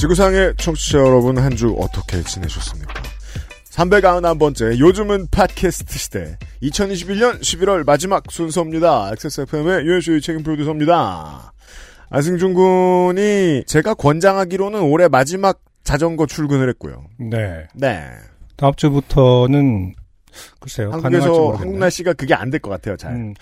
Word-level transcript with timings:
지구상의 0.00 0.54
청취자 0.56 0.98
여러분 0.98 1.36
한 1.38 1.50
주 1.56 1.74
어떻게 1.78 2.22
지내셨습니까? 2.22 3.02
391번째 3.70 4.78
요즘은 4.78 5.28
팟캐스트 5.30 5.98
시대 5.98 6.38
2021년 6.62 7.40
11월 7.40 7.84
마지막 7.84 8.24
순서입니다. 8.30 9.10
XSFM의 9.12 9.84
유현수의 9.86 10.20
책임 10.22 10.42
프로듀서입니다. 10.42 11.52
안승준 12.08 12.54
군이 12.54 13.64
제가 13.66 13.94
권장하기로는 13.94 14.80
올해 14.80 15.08
마지막 15.08 15.60
자전거 15.84 16.26
출근을 16.26 16.68
했고요. 16.70 17.04
네. 17.18 17.66
네. 17.74 18.04
다음 18.56 18.72
주부터는 18.76 19.94
글쎄요. 20.60 20.92
한국에서. 20.92 21.52
한국 21.52 21.78
날씨가 21.78 22.14
그게 22.14 22.34
안 22.34 22.50
될 22.50 22.60
것 22.60 22.70
같아요. 22.70 22.96
잘. 22.96 23.12
음, 23.12 23.34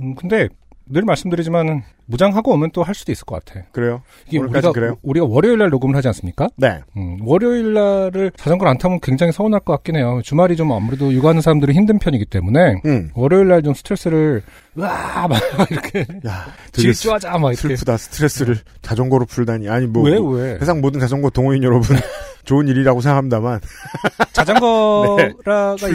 음, 0.00 0.14
근데 0.16 0.48
늘 0.86 1.02
말씀드리지만 1.02 1.82
무장하고 2.06 2.52
오면 2.52 2.70
또 2.72 2.82
할 2.82 2.94
수도 2.94 3.10
있을 3.12 3.24
것 3.24 3.42
같아. 3.42 3.64
그래요? 3.72 4.02
이게 4.26 4.38
우리가 4.38 4.72
그래요? 4.72 4.98
우리가 5.02 5.24
월요일 5.26 5.56
날 5.58 5.70
녹음을 5.70 5.96
하지 5.96 6.08
않습니까? 6.08 6.48
네. 6.56 6.80
음, 6.98 7.16
월요일 7.22 7.72
날을 7.72 8.32
자전거를 8.36 8.70
안 8.70 8.76
타면 8.76 9.00
굉장히 9.00 9.32
서운할 9.32 9.60
것 9.60 9.72
같긴 9.72 9.96
해요. 9.96 10.20
주말이 10.22 10.54
좀 10.56 10.70
아무래도 10.72 11.10
육아하는 11.12 11.40
사람들은 11.40 11.74
힘든 11.74 11.98
편이기 11.98 12.26
때문에 12.26 12.82
음. 12.84 13.10
월요일 13.14 13.48
날 13.48 13.62
좀 13.62 13.72
스트레스를 13.72 14.42
으아 14.78 15.26
막 15.28 15.40
이렇게 15.70 16.00
야, 16.26 16.46
질주하자 16.72 17.38
막 17.38 17.52
이렇게 17.52 17.76
슬프다. 17.76 17.96
스트레스를 17.96 18.58
자전거로 18.82 19.24
풀다니. 19.24 19.68
아니 19.70 19.86
뭐 19.86 20.02
왜 20.04 20.18
뭐, 20.18 20.32
왜? 20.36 20.58
세상 20.58 20.82
모든 20.82 21.00
자전거 21.00 21.30
동호인 21.30 21.62
여러분 21.62 21.96
좋은 22.44 22.68
일이라고 22.68 23.00
생각합니다만 23.00 23.60
자전거가 24.32 25.22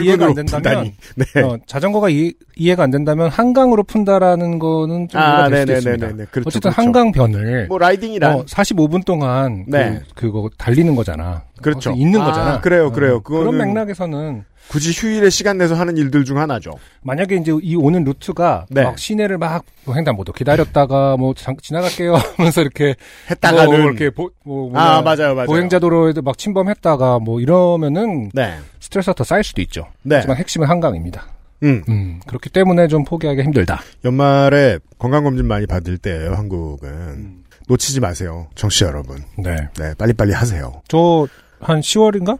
이해가 0.02 0.26
안 0.26 0.34
된다면. 0.34 0.92
네. 1.16 1.42
어, 1.42 1.58
자전거가 1.66 2.08
이, 2.10 2.32
이해가 2.56 2.82
안 2.82 2.90
된다면 2.90 3.28
한강으로 3.30 3.84
푼다라는 3.84 4.58
거는 4.58 5.08
좀 5.08 5.20
아, 5.20 5.24
이해가 5.24 5.48
될 5.48 5.60
수도 5.60 5.72
있습니다. 5.72 6.06
네네네네. 6.06 6.28
그렇죠. 6.30 6.48
어쨌든 6.48 6.70
그렇죠. 6.70 6.82
한강변을 6.82 7.66
뭐 7.68 7.78
라이딩이란 7.78 8.32
어, 8.32 8.44
45분 8.44 9.04
동안 9.04 9.64
네. 9.66 10.00
그, 10.14 10.26
그거 10.30 10.50
달리는 10.58 10.94
거잖아. 10.94 11.44
그렇죠. 11.62 11.90
거기서 11.90 12.02
있는 12.02 12.20
아, 12.20 12.26
거잖아. 12.26 12.60
그래요, 12.60 12.92
그래요. 12.92 13.16
어, 13.16 13.20
그런 13.20 13.56
맥락에서는 13.56 14.44
굳이 14.70 14.92
휴일에 14.92 15.30
시간 15.30 15.58
내서 15.58 15.74
하는 15.74 15.96
일들 15.96 16.24
중 16.24 16.38
하나죠. 16.38 16.70
만약에 17.02 17.34
이제 17.34 17.50
이 17.60 17.74
오는 17.74 18.04
루트가 18.04 18.66
네. 18.70 18.84
막 18.84 18.96
시내를 19.00 19.36
막뭐 19.36 19.96
횡단보도 19.96 20.32
기다렸다가 20.32 21.16
뭐 21.16 21.34
장- 21.34 21.56
지나갈게요 21.60 22.14
하면서 22.38 22.60
이렇게 22.60 22.94
했다가는 23.28 23.66
뭐 23.66 23.90
이렇게 23.90 24.10
보, 24.10 24.30
뭐 24.44 24.70
아 24.78 25.02
맞아요, 25.02 25.34
맞아요. 25.34 25.46
보행자 25.46 25.80
도로에도 25.80 26.22
막 26.22 26.38
침범했다가 26.38 27.18
뭐 27.18 27.40
이러면은 27.40 28.30
네, 28.32 28.58
스트레스가 28.78 29.14
더 29.14 29.24
쌓일 29.24 29.42
수도 29.42 29.60
있죠. 29.62 29.86
네. 30.02 30.16
하지만 30.16 30.36
핵심은 30.36 30.68
한강입니다. 30.68 31.26
음 31.64 31.82
음, 31.88 32.20
그렇기 32.28 32.48
때문에 32.50 32.86
좀 32.86 33.04
포기하기 33.04 33.42
힘들다. 33.42 33.80
연말에 34.04 34.78
건강 34.98 35.24
검진 35.24 35.46
많이 35.46 35.66
받을 35.66 35.98
때예요. 35.98 36.34
한국은 36.34 36.88
음. 36.88 37.42
놓치지 37.66 37.98
마세요, 37.98 38.46
정치 38.54 38.84
여러분. 38.84 39.18
네. 39.36 39.56
네, 39.78 39.94
빨리 39.98 40.12
빨리 40.12 40.32
하세요. 40.32 40.80
저 40.86 41.26
한 41.62 41.80
10월인가? 41.80 42.38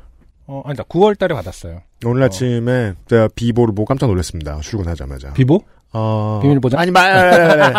어, 0.52 0.62
아니다. 0.66 0.82
9월 0.84 1.16
달에 1.16 1.32
받았어요. 1.34 1.80
오늘 2.04 2.24
아침에 2.24 2.94
제가 3.08 3.28
비보를 3.36 3.72
보고 3.72 3.84
깜짝 3.84 4.08
놀랐습니다. 4.08 4.58
출근하자마자. 4.60 5.32
비보? 5.34 5.60
어... 5.92 6.40
비밀 6.42 6.58
보장? 6.58 6.80
아니 6.80 6.90
말. 6.90 7.72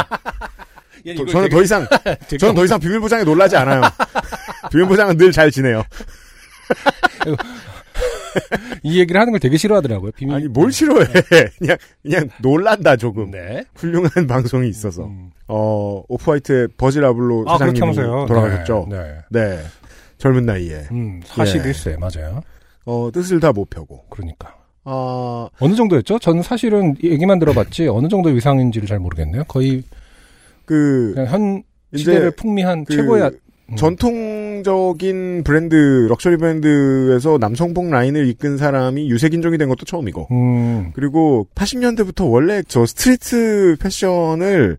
저- 1.18 1.26
저는 1.26 1.50
더 1.50 1.62
이상 1.62 1.86
저는 2.40 2.56
더 2.56 2.64
이상 2.64 2.80
비밀 2.80 3.00
보장에 3.02 3.24
놀라지 3.26 3.58
않아요. 3.58 3.81
비밀 4.72 4.88
보장은 4.88 5.18
늘 5.18 5.31
잘 5.34 5.52
지내요. 5.52 5.84
이 8.84 9.00
얘기를 9.00 9.20
하는 9.20 9.31
걸 9.31 9.40
되게 9.42 9.58
싫어하더라고요. 9.58 10.12
비밀. 10.12 10.36
아니 10.36 10.48
뭘 10.48 10.72
싫어해? 10.72 11.06
그냥 11.60 11.78
그냥 12.02 12.30
놀란다 12.42 12.96
조금. 12.96 13.31
네. 13.31 13.64
훌륭한 13.76 14.28
방송이 14.28 14.70
있어서. 14.70 15.04
음. 15.06 15.31
어 15.48 16.04
오프화이트의 16.08 16.70
버지라블로 16.78 17.46
아, 17.48 17.58
그렇게 17.58 17.80
사장님이 17.80 17.98
하면서요. 18.08 18.26
돌아가셨죠. 18.28 18.88
네. 18.90 18.98
네. 19.30 19.48
네. 19.58 19.60
젊은 20.20 20.46
나이에 20.46 20.86
음, 20.92 21.20
41세 21.28 21.98
맞아요. 22.00 22.42
어 22.86 23.09
뜻을 23.14 23.40
다 23.40 23.52
못 23.52 23.69
펴고. 23.69 24.06
그러니까. 24.09 24.56
어 24.84 25.47
어느 25.59 25.75
정도였죠? 25.75 26.19
저는 26.19 26.42
사실은 26.42 26.96
얘기만 27.03 27.38
들어봤지 27.40 27.88
어느 27.88 28.08
정도 28.08 28.30
위상인지를 28.30 28.88
잘 28.88 29.00
모르겠네요. 29.00 29.44
거의 29.44 29.84
그 30.66 31.12
그냥 31.14 31.31
현 31.31 31.64
이제 31.94 32.03
시대를 32.03 32.31
풍미한 32.31 32.86
그 32.86 32.96
최고의 32.96 33.24
음. 33.72 33.75
전통적인 33.75 35.44
브랜드 35.44 35.75
럭셔리 36.09 36.38
브랜드에서 36.38 37.38
남성복 37.40 37.90
라인을 37.90 38.28
이끈 38.28 38.58
사람이 38.58 39.09
유색인종이 39.09 39.58
된 39.58 39.69
것도 39.69 39.86
처음이고. 39.86 40.28
음, 40.31 40.92
그리고 40.94 41.48
80년대부터 41.56 42.30
원래 42.30 42.63
저 42.68 42.86
스트리트 42.86 43.78
패션을 43.80 44.78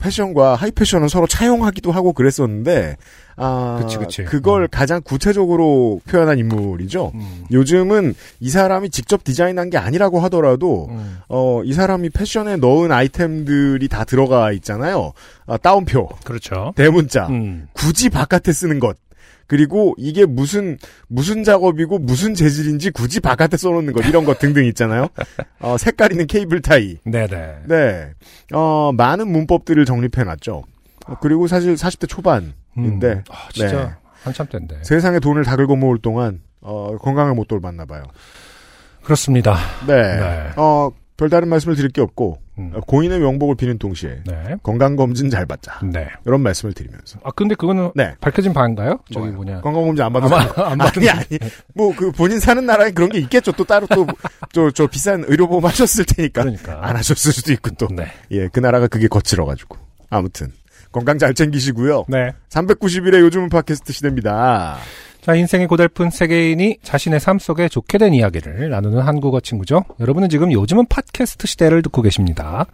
패션과 0.00 0.56
하이 0.56 0.70
패션은 0.72 1.08
서로 1.08 1.26
차용하기도 1.26 1.92
하고 1.92 2.12
그랬었는데 2.12 2.96
아 3.36 3.78
그치, 3.80 3.96
그치. 3.96 4.24
걸 4.42 4.62
음. 4.62 4.68
가장 4.70 5.00
구체적으로 5.02 6.00
표현한 6.08 6.38
인물이죠. 6.38 7.12
음, 7.14 7.44
요즘은 7.50 8.14
이 8.40 8.50
사람이 8.50 8.90
직접 8.90 9.22
디자인한 9.24 9.70
게 9.70 9.78
아니라고 9.78 10.20
하더라도 10.20 10.88
음. 10.90 11.18
어이 11.28 11.72
사람이 11.72 12.10
패션에 12.10 12.56
넣은 12.56 12.92
아이템들이 12.92 13.88
다 13.88 14.04
들어가 14.04 14.52
있잖아요. 14.52 15.12
아, 15.46 15.56
따옴표, 15.56 16.08
그렇죠. 16.24 16.72
대문자, 16.76 17.28
음. 17.28 17.68
굳이 17.72 18.10
바깥에 18.10 18.52
쓰는 18.52 18.80
것. 18.80 18.96
그리고 19.50 19.96
이게 19.98 20.26
무슨 20.26 20.78
무슨 21.08 21.42
작업이고 21.42 21.98
무슨 21.98 22.36
재질인지 22.36 22.92
굳이 22.92 23.18
바깥에 23.18 23.56
써놓는 23.56 23.92
것 23.92 24.06
이런 24.06 24.24
것 24.24 24.38
등등 24.38 24.64
있잖아요. 24.66 25.08
어, 25.58 25.76
색깔 25.76 26.12
있는 26.12 26.28
케이블 26.28 26.62
타이. 26.62 26.98
네네. 27.02 27.62
네. 27.66 28.10
어, 28.52 28.92
많은 28.92 29.26
문법들을 29.26 29.84
정립해놨죠. 29.86 30.62
어, 31.06 31.14
그리고 31.20 31.48
사실 31.48 31.74
40대 31.74 32.08
초반인데 32.08 32.52
음. 32.76 33.24
아, 33.28 33.48
진짜 33.52 33.86
네. 33.86 33.90
한참 34.22 34.46
때인데. 34.46 34.84
세상에 34.84 35.18
돈을 35.18 35.42
다 35.42 35.56
긁어 35.56 35.74
모을 35.74 35.98
동안 35.98 36.42
어, 36.60 36.96
건강을 36.98 37.34
못 37.34 37.48
돌봤나 37.48 37.86
봐요. 37.86 38.04
그렇습니다. 39.02 39.56
네. 39.84 39.96
네. 39.96 40.50
어, 40.58 40.92
별다른 41.20 41.48
말씀을 41.48 41.76
드릴 41.76 41.90
게 41.90 42.00
없고 42.00 42.38
음. 42.58 42.72
어, 42.74 42.80
고인의 42.80 43.20
명복을 43.20 43.54
비는 43.56 43.76
동시에 43.78 44.22
네. 44.24 44.56
건강검진 44.62 45.28
잘 45.28 45.44
받자. 45.44 45.80
네. 45.84 46.08
이런 46.24 46.40
말씀을 46.40 46.72
드리면서. 46.72 47.18
아 47.22 47.30
근데 47.32 47.54
그거는 47.54 47.90
네. 47.94 48.14
밝혀진 48.22 48.54
바인가요? 48.54 49.00
저기? 49.12 49.28
뭐냐. 49.28 49.60
건강검진 49.60 50.02
안 50.02 50.12
받은 50.14 50.24
안 50.24 50.30
사람. 50.30 50.54
받- 50.54 50.72
안 50.72 50.78
받은 50.78 51.02
아니, 51.02 51.10
아니. 51.10 51.38
뭐, 51.74 51.94
그, 51.94 52.10
본인 52.12 52.40
사는 52.40 52.64
나라에 52.64 52.92
그런 52.92 53.10
게 53.10 53.18
있겠죠. 53.18 53.52
또 53.52 53.64
따로 53.64 53.86
또, 53.88 54.06
저, 54.54 54.70
저 54.70 54.86
비싼 54.86 55.22
의료보험 55.26 55.62
하셨을 55.66 56.06
테니까. 56.06 56.40
그러니까. 56.42 56.78
안 56.82 56.96
하셨을 56.96 57.32
수도 57.32 57.52
있고 57.52 57.68
또. 57.78 57.86
네. 57.94 58.06
예, 58.30 58.48
그 58.48 58.58
나라가 58.60 58.86
그게 58.86 59.06
거칠어 59.06 59.44
가지고. 59.44 59.76
아무튼. 60.08 60.52
건강 60.90 61.18
잘 61.18 61.34
챙기시고요. 61.34 62.06
네. 62.08 62.32
390일의 62.48 63.20
요즘은 63.20 63.50
팟캐스트 63.50 63.92
시대입니다. 63.92 64.78
자, 65.20 65.34
인생의 65.34 65.66
고달픈 65.66 66.08
세계인이 66.08 66.78
자신의 66.82 67.20
삶 67.20 67.38
속에 67.38 67.68
좋게 67.68 67.98
된 67.98 68.14
이야기를 68.14 68.70
나누는 68.70 69.00
한국어 69.00 69.40
친구죠. 69.40 69.84
여러분은 70.00 70.30
지금 70.30 70.50
요즘은 70.50 70.86
팟캐스트 70.86 71.46
시대를 71.46 71.82
듣고 71.82 72.00
계십니다. 72.00 72.64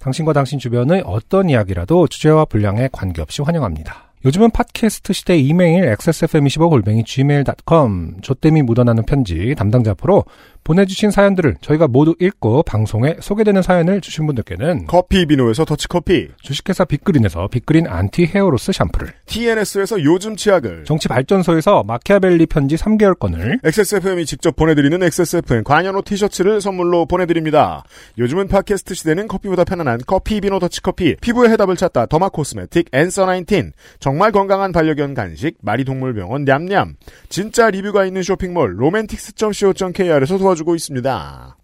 당신과 0.00 0.32
당신 0.32 0.58
주변의 0.58 1.04
어떤 1.06 1.48
이야기라도 1.48 2.08
주제와 2.08 2.46
분량에 2.46 2.88
관계없이 2.90 3.42
환영합니다. 3.42 4.12
요즘은 4.24 4.50
팟캐스트 4.50 5.12
시대 5.12 5.36
이메일 5.36 5.84
xsfm25골뱅이 5.94 7.04
gmail.com 7.04 8.20
조땜이 8.20 8.62
묻어나는 8.62 9.04
편지 9.04 9.54
담당자 9.56 9.92
앞으로 9.92 10.24
보내주신 10.64 11.10
사연들을 11.10 11.56
저희가 11.60 11.88
모두 11.88 12.14
읽고 12.20 12.62
방송에 12.62 13.16
소개되는 13.20 13.62
사연을 13.62 14.00
주신 14.00 14.26
분들께는 14.26 14.86
커피 14.86 15.26
비노에서 15.26 15.64
더치커피, 15.64 16.28
주식회사 16.40 16.84
빅그린에서 16.84 17.48
빅그린 17.48 17.86
anti 17.88 18.26
hair 18.26 18.49
loss 18.49 18.72
샴푸를 18.72 19.12
TNS에서 19.26 20.02
요즘 20.04 20.36
치약을, 20.36 20.84
정치발전소에서 20.84 21.82
마키아벨리 21.82 22.46
편지 22.46 22.76
3개월권을 22.76 23.60
XSFM이 23.64 24.24
직접 24.24 24.54
보내드리는 24.54 25.02
XSFM 25.02 25.64
관현호 25.64 26.02
티셔츠를 26.02 26.60
선물로 26.60 27.06
보내드립니다. 27.06 27.82
요즘은 28.18 28.48
팟캐스트 28.48 28.94
시대는 28.94 29.26
커피보다 29.26 29.64
편안한 29.64 30.00
커피 30.06 30.40
비노 30.40 30.60
더치커피, 30.60 31.16
피부의 31.20 31.50
해답을 31.50 31.76
찾다 31.76 32.06
derma 32.06 32.28
cosmetic 32.28 32.90
앤서 32.92 33.26
19, 33.26 33.72
정말 33.98 34.30
건강한 34.30 34.70
반려견 34.70 35.14
간식 35.14 35.56
마리동물병원 35.60 36.44
냠냠, 36.44 36.94
진짜 37.28 37.70
리뷰가 37.70 38.04
있는 38.04 38.22
쇼핑몰 38.22 38.74
로맨틱스.co.kr에서 38.78 40.38
도와 40.38 40.51
주고 40.54 40.74
있습니다. 40.74 41.56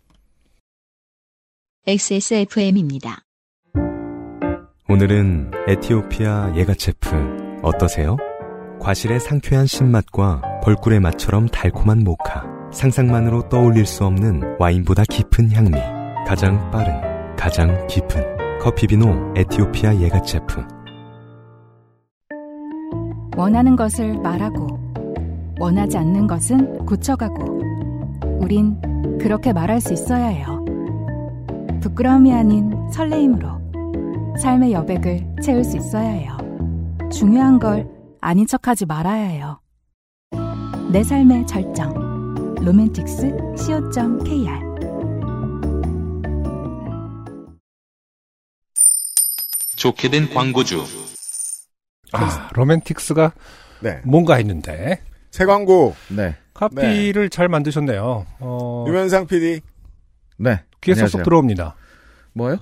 XSFM입니다. 1.87 3.23
오늘은 4.89 5.51
에티오피아 5.69 6.55
예가체프 6.57 7.61
어떠세요? 7.63 8.17
과실의 8.81 9.21
상쾌한 9.21 9.67
신맛과 9.67 10.61
벌꿀의 10.63 11.01
맛처럼 11.01 11.47
달콤한 11.49 12.05
모카. 12.05 12.45
상상만으로 12.73 13.49
떠올릴 13.49 13.87
수 13.87 14.05
없는 14.05 14.57
와인보다 14.59 15.05
깊은 15.11 15.51
향미. 15.53 15.79
가장 16.27 16.71
빠른, 16.71 17.37
가장 17.37 17.87
깊은 17.87 18.59
커피비노 18.61 19.35
에티오피아 19.37 19.97
예가체프. 19.97 20.63
원하는 23.37 23.77
것을 23.77 24.19
말하고, 24.19 24.67
원하지 25.61 25.97
않는 25.97 26.27
것은 26.27 26.85
고쳐가고, 26.85 27.63
우린 28.41 28.81
그렇게 29.19 29.53
말할 29.53 29.81
수 29.81 29.93
있어야 29.93 30.27
해요. 30.27 30.65
부끄러움이 31.81 32.33
아닌 32.33 32.73
설레임으로 32.93 34.37
삶의 34.41 34.73
여백을 34.73 35.27
채울 35.43 35.65
수 35.65 35.77
있어야 35.77 36.09
해요. 36.09 36.37
중요한 37.13 37.59
걸 37.59 37.89
아닌 38.21 38.47
척하지 38.47 38.87
말아야 38.87 39.25
해요. 39.25 39.61
내 40.93 41.03
삶의 41.03 41.47
절정. 41.47 42.09
로맨틱스 42.61 43.55
co.kr 43.57 44.69
좋게 49.77 50.11
된 50.11 50.29
광고주. 50.35 50.85
아, 52.13 52.51
로맨틱스가 52.53 53.33
네. 53.81 54.01
뭔가 54.05 54.35
했는데 54.35 55.01
새 55.31 55.45
광고. 55.45 55.95
네. 56.09 56.35
카피를 56.59 57.29
잘 57.31 57.49
만드셨네요. 57.49 58.27
어, 58.41 58.85
유면상 58.89 59.27
PD 59.27 59.61
네. 60.39 60.61
귀에 60.81 60.93
안녕하세요. 60.95 61.07
쏙쏙 61.09 61.23
들어옵니다. 61.25 61.75
뭐요? 62.35 62.57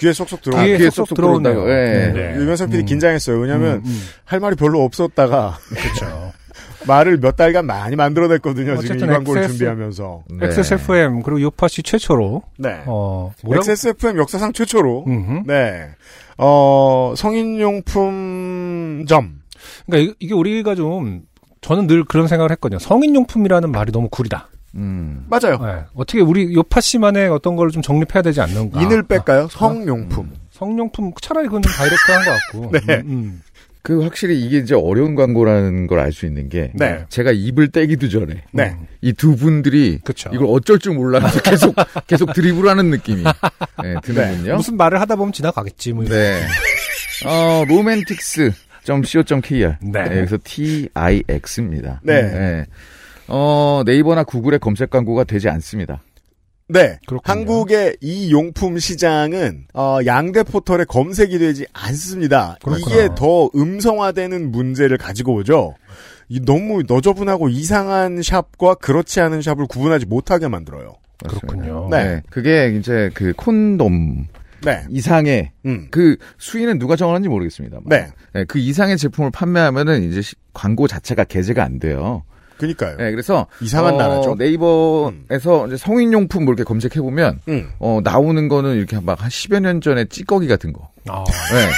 귀에 0.00 0.12
쏙쏙 0.12 0.42
들어. 0.42 0.62
귀에 0.62 0.78
귀에 0.78 0.90
쏙쏙. 0.90 1.16
들어온다고. 1.16 1.68
예. 1.70 2.12
네. 2.14 2.34
유면상 2.36 2.68
PD 2.70 2.82
음. 2.82 2.86
긴장했어요. 2.86 3.38
왜냐면 3.38 3.76
음, 3.76 3.82
음. 3.86 4.00
할 4.24 4.40
말이 4.40 4.56
별로 4.56 4.82
없었다가 4.82 5.58
그렇죠. 5.68 6.32
말을 6.86 7.18
몇 7.18 7.36
달간 7.36 7.64
많이 7.66 7.96
만들어냈거든요. 7.96 8.76
지금 8.78 8.98
이 8.98 9.06
광고를 9.06 9.42
XS 9.44 9.56
준비하면서. 9.58 10.24
네. 10.38 10.46
XSFM 10.46 11.22
그리고 11.22 11.40
요파시 11.42 11.82
최초로 11.82 12.42
네. 12.58 12.82
어? 12.86 13.32
XSFM 13.50 14.18
역사상 14.18 14.52
최초로 14.52 15.04
음흠. 15.06 15.42
네. 15.46 15.88
어, 16.36 17.14
성인용품점. 17.16 19.04
그러니까 19.86 20.12
이- 20.12 20.14
이게 20.20 20.34
우리가 20.34 20.74
좀 20.74 21.22
저는 21.64 21.86
늘 21.86 22.04
그런 22.04 22.28
생각을 22.28 22.50
했거든요. 22.52 22.78
성인용품이라는 22.78 23.70
말이 23.70 23.90
너무 23.90 24.08
구리다. 24.10 24.48
음. 24.76 25.24
맞아요. 25.30 25.58
네. 25.58 25.84
어떻게 25.94 26.20
우리 26.20 26.52
요파 26.54 26.80
씨만의 26.80 27.28
어떤 27.30 27.56
걸 27.56 27.70
좀 27.70 27.80
정립해야 27.80 28.22
되지 28.22 28.40
않는가? 28.40 28.82
인을 28.82 29.04
뺄까요? 29.04 29.48
성용품. 29.50 30.30
성용품 30.50 31.12
차라리 31.22 31.46
그건 31.46 31.62
좀 31.62 31.72
다이렉트한 31.72 32.24
것 32.24 32.30
같고. 32.30 32.70
네. 32.86 32.94
음, 33.06 33.10
음. 33.10 33.42
그 33.82 34.02
확실히 34.02 34.40
이게 34.40 34.58
이제 34.58 34.74
어려운 34.74 35.14
광고라는 35.14 35.86
걸 35.86 35.98
알 36.00 36.12
수 36.12 36.24
있는 36.26 36.48
게 36.48 36.70
네. 36.74 37.04
제가 37.10 37.32
입을 37.32 37.68
떼기도 37.68 38.08
전에 38.08 38.42
네. 38.52 38.76
이두 39.02 39.36
분들이 39.36 39.98
그쵸. 40.04 40.30
이걸 40.32 40.46
어쩔 40.50 40.78
줄 40.78 40.94
몰라서 40.94 41.40
계속 41.42 41.74
계속 42.06 42.32
드리블하는 42.32 42.90
느낌이 42.90 43.22
네, 43.82 43.94
드는군요. 44.02 44.56
무슨 44.56 44.76
말을 44.76 45.00
하다 45.00 45.16
보면 45.16 45.32
지나가겠지. 45.32 45.92
뭐 45.92 46.04
이런. 46.04 46.18
네. 46.18 46.40
어, 47.26 47.64
romantics.co.kr. 48.88 49.76
네. 49.82 50.08
네, 50.08 50.18
여기서 50.18 50.38
TIX입니다. 50.44 52.00
네. 52.02 52.66
어, 53.28 53.82
네이버나 53.86 54.24
구글의 54.24 54.58
검색 54.58 54.90
광고가 54.90 55.24
되지 55.24 55.48
않습니다. 55.48 56.02
네. 56.68 56.98
그렇군요. 57.06 57.20
한국의 57.24 57.96
이 58.00 58.32
용품 58.32 58.78
시장은 58.78 59.66
어, 59.74 59.98
양대 60.06 60.42
포털에 60.42 60.84
검색이 60.84 61.38
되지 61.38 61.66
않습니다. 61.72 62.56
그렇구나. 62.62 62.86
이게 62.86 63.08
더 63.14 63.50
음성화되는 63.54 64.50
문제를 64.50 64.96
가지고 64.96 65.34
오죠. 65.34 65.74
이 66.28 66.40
너무 66.40 66.82
너저분하고 66.86 67.50
이상한 67.50 68.22
샵과 68.22 68.76
그렇지 68.76 69.20
않은 69.20 69.42
샵을 69.42 69.66
구분하지 69.68 70.06
못하게 70.06 70.48
만들어요. 70.48 70.94
그렇군요. 71.18 71.88
네. 71.90 72.22
그게 72.30 72.74
이제 72.78 73.10
그 73.14 73.32
콘돔 73.36 74.28
네. 74.64 74.84
이상의 74.90 75.50
음. 75.66 75.88
그 75.90 76.16
수위는 76.38 76.78
누가 76.78 76.96
정하는지 76.96 77.28
모르겠습니다. 77.28 77.78
네. 77.86 78.08
그 78.48 78.58
이상의 78.58 78.96
제품을 78.98 79.30
판매하면은 79.30 80.04
이제 80.10 80.22
시- 80.22 80.34
광고 80.52 80.86
자체가 80.86 81.24
게재가 81.24 81.62
안 81.64 81.78
돼요. 81.78 82.22
그니까요. 82.56 82.96
네, 82.98 83.10
그래서 83.10 83.46
이상한 83.60 83.94
어, 83.94 83.96
나라죠. 83.98 84.36
네이버에서 84.36 85.66
이제 85.66 85.76
성인용품 85.76 86.44
뭐 86.44 86.52
이렇게 86.54 86.62
검색해 86.64 87.00
보면 87.00 87.40
음. 87.48 87.68
어, 87.80 88.00
나오는 88.04 88.46
거는 88.48 88.76
이렇게 88.76 88.98
막 89.00 89.20
한 89.20 89.28
10여 89.28 89.60
년 89.60 89.80
전에 89.80 90.04
찌꺼기 90.06 90.46
같은 90.46 90.72
거. 90.72 90.88
아, 91.08 91.24
네. 91.52 91.68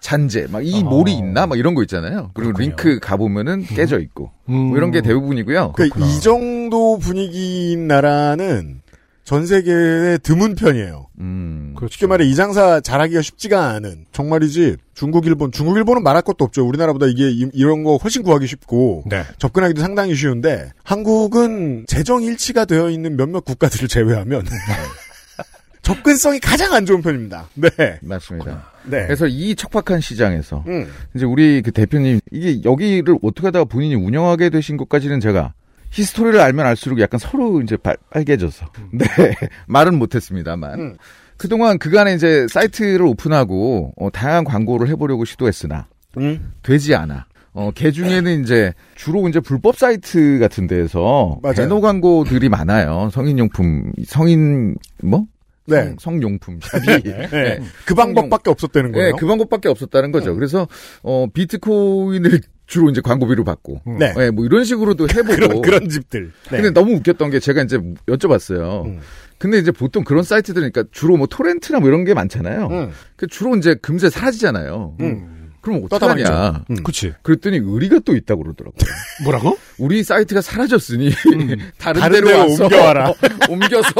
잔재, 0.00 0.46
막이 0.50 0.82
어. 0.84 0.88
몰이 0.88 1.14
있나? 1.16 1.46
막 1.46 1.58
이런 1.58 1.74
거 1.74 1.82
있잖아요. 1.82 2.30
그리고 2.34 2.52
그렇군요. 2.52 2.58
링크 2.58 2.98
가 3.00 3.16
보면은 3.16 3.62
깨져 3.64 3.98
있고. 3.98 4.30
음. 4.48 4.54
뭐 4.54 4.76
이런 4.76 4.90
게 4.92 5.00
대부분이고요. 5.00 5.72
그러니까 5.72 6.00
이 6.06 6.20
정도 6.20 6.98
분위기인 6.98 7.88
나라는 7.88 8.82
전 9.26 9.44
세계에 9.44 10.18
드문 10.18 10.54
편이에요. 10.54 11.08
음. 11.18 11.74
그렇죠. 11.76 11.94
쉽게 11.94 12.06
말해 12.06 12.24
이 12.24 12.36
장사 12.36 12.80
잘하기가 12.80 13.22
쉽지가 13.22 13.70
않은 13.70 14.06
정말이지 14.12 14.76
중국 14.94 15.26
일본 15.26 15.50
중국 15.50 15.76
일본은 15.76 16.04
말할 16.04 16.22
것도 16.22 16.44
없죠. 16.44 16.64
우리나라보다 16.64 17.06
이게 17.06 17.28
이, 17.30 17.62
런거 17.64 17.96
훨씬 17.96 18.22
구하기 18.22 18.46
쉽고 18.46 19.02
네. 19.06 19.24
접근하기도 19.38 19.80
상당히 19.80 20.14
쉬운데 20.14 20.70
한국은 20.84 21.86
재정 21.88 22.22
일치가 22.22 22.64
되어 22.66 22.88
있는 22.88 23.16
몇몇 23.16 23.44
국가들을 23.44 23.88
제외하면 23.88 24.46
접근성이 25.82 26.38
가장 26.38 26.72
안 26.72 26.86
좋은 26.86 27.02
편입니다. 27.02 27.48
네. 27.54 27.98
맞습니다. 28.02 28.70
네. 28.84 29.06
그래서 29.06 29.26
이 29.26 29.56
척박한 29.56 30.00
시장에서 30.00 30.62
음. 30.68 30.88
이제 31.16 31.24
우리 31.24 31.62
그 31.62 31.72
대표님 31.72 32.20
이게 32.30 32.62
여기를 32.62 33.18
어떻게 33.22 33.48
하다가 33.48 33.64
본인이 33.64 33.96
운영하게 33.96 34.50
되신 34.50 34.76
것까지는 34.76 35.18
제가 35.18 35.52
히스토리를 35.96 36.38
알면 36.38 36.66
알수록 36.66 37.00
약간 37.00 37.18
서로 37.18 37.62
이제 37.62 37.76
빨, 37.78 37.96
빨개져서 38.10 38.66
네 38.92 39.06
말은 39.66 39.98
못했습니다만 39.98 40.78
음. 40.80 40.96
그동안 41.38 41.78
그간에 41.78 42.14
이제 42.14 42.46
사이트를 42.50 43.02
오픈하고 43.06 43.94
어, 43.96 44.10
다양한 44.10 44.44
광고를 44.44 44.88
해보려고 44.88 45.24
시도했으나 45.24 45.86
음. 46.18 46.52
되지 46.62 46.94
않아. 46.94 47.26
어, 47.52 47.70
개 47.74 47.90
중에는 47.90 48.42
이제 48.42 48.74
주로 48.94 49.26
이제 49.28 49.40
불법 49.40 49.78
사이트 49.78 50.38
같은 50.38 50.66
데에서 50.66 51.38
맞아요. 51.42 51.54
배너 51.54 51.80
광고들이 51.80 52.50
많아요. 52.50 53.08
성인용품, 53.12 53.92
성인 54.06 54.76
뭐? 55.02 55.24
네. 55.66 55.94
성, 55.98 56.20
성용품 56.20 56.60
샵이. 56.62 57.02
네. 57.04 57.60
그 57.86 57.94
방법밖에 57.94 58.50
없었다는 58.50 58.92
네, 58.92 58.98
거예요. 58.98 59.16
그 59.16 59.26
방법밖에 59.26 59.70
없었다는 59.70 60.12
거죠. 60.12 60.34
그래서 60.34 60.68
어 61.02 61.26
비트코인을 61.32 62.40
주로 62.66 62.90
이제 62.90 63.00
광고비로 63.00 63.44
받고, 63.44 63.82
네. 63.98 64.12
네, 64.14 64.30
뭐 64.30 64.44
이런 64.44 64.64
식으로도 64.64 65.08
해보고. 65.08 65.26
그런 65.36 65.62
그런 65.62 65.88
집들. 65.88 66.32
네. 66.50 66.56
근데 66.56 66.70
너무 66.70 66.94
웃겼던 66.94 67.30
게 67.30 67.38
제가 67.38 67.62
이제 67.62 67.78
여쭤봤어요. 68.06 68.86
음. 68.86 69.00
근데 69.38 69.58
이제 69.58 69.70
보통 69.70 70.02
그런 70.02 70.22
사이트들은 70.22 70.72
그러니까 70.72 70.90
주로 70.92 71.16
뭐 71.16 71.26
토렌트나 71.26 71.80
뭐 71.80 71.88
이런 71.88 72.04
게 72.04 72.14
많잖아요. 72.14 72.66
음. 72.68 72.92
그 73.16 73.26
주로 73.26 73.54
이제 73.56 73.74
금세 73.74 74.10
사라지잖아요. 74.10 74.96
음. 75.00 75.52
그럼 75.60 75.86
떠다 75.88 76.06
어떡하냐. 76.06 76.64
음. 76.70 76.82
그치. 76.84 77.12
그랬더니 77.22 77.58
의리가 77.62 78.00
또 78.04 78.14
있다고 78.16 78.42
그러더라고요. 78.44 78.78
뭐라고? 79.24 79.58
우리 79.78 80.02
사이트가 80.02 80.40
사라졌으니 80.40 81.10
다른, 81.78 82.00
다른 82.00 82.24
데로 82.24 82.38
와서 82.38 82.64
옮겨와라. 82.64 83.12
옮겨서 83.50 83.90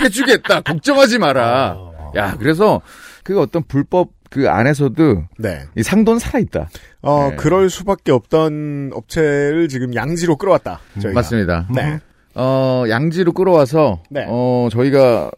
해주겠다. 0.00 0.62
걱정하지 0.62 1.18
마라. 1.18 1.74
어. 1.76 2.12
야, 2.16 2.36
그래서 2.38 2.80
그 3.22 3.38
어떤 3.40 3.62
불법 3.62 4.10
그 4.32 4.48
안에서도 4.48 5.24
네. 5.38 5.60
이 5.76 5.82
상도는 5.82 6.18
살아있다. 6.18 6.68
어, 7.02 7.28
네. 7.30 7.36
그럴 7.36 7.68
수밖에 7.68 8.12
없던 8.12 8.90
업체를 8.94 9.68
지금 9.68 9.94
양지로 9.94 10.36
끌어왔다. 10.36 10.80
저희가. 11.00 11.12
맞습니다. 11.18 11.68
네. 11.74 11.98
어, 12.34 12.84
양지로 12.88 13.32
끌어와서 13.32 14.02
네. 14.10 14.24
어, 14.26 14.68
저희가 14.72 15.30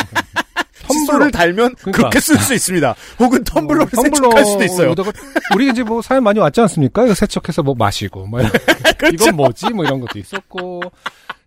칫솔을 0.90 1.30
달면 1.30 1.74
그러니까. 1.76 1.92
그렇게 1.98 2.18
쓸 2.20 2.36
수 2.38 2.52
있습니다. 2.52 2.94
혹은 3.20 3.44
텀블러를 3.44 3.96
어, 3.96 4.02
세척할 4.02 4.44
수도 4.44 4.64
있어요. 4.64 4.94
우리 5.54 5.68
이제 5.70 5.84
뭐 5.84 6.02
사연 6.02 6.24
많이 6.24 6.40
왔지 6.40 6.60
않습니까? 6.62 7.04
이거 7.04 7.14
세척해서 7.14 7.62
뭐 7.62 7.74
마시고 7.78 8.26
뭐 8.26 8.40
이런 8.40 8.50
그렇죠. 8.98 9.14
이건 9.14 9.36
뭐지? 9.36 9.70
뭐 9.70 9.84
이런 9.84 10.00
것도 10.00 10.18
있었고. 10.18 10.80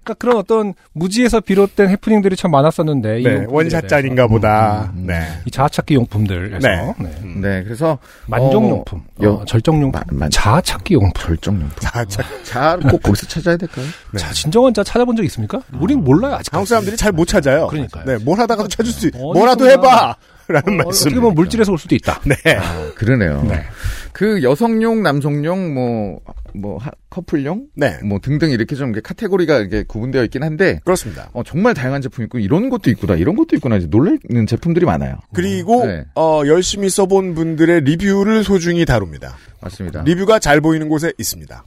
그러니까 0.04 0.14
그런 0.16 0.38
어떤 0.38 0.74
무지에서 0.92 1.40
비롯된 1.40 1.90
해프닝들이 1.90 2.36
참 2.36 2.52
많았었는데 2.52 3.22
이 3.22 3.24
네, 3.24 3.46
원샷짜리인가. 3.48 4.28
보다. 4.28 4.92
음, 4.94 5.00
음, 5.04 5.08
네. 5.08 5.22
이 5.46 5.52
자아찾기 5.52 5.96
용품들에서 5.96 6.60
네. 6.60 6.94
네. 7.00 7.10
네, 7.42 7.64
그래서 7.64 7.98
만족용품, 8.28 9.00
어, 9.00 9.24
여- 9.24 9.34
어, 9.36 9.46
절정용품, 9.46 10.02
만- 10.20 10.30
자아찾기 10.30 10.94
용품. 10.96 11.12
절정용품. 11.16 11.72
자, 11.80 12.04
자, 12.06 12.24
자, 12.44 12.78
꼭 12.90 13.02
거기서 13.02 13.28
찾아야 13.28 13.56
될까요? 13.58 13.86
네. 14.12 14.20
자, 14.20 14.32
진정한 14.34 14.74
자 14.74 14.84
찾아본 14.84 15.16
적 15.16 15.24
있습니까? 15.24 15.62
우린 15.80 16.04
몰라요 16.04 16.36
아직. 16.36 16.54
한국 16.54 16.68
사람들이 16.68 16.98
잘 16.98 17.12
못 17.14 17.26
찾아요. 17.28 17.68
그러니까요. 17.68 18.06
네, 18.06 18.18
뭘 18.24 18.40
하다가도 18.40 18.68
찾을 18.68 18.92
수, 18.92 19.08
있, 19.08 19.14
어디선가- 19.14 19.34
뭐라도 19.34 19.70
해봐! 19.70 20.16
라는 20.48 20.82
어, 20.82 20.84
말씀. 20.86 21.08
어떻게 21.08 21.16
보면 21.20 21.36
물질에서 21.36 21.72
올 21.72 21.78
수도 21.78 21.96
있다. 21.96 22.22
네. 22.26 22.36
아, 22.58 22.92
그러네요. 22.96 23.44
네. 23.50 23.64
그 24.12 24.44
여성용, 24.44 25.02
남성용, 25.04 25.74
뭐, 25.74 26.20
뭐, 26.54 26.78
하- 26.78 26.92
커플용? 27.10 27.66
네. 27.76 27.98
뭐 28.04 28.20
등등 28.22 28.52
이렇게 28.52 28.76
좀 28.76 28.92
카테고리가 28.92 29.60
이렇게 29.60 29.84
구분되어 29.84 30.24
있긴 30.26 30.44
한데, 30.44 30.80
그렇습니다. 30.86 31.30
어, 31.34 31.44
정말 31.44 31.74
다양한 31.74 32.02
제품이 32.02 32.26
있고, 32.26 32.40
이런 32.40 32.70
것도 32.70 32.90
있구나, 32.92 33.16
이런 33.16 33.36
것도 33.36 33.56
있구나, 33.56 33.78
이제 33.78 33.88
놀라는 33.90 34.46
제품들이 34.48 34.86
많아요. 34.86 35.18
그리고, 35.34 35.86
네. 35.86 36.06
어, 36.16 36.42
열심히 36.46 36.90
써본 36.90 37.34
분들의 37.36 37.82
리뷰를 37.82 38.44
소중히 38.44 38.86
다룹니다. 38.86 39.36
맞습니다. 39.62 40.04
리뷰가 40.04 40.40
잘 40.40 40.62
보이는 40.62 40.90
곳에 40.90 41.12
있습니다. 41.18 41.64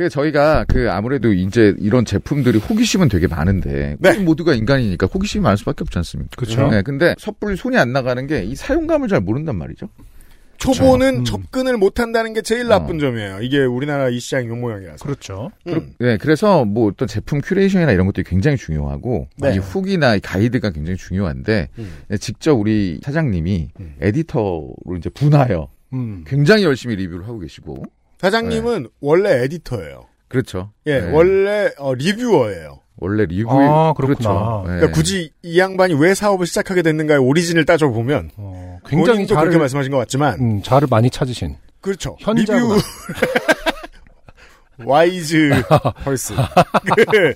그 0.00 0.08
저희가 0.08 0.64
그 0.66 0.90
아무래도 0.90 1.30
이제 1.30 1.74
이런 1.78 2.06
제품들이 2.06 2.56
호기심은 2.58 3.10
되게 3.10 3.26
많은데 3.26 3.96
네. 3.98 4.10
우리 4.12 4.20
모두가 4.20 4.54
인간이니까 4.54 5.06
호기심이 5.06 5.42
많을 5.42 5.58
수밖에 5.58 5.82
없지 5.82 5.98
않습니까? 5.98 6.30
그렇죠. 6.36 6.68
네, 6.70 6.80
근데 6.80 7.14
섣불리 7.18 7.54
손이 7.56 7.76
안 7.76 7.92
나가는 7.92 8.26
게 8.26 8.40
이 8.40 8.54
사용감을 8.56 9.08
잘 9.08 9.20
모른단 9.20 9.56
말이죠. 9.56 9.90
초보는 10.56 11.18
음. 11.18 11.24
접근을 11.24 11.76
못한다는 11.76 12.32
게 12.32 12.40
제일 12.40 12.66
나쁜 12.66 12.96
어. 12.96 13.00
점이에요. 13.00 13.40
이게 13.42 13.58
우리나라 13.58 14.08
이 14.08 14.18
시장이 14.18 14.48
요 14.48 14.62
모양이라서. 14.62 15.04
그렇죠. 15.04 15.50
음. 15.66 15.92
네, 15.98 16.16
그래서 16.16 16.64
뭐 16.64 16.88
어떤 16.88 17.06
제품 17.06 17.42
curation이나 17.42 17.92
이런 17.92 18.06
것들이 18.06 18.24
굉장히 18.24 18.56
중요하고 18.56 19.28
네. 19.36 19.54
이 19.54 19.58
후기나 19.58 20.16
이 20.16 20.20
가이드가 20.20 20.70
굉장히 20.70 20.96
중요한데 20.96 21.68
음. 21.78 21.92
네, 22.08 22.16
직접 22.16 22.54
우리 22.54 23.00
사장님이 23.02 23.68
음. 23.80 23.94
에디터로 24.00 24.74
이제 24.96 25.10
분하여 25.10 25.68
음. 25.92 26.24
굉장히 26.26 26.64
열심히 26.64 26.96
리뷰를 26.96 27.28
하고 27.28 27.38
계시고 27.38 27.82
사장님은 28.20 28.88
원래 29.00 29.42
에디터예요. 29.44 30.06
그렇죠. 30.28 30.72
예, 30.86 31.00
네. 31.00 31.10
원래 31.10 31.70
어, 31.78 31.94
reviewer예요. 31.94 32.80
원래 32.98 33.24
리뷰 33.24 33.50
아, 33.50 33.94
그렇구나. 33.94 34.18
그렇죠. 34.18 34.62
네. 34.66 34.74
그러니까 34.76 34.92
굳이 34.92 35.32
이 35.42 35.58
양반이 35.58 35.94
왜 35.94 36.14
사업을 36.14 36.46
시작하게 36.46 36.82
됐는가의 36.82 37.18
origin을 37.18 37.64
따져 37.64 37.88
보면 37.88 38.30
어, 38.36 38.78
굉장히 38.86 39.26
잘 39.26 39.38
그렇게 39.40 39.56
말씀하신 39.56 39.90
것 39.90 39.96
같지만 39.98 40.38
음, 40.38 40.62
자를 40.62 40.86
많이 40.90 41.08
찾으신. 41.08 41.56
그렇죠. 41.80 42.16
현자구나. 42.20 42.58
리뷰 42.58 42.80
wise 44.84 45.62
person. 46.04 46.34
그, 47.10 47.34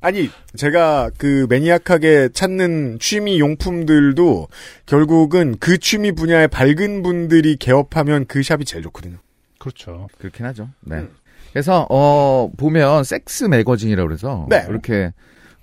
아니 0.00 0.28
제가 0.56 1.10
그 1.16 1.46
maniac하게 1.48 2.30
찾는 2.34 2.98
취미 3.00 3.38
용품들도 3.38 4.48
결국은 4.86 5.56
그 5.60 5.78
취미 5.78 6.10
분야의 6.10 6.48
밝은 6.48 7.02
분들이 7.02 7.56
개업하면 7.56 8.26
그 8.26 8.42
샵이 8.42 8.64
제일 8.64 8.82
좋거든요. 8.82 9.18
그렇죠. 9.62 10.08
그렇긴 10.18 10.44
하죠. 10.46 10.68
네. 10.80 10.96
음. 10.96 11.08
그래서 11.52 11.86
어 11.90 12.50
보면 12.56 13.04
섹스 13.04 13.44
매거진이라고 13.44 14.08
그래서 14.08 14.46
네. 14.50 14.64
이렇게 14.68 15.12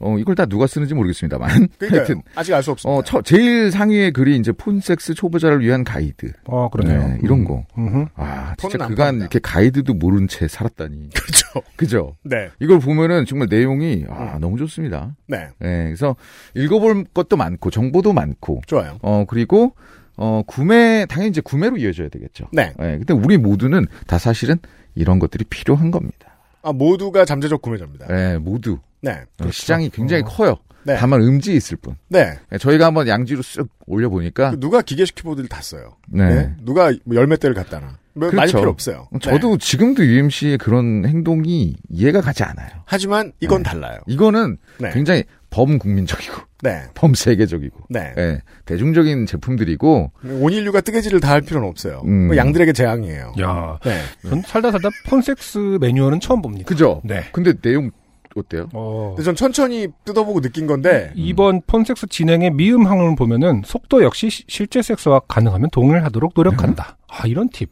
어 0.02 0.18
이걸 0.18 0.36
다 0.36 0.46
누가 0.46 0.66
쓰는지 0.68 0.94
모르겠습니다만 0.94 1.50
하여튼 1.92 2.22
아직 2.36 2.54
알 2.54 2.64
수 2.64 2.72
없습니다. 2.72 2.98
어 2.98 3.04
처- 3.04 3.22
제일 3.22 3.70
상위의 3.72 4.14
글이 4.14 4.38
이제 4.38 4.52
폰섹스 4.54 5.14
초보자를 5.14 5.60
위한 5.62 5.84
가이드. 5.84 6.32
어, 6.46 6.70
그러네요. 6.70 7.06
네, 7.08 7.20
이런 7.24 7.44
거. 7.44 7.66
음흠. 7.78 8.06
아, 8.16 8.54
진짜 8.58 8.78
안 8.82 8.90
그간. 8.92 9.18
이렇게 9.18 9.40
가이드도 9.40 9.96
모른 9.96 10.28
채 10.30 10.48
살았다니. 10.48 11.10
그렇죠. 11.16 11.62
그죠? 11.76 12.16
네, 12.24 12.50
이걸 12.62 12.80
보면은 12.80 13.26
정말 13.26 13.48
내용이 13.50 14.06
아, 14.10 14.36
음. 14.36 14.40
너무 14.40 14.58
좋습니다. 14.60 15.16
네, 15.28 15.50
네, 15.60 15.84
그래서 15.86 16.16
읽어볼 16.56 17.06
것도 17.14 17.36
많고 17.36 17.70
정보도 17.70 18.14
많고 18.14 18.62
좋아요. 18.68 19.00
어 19.02 19.26
그리고 19.28 19.74
어 20.22 20.44
구매 20.46 21.06
당연히 21.08 21.30
이제 21.30 21.40
구매로 21.40 21.78
이어져야 21.78 22.10
되겠죠. 22.10 22.50
네, 22.52 22.74
네, 22.78 22.98
근데 22.98 23.14
우리 23.14 23.38
모두는 23.38 23.88
다 24.06 24.18
사실은 24.18 24.58
이런 24.94 25.18
것들이 25.18 25.46
필요한 25.46 25.92
겁니다. 25.92 26.28
아 26.62 26.74
모두가 26.74 27.24
잠재적 27.24 27.62
구매자입니다. 27.62 28.08
네, 28.08 28.38
모두 28.38 28.80
네, 29.02 29.22
어, 29.42 29.50
시장이 29.50 29.90
굉장히 29.92 30.24
어. 30.24 30.26
커요. 30.26 30.58
네, 30.84 30.98
다만 30.98 31.22
음지에 31.22 31.56
있을 31.56 31.78
뿐. 31.78 31.96
네. 32.10 32.38
네, 32.50 32.58
저희가 32.58 32.86
한번 32.86 33.08
양지로 33.08 33.42
쓱 33.42 33.70
올려보니까 33.86 34.52
그 34.52 34.60
누가 34.60 34.82
기계식 34.82 35.16
키보드를 35.16 35.48
다 35.48 35.62
써요. 35.62 35.96
네. 36.10 36.28
네. 36.28 36.56
누가 36.64 36.92
뭐 37.06 37.16
열몇 37.16 37.40
대를 37.40 37.56
갖다나. 37.56 37.98
뭐 38.14 38.28
많이 38.32 38.52
그렇죠. 38.52 38.58
필요 38.58 38.70
없어요. 38.72 39.08
저도 39.22 39.58
네. 39.58 39.66
지금도 39.66 40.06
UMC의 40.06 40.58
그런 40.58 41.06
행동이 41.06 41.76
이해가 41.90 42.20
가지 42.20 42.44
않아요. 42.44 42.70
하지만 42.84 43.32
이건 43.40 43.64
네. 43.64 43.70
달라요. 43.70 44.00
이거는 44.08 44.58
네. 44.80 44.90
굉장히 44.92 45.24
범국민적이고 45.50 46.36
네. 46.62 46.84
범세계적이고 46.94 47.80
네. 47.90 48.14
예, 48.18 48.42
대중적인 48.66 49.26
제품들이고 49.26 50.12
온 50.42 50.54
인류가 50.54 50.82
뜨개질을 50.82 51.20
다 51.22 51.30
할 51.30 51.42
필요는 51.42 51.68
없어요. 51.68 52.02
음. 52.06 52.28
뭐 52.28 52.38
양들에게 52.38 52.74
재앙이에요. 52.74 53.34
야, 53.42 53.78
네. 53.84 54.02
전 54.28 54.42
살다 54.42 54.72
살다 54.72 54.90
폰섹스 55.08 55.78
매뉴얼은 55.80 56.20
처음 56.20 56.42
봅니다. 56.42 56.66
그죠? 56.68 57.02
네. 57.04 57.24
근데 57.32 57.54
내용 57.54 57.92
어때요? 58.36 58.68
어, 58.74 59.14
근데 59.16 59.24
전 59.26 59.36
천천히 59.36 59.88
뜯어보고 60.06 60.42
느낀 60.42 60.66
건데 60.68 61.12
이번 61.16 61.62
폰섹스 61.68 62.08
진행의 62.08 62.52
미음 62.52 62.86
항목을 62.86 63.16
보면은 63.16 63.62
속도 63.66 64.04
역시 64.04 64.30
시- 64.30 64.44
실제 64.48 64.82
섹스와 64.82 65.22
가능하면 65.28 65.70
동일하도록 65.72 66.34
노력한다. 66.36 66.98
아, 67.08 67.26
이런 67.28 67.50
팁. 67.50 67.70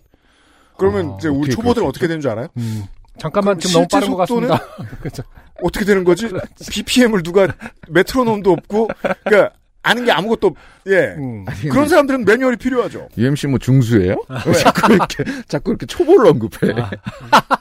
그러면 0.77 1.11
아, 1.11 1.15
이제 1.19 1.27
우리 1.29 1.49
초보들은 1.51 1.87
어떻게 1.87 2.07
되는 2.07 2.21
줄 2.21 2.31
알아요? 2.31 2.47
음, 2.57 2.83
잠깐만 3.17 3.59
좀 3.59 3.71
너무 3.71 3.87
빠른 3.91 4.09
것? 4.11 4.17
같습니다. 4.17 4.59
그렇죠. 4.99 5.23
어떻게 5.63 5.85
되는 5.85 6.03
거지? 6.03 6.27
BPM을 6.71 7.23
누가 7.23 7.47
메트로놈도 7.89 8.51
없고 8.51 8.89
그러니까 9.25 9.53
아는 9.83 10.03
게 10.03 10.11
아무것도 10.11 10.47
없, 10.47 10.55
예. 10.87 11.15
음. 11.17 11.45
아니, 11.47 11.69
그런 11.69 11.87
사람들은 11.87 12.25
매뉴얼이 12.25 12.57
필요하죠. 12.57 13.07
UMC 13.17 13.47
뭐 13.47 13.57
중수예요? 13.57 14.17
자꾸 14.61 14.91
이렇게 14.93 15.23
자꾸 15.47 15.71
이렇게 15.71 15.85
초보를 15.85 16.27
언급해. 16.29 16.73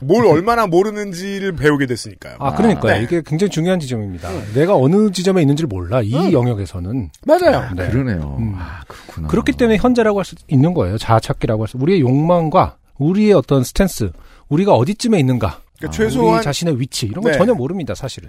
뭘 0.01 0.27
얼마나 0.27 0.67
모르는지를 0.67 1.53
배우게 1.53 1.87
됐으니까요. 1.87 2.37
아, 2.41 2.55
그러니까 2.57 2.89
요. 2.89 2.93
네. 2.99 3.03
이게 3.05 3.23
굉장히 3.25 3.51
중요한 3.51 3.79
지점입니다. 3.79 4.29
내가 4.55 4.75
어느 4.77 5.13
지점에 5.13 5.41
있는지를 5.43 5.69
몰라. 5.69 6.03
이 6.03 6.17
음. 6.17 6.33
영역에서는. 6.33 7.11
맞아요. 7.27 7.71
네. 7.77 7.89
그러네요. 7.91 8.37
음. 8.41 8.55
아 8.59 8.81
그렇구나. 8.89 9.29
그렇기 9.29 9.53
때문에 9.53 9.77
현재라고 9.79 10.19
할 10.19 10.25
수 10.25 10.35
있는 10.49 10.75
거예요. 10.75 10.99
자아찾기라고 10.99 11.63
할 11.63 11.69
수. 11.69 11.79
우리의 11.79 12.01
욕망과 12.01 12.77
우리의 12.99 13.35
어떤 13.35 13.63
스탠스, 13.63 14.11
우리가 14.49 14.73
어디쯤에 14.75 15.21
있는가, 15.21 15.61
그러니까 15.79 15.89
우리 15.89 15.93
최소한 15.93 16.43
자신의 16.43 16.81
위치 16.81 17.07
이런 17.07 17.23
건 17.23 17.33
네. 17.33 17.39
전혀 17.39 17.55
모릅니다. 17.55 17.95
사실은. 17.95 18.29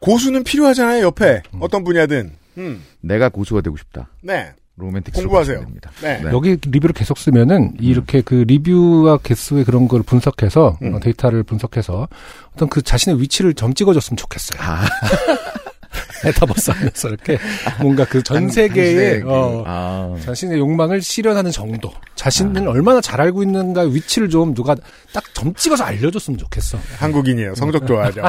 고수는 0.00 0.44
필요하잖아요. 0.44 1.04
옆에 1.04 1.42
어떤 1.60 1.84
분야든. 1.84 2.32
음. 2.58 2.84
내가 3.00 3.28
고수가 3.28 3.60
되고 3.62 3.76
싶다. 3.76 4.08
네. 4.20 4.52
로맨틱 4.76 5.12
공부하세요. 5.14 5.60
됩니다. 5.60 5.90
네. 6.00 6.20
네. 6.22 6.30
여기 6.30 6.56
리뷰를 6.64 6.92
계속 6.92 7.18
쓰면은 7.18 7.74
이렇게 7.80 8.20
그 8.20 8.44
리뷰와 8.46 9.18
개수의 9.18 9.64
그런 9.64 9.88
걸 9.88 10.02
분석해서 10.04 10.78
음. 10.82 10.94
어, 10.94 11.00
데이터를 11.00 11.42
분석해서 11.42 12.08
어떤 12.54 12.68
그 12.68 12.80
자신의 12.80 13.20
위치를 13.20 13.54
점 13.54 13.74
찍어줬으면 13.74 14.16
좋겠어요. 14.16 14.60
아, 14.62 14.86
메타버스 16.24 16.70
안에서 16.72 17.08
이렇게 17.08 17.38
뭔가 17.80 18.04
그 18.04 18.22
전 18.22 18.48
세계의 18.48 19.22
어, 19.22 19.28
그- 19.58 19.64
아. 19.66 20.16
자신의 20.24 20.58
욕망을 20.58 21.00
실현하는 21.02 21.50
정도, 21.50 21.90
자신을 22.14 22.66
얼마나 22.68 23.00
잘 23.00 23.20
알고 23.20 23.42
있는가 23.42 23.82
위치를 23.82 24.28
좀 24.28 24.54
누가 24.54 24.74
딱 25.12 25.24
점 25.34 25.54
찍어서 25.54 25.84
알려줬으면 25.84 26.36
좋겠어. 26.38 26.78
한국인이에요. 26.98 27.54
성적 27.54 27.86
좋아하죠. 27.86 28.22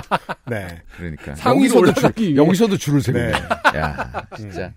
네. 0.47 0.67
그러니까 0.97 1.33
상위로 1.35 1.63
여기서도 1.63 1.79
올라가기 1.79 2.15
줄, 2.23 2.27
위해. 2.27 2.35
여기서도 2.35 2.77
줄을 2.77 3.01
세고 3.01 3.17
네. 3.17 3.31
야 3.75 4.11
진짜 4.37 4.71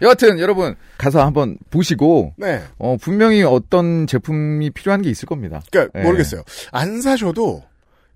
여하튼 0.00 0.38
여러분 0.38 0.74
가서 0.96 1.24
한번 1.24 1.58
보시고 1.70 2.32
네. 2.38 2.62
어 2.78 2.96
분명히 3.00 3.42
어떤 3.42 4.06
제품이 4.06 4.70
필요한 4.70 5.02
게 5.02 5.10
있을 5.10 5.26
겁니다. 5.26 5.60
그러니까 5.70 5.98
네. 5.98 6.04
모르겠어요. 6.06 6.42
안 6.72 7.02
사셔도 7.02 7.62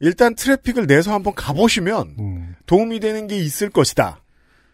일단 0.01 0.35
트래픽을 0.35 0.87
내서 0.87 1.13
한번 1.13 1.35
가보시면 1.35 2.15
음. 2.19 2.55
도움이 2.67 3.01
되는 3.01 3.27
게 3.27 3.37
있을 3.39 3.71
것이다. 3.71 4.21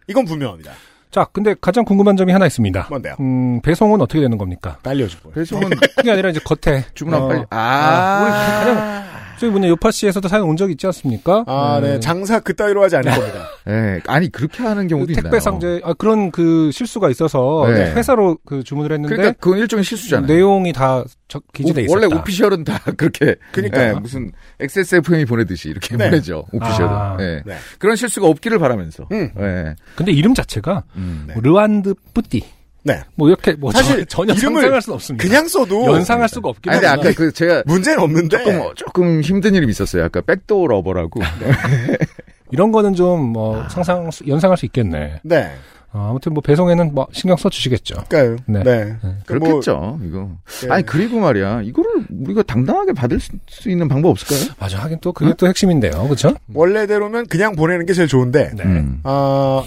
이건 0.07 0.25
분명합니다. 0.25 0.73
자, 1.11 1.25
근데 1.33 1.55
가장 1.61 1.85
궁금한 1.85 2.17
점이 2.17 2.33
하나 2.33 2.45
있습니다. 2.47 2.89
뭔데요? 2.91 3.15
음, 3.21 3.61
배송은 3.63 4.01
어떻게 4.01 4.21
되는 4.21 4.37
겁니까? 4.37 4.79
딸려주고. 4.83 5.31
배송은 5.31 5.71
그게 5.97 6.11
아니라 6.11 6.29
이제 6.31 6.41
겉에 6.41 6.85
주문하면 6.95 7.25
어, 7.25 7.29
빨리 7.29 7.45
아, 7.51 8.23
우리 8.23 8.31
가장 8.33 9.14
저희 9.39 9.51
뭐냐 9.51 9.69
요파 9.69 9.91
씨에서도 9.91 10.27
사연 10.29 10.45
온 10.45 10.57
적 10.57 10.71
있지 10.71 10.87
않습니까? 10.87 11.45
아, 11.47 11.81
네. 11.83 11.99
장사 12.01 12.39
그따위로 12.41 12.83
하지 12.83 12.97
않을 12.97 13.11
겁니다. 13.11 13.49
예, 13.69 14.01
아니 14.07 14.31
그렇게 14.31 14.63
하는 14.63 14.87
경우도 14.87 15.07
그 15.07 15.13
있나요? 15.13 15.23
택배 15.25 15.41
상자 15.41 15.67
아 15.83 15.93
그런 15.95 16.31
그 16.31 16.71
실수가 16.73 17.11
있어서 17.11 17.67
네. 17.69 17.93
회사로 17.93 18.39
그 18.47 18.63
주문을 18.63 18.93
했는데 18.93 19.17
그러니까 19.17 19.37
그건 19.41 19.59
일종의 19.59 19.85
실수잖아요. 19.85 20.27
내용이 20.33 20.73
다 20.73 21.05
저- 21.29 21.41
기재돼 21.53 21.83
오- 21.83 21.85
있었다. 21.85 22.01
원래 22.07 22.15
official은 22.15 22.65
다 22.65 22.79
그렇게 22.97 23.35
그러니까요. 23.53 23.95
예, 23.97 24.01
무슨 24.01 24.31
XSFM이 24.61 25.25
보내듯이 25.25 25.69
이렇게 25.71 25.97
네. 25.97 26.09
보내죠. 26.11 26.45
official은. 26.53 26.89
아. 26.89 27.17
예. 27.21 27.43
네. 27.45 27.55
그런 27.79 27.97
실수가 27.97 28.27
없기를 28.29 28.59
바라면서. 28.59 29.09
음. 29.11 29.31
예. 29.41 29.75
근데 29.97 30.13
이름 30.13 30.35
자체가 30.35 30.85
음. 30.97 31.25
네. 31.27 31.33
뭐 31.35 31.43
Le 31.43 31.60
Wand 31.60 31.95
Petite 32.15 32.45
네. 32.85 33.01
뭐 33.17 33.29
이렇게 33.29 33.53
뭐 33.55 33.73
사실 33.73 34.05
전- 34.07 34.29
전혀 34.29 34.35
이름을 34.39 34.61
상상할 34.63 34.83
수는 34.83 34.95
없습니다. 34.95 35.27
그냥 35.27 35.49
써도 35.49 35.87
연상할 35.87 36.29
수가 36.29 36.51
없긴 36.51 36.73
하지만 36.73 36.99
아까 37.01 37.11
그 37.17 37.33
제가 37.33 37.63
문제는 37.67 37.99
없는데 38.01 38.39
조금 38.39 38.61
어, 38.61 38.73
조금 38.75 39.21
힘든 39.23 39.55
이름이 39.55 39.71
있었어요. 39.71 40.05
아까 40.05 40.21
backdoor 40.21 40.67
lover라고. 40.67 41.21
이런 42.51 42.71
거는 42.73 42.95
좀뭐 42.95 43.69
상상 43.69 44.11
수- 44.11 44.27
연상할 44.29 44.57
수 44.57 44.67
있겠네. 44.67 45.21
네. 45.23 45.51
어, 45.93 46.09
아무튼 46.11 46.35
뭐 46.35 46.41
배송에는 46.43 46.93
뭐 46.93 47.07
신경 47.13 47.37
써 47.37 47.49
주시겠죠. 47.49 47.95
그러니까요. 48.09 48.37
네. 48.47 48.63
네. 48.65 48.85
네. 49.03 49.17
그 49.27 49.35
뭐, 49.35 49.49
그렇겠죠. 49.49 49.99
이거. 50.05 50.29
네. 50.63 50.69
아니 50.71 50.85
그리고 50.85 51.21
말이야. 51.21 51.63
이거를 51.63 51.91
우리가 52.11 52.43
당당하게 52.43 52.93
받을 52.93 53.21
수, 53.21 53.31
수 53.49 53.71
있는 53.71 53.87
방법 53.89 54.11
없을까요? 54.11 54.55
맞아 54.59 54.79
하긴 54.81 54.99
또 55.01 55.13
그게 55.13 55.33
또 55.39 55.47
핵심인데요, 55.47 55.93
그렇죠? 56.05 56.35
원래대로면 56.53 57.27
그냥 57.29 57.55
보내는 57.55 57.87
게 57.87 57.93
제일 57.93 58.09
좋은데 58.09 58.51
네. 58.57 58.65
음. 58.65 59.01
어, 59.05 59.65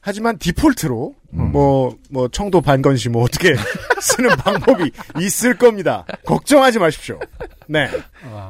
하지만 0.00 0.38
디폴트로 0.38 1.14
뭐뭐 1.30 2.28
청도 2.32 2.60
반건시 2.60 3.08
뭐 3.08 3.22
어떻게 3.22 3.54
쓰는 4.00 4.30
방법이 4.36 4.90
있을 5.20 5.56
겁니다. 5.56 6.04
걱정하지 6.24 6.78
마십시오. 6.78 7.18
네. 7.66 7.88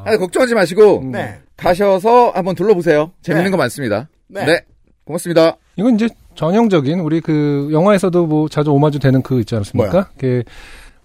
아니 0.05 0.17
걱정하지 0.17 0.55
마시고 0.55 1.03
네. 1.13 1.41
가셔서 1.57 2.31
한번 2.31 2.55
둘러보세요. 2.55 3.13
재밌는 3.23 3.47
네. 3.47 3.51
거 3.51 3.57
많습니다. 3.57 4.09
네. 4.29 4.45
네. 4.45 4.61
고맙습니다. 5.05 5.57
이건 5.77 5.97
이제 5.97 6.09
전형적인 6.37 7.01
우리 7.01 7.21
그 7.21 7.69
영화에서도 7.73 8.27
뭐 8.27 8.49
자주 8.49 8.71
오마주 8.71 8.99
되는 8.99 9.23
그 9.23 9.41
있지 9.41 9.57
않습니까? 9.57 10.11
이렇게 10.21 10.45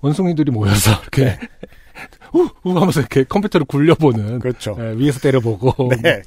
원숭이들이 0.01 0.51
모여서 0.51 0.91
이렇게 1.01 1.37
우, 2.33 2.47
우 2.63 2.75
하면서 2.77 2.99
이렇게 2.99 3.23
컴퓨터를 3.23 3.65
굴려보는 3.65 4.39
그렇죠. 4.39 4.77
예, 4.79 4.93
위에서 4.97 5.19
때려보고 5.19 5.89
네. 6.01 6.21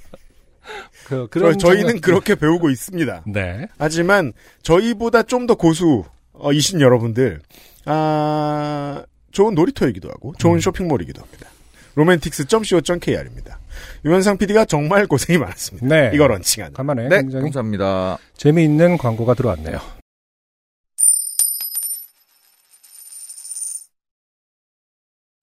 그, 1.05 1.29
저, 1.33 1.53
저희는 1.55 1.87
장면- 1.87 2.01
그렇게 2.01 2.35
배우고 2.35 2.69
있습니다. 2.71 3.25
네. 3.27 3.67
하지만 3.79 4.33
저희보다 4.63 5.23
좀 5.23 5.47
더 5.47 5.55
고수이신 5.55 6.81
여러분들 6.81 7.41
아 7.87 9.03
좋은 9.31 9.55
놀이터이기도 9.55 10.09
하고 10.11 10.35
좋은 10.39 10.57
음. 10.57 10.61
쇼핑몰이기도 10.61 11.23
합니다. 11.23 11.49
romantics.co.kr입니다. 11.97 13.59
유현상 14.05 14.37
PD가 14.39 14.65
정말 14.67 15.07
고생이 15.07 15.39
많았습니다. 15.39 15.87
네. 15.87 16.11
이거 16.15 16.27
런칭하는. 16.27 16.75
간만에 16.75 17.09
네. 17.09 17.17
굉장히 17.23 17.45
감사합니다. 17.45 18.19
재미있는 18.37 18.99
광고가 18.99 19.35
들어왔네요. 19.35 19.79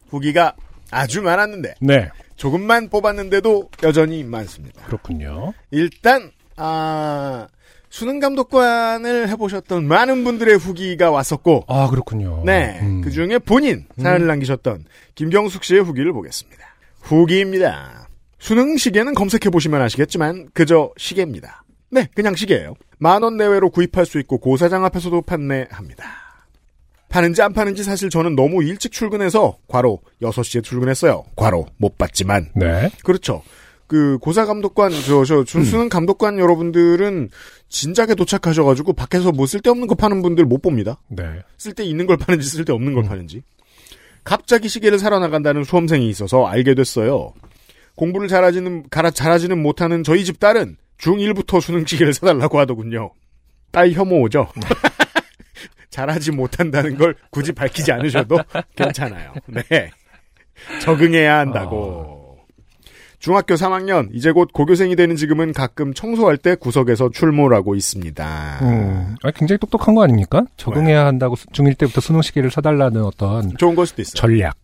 후기가 0.09 0.55
아주 0.91 1.21
많았는데 1.21 1.75
네. 1.81 2.09
조금만 2.35 2.89
뽑았는데도 2.89 3.69
여전히 3.83 4.23
많습니다. 4.23 4.81
그렇군요. 4.83 5.53
일단 5.71 6.31
아 6.57 7.47
수능 7.89 8.19
감독관을 8.19 9.29
해보셨던 9.29 9.87
많은 9.87 10.23
분들의 10.23 10.57
후기가 10.57 11.11
왔었고 11.11 11.63
아, 11.67 11.89
그렇군요. 11.89 12.43
네, 12.45 12.79
음. 12.81 13.01
그 13.01 13.09
중에 13.11 13.39
본인 13.39 13.85
사연을 13.97 14.27
남기셨던 14.27 14.85
김경숙 15.15 15.63
씨의 15.63 15.81
후기를 15.81 16.11
보겠습니다. 16.11 16.65
후기입니다. 17.01 18.09
수능 18.39 18.75
시계는 18.77 19.13
검색해 19.13 19.49
보시면 19.49 19.81
아시겠지만 19.81 20.49
그저 20.53 20.91
시계입니다. 20.97 21.63
네, 21.91 22.07
그냥 22.15 22.35
시계예요. 22.35 22.73
만 22.97 23.23
원 23.23 23.37
내외로 23.37 23.69
구입할 23.69 24.05
수 24.05 24.19
있고 24.19 24.39
고사장 24.39 24.83
앞에서도 24.85 25.21
판매합니다. 25.21 26.05
파는지 27.15 27.41
안 27.41 27.53
파는지 27.53 27.81
사실 27.81 28.09
저는 28.09 28.35
너무 28.35 28.61
일찍 28.61 28.91
출근해서 28.91 29.57
과로 29.69 30.01
6시에 30.21 30.61
출근했어요. 30.61 31.23
과로 31.37 31.65
못 31.77 31.97
봤지만 31.97 32.49
네. 32.55 32.91
그렇죠. 33.05 33.41
그 33.87 34.17
고사 34.19 34.45
감독관 34.45 34.91
저저 34.91 35.45
준수능 35.45 35.87
감독관 35.87 36.39
여러분들은 36.39 37.29
진작에 37.69 38.15
도착하셔가지고 38.15 38.91
밖에서 38.93 39.31
뭐 39.31 39.45
쓸데없는 39.45 39.87
거 39.87 39.95
파는 39.95 40.21
분들 40.23 40.43
못 40.43 40.61
봅니다. 40.61 40.99
네. 41.07 41.23
쓸데 41.57 41.85
있는 41.85 42.05
걸 42.05 42.17
파는지 42.17 42.49
쓸데 42.49 42.73
없는 42.73 42.93
걸 42.93 43.03
파는지. 43.03 43.43
갑자기 44.25 44.67
시계를 44.67 44.99
사러 44.99 45.19
나간다는 45.19 45.63
수험생이 45.63 46.09
있어서 46.09 46.45
알게 46.45 46.75
됐어요. 46.75 47.31
공부를 47.95 48.27
잘하지는 48.27 48.89
가라 48.89 49.09
잘하지는 49.09 49.61
못하는 49.61 50.03
저희 50.03 50.25
집 50.25 50.41
딸은 50.41 50.75
중1부터 50.99 51.61
수능 51.61 51.85
시계를 51.85 52.13
사달라고 52.13 52.59
하더군요. 52.59 53.11
딸 53.71 53.91
혐오죠. 53.91 54.47
잘하지 55.89 56.31
못한다는 56.31 56.97
걸 56.97 57.15
굳이 57.29 57.51
밝히지 57.51 57.91
않으셔도 57.91 58.37
괜찮아요. 58.75 59.33
네. 59.47 59.89
적응해야 60.81 61.39
한다고. 61.39 62.23
중학교 63.19 63.55
3학년, 63.55 64.09
이제 64.13 64.31
곧 64.31 64.49
고교생이 64.53 64.95
되는 64.95 65.15
지금은 65.15 65.51
가끔 65.53 65.93
청소할 65.93 66.37
때 66.37 66.53
구석에서 66.55 67.09
출몰하고 67.09 67.73
있습니다. 67.73 68.59
음, 68.61 69.15
아, 69.23 69.31
굉장히 69.31 69.57
똑똑한 69.57 69.95
거 69.95 70.03
아닙니까? 70.03 70.43
적응해야 70.57 71.05
한다고 71.07 71.35
수- 71.35 71.47
중1 71.47 71.75
때부터 71.77 72.01
수능 72.01 72.21
시기를 72.21 72.51
사달라는 72.51 73.03
어떤 73.03 73.55
좋은 73.57 73.73
걸 73.73 73.87
수도 73.87 74.01
있어요. 74.03 74.13
전략. 74.13 74.55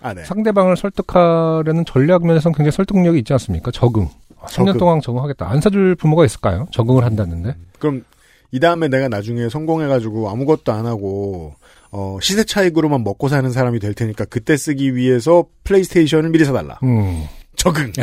아, 0.00 0.14
네. 0.14 0.24
상대방을 0.24 0.76
설득하려는 0.76 1.84
전략 1.84 2.24
면에서는 2.24 2.54
굉장히 2.54 2.72
설득력이 2.72 3.18
있지 3.18 3.32
않습니까? 3.34 3.70
적응. 3.70 4.08
아, 4.40 4.46
3년 4.46 4.66
적응. 4.68 4.78
동안 4.78 5.00
적응하겠다. 5.00 5.46
안 5.48 5.60
사줄 5.60 5.94
부모가 5.96 6.24
있을까요? 6.24 6.66
적응을 6.72 7.04
한다는데. 7.04 7.54
그럼 7.78 8.04
이 8.52 8.60
다음에 8.60 8.86
내가 8.88 9.08
나중에 9.08 9.48
성공해가지고 9.48 10.28
아무것도 10.30 10.72
안 10.72 10.86
하고 10.86 11.54
어, 11.90 12.18
시세 12.20 12.44
차익으로만 12.44 13.02
먹고 13.02 13.28
사는 13.28 13.50
사람이 13.50 13.80
될 13.80 13.94
테니까 13.94 14.26
그때 14.26 14.56
쓰기 14.56 14.94
위해서 14.94 15.46
플레이스테이션을 15.64 16.30
미리 16.30 16.44
사달라. 16.44 16.78
음. 16.82 17.26
적응. 17.56 17.92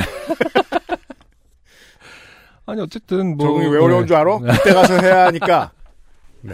아니, 2.65 2.81
어쨌든 2.81 3.35
뭐. 3.37 3.47
적응이 3.47 3.67
왜 3.67 3.79
어려운 3.79 4.01
네. 4.01 4.07
줄 4.07 4.15
알아? 4.15 4.37
그때 4.39 4.73
가서 4.73 4.99
해야 4.99 5.25
하니까. 5.27 5.71
네. 6.41 6.53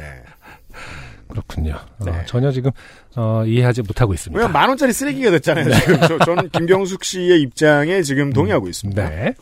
그렇군요. 1.28 1.78
어, 2.00 2.06
네. 2.06 2.24
전혀 2.26 2.52
지금, 2.52 2.72
어, 3.18 3.44
이해하지 3.46 3.82
못하고 3.82 4.14
있습니다. 4.14 4.38
왜냐면 4.38 4.54
만 4.54 4.70
원짜리 4.70 4.94
쓰레기가 4.94 5.32
됐잖아요. 5.32 5.74
지금 5.74 6.00
저, 6.08 6.18
저는 6.20 6.50
김경숙 6.50 7.04
씨의 7.04 7.42
입장에 7.42 8.02
지금 8.02 8.32
동의하고 8.32 8.70
있습니다. 8.70 9.10
네. 9.10 9.34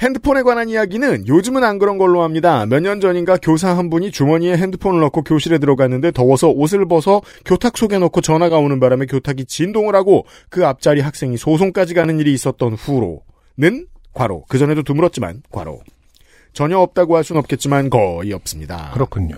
핸드폰에 0.00 0.42
관한 0.42 0.68
이야기는 0.70 1.28
요즘은 1.28 1.62
안 1.62 1.78
그런 1.78 1.98
걸로 1.98 2.22
합니다. 2.22 2.64
몇 2.66 2.80
년 2.80 3.00
전인가 3.00 3.36
교사 3.36 3.76
한 3.76 3.90
분이 3.90 4.10
주머니에 4.10 4.56
핸드폰을 4.56 5.00
넣고 5.00 5.22
교실에 5.22 5.58
들어갔는데 5.58 6.10
더워서 6.12 6.48
옷을 6.48 6.86
벗어 6.86 7.20
교탁 7.44 7.76
속에 7.76 7.98
넣고 7.98 8.22
전화가 8.22 8.56
오는 8.58 8.80
바람에 8.80 9.04
교탁이 9.06 9.44
진동을 9.44 9.94
하고 9.94 10.24
그 10.48 10.66
앞자리 10.66 11.00
학생이 11.02 11.36
소송까지 11.36 11.92
가는 11.94 12.18
일이 12.18 12.32
있었던 12.32 12.72
후로는 12.74 13.86
과로. 14.14 14.44
그전에도 14.48 14.82
드물었지만 14.82 15.42
과로. 15.50 15.80
전혀 16.54 16.78
없다고 16.78 17.16
할 17.16 17.22
수는 17.22 17.38
없겠지만 17.40 17.90
거의 17.90 18.32
없습니다. 18.32 18.90
그렇군요. 18.94 19.36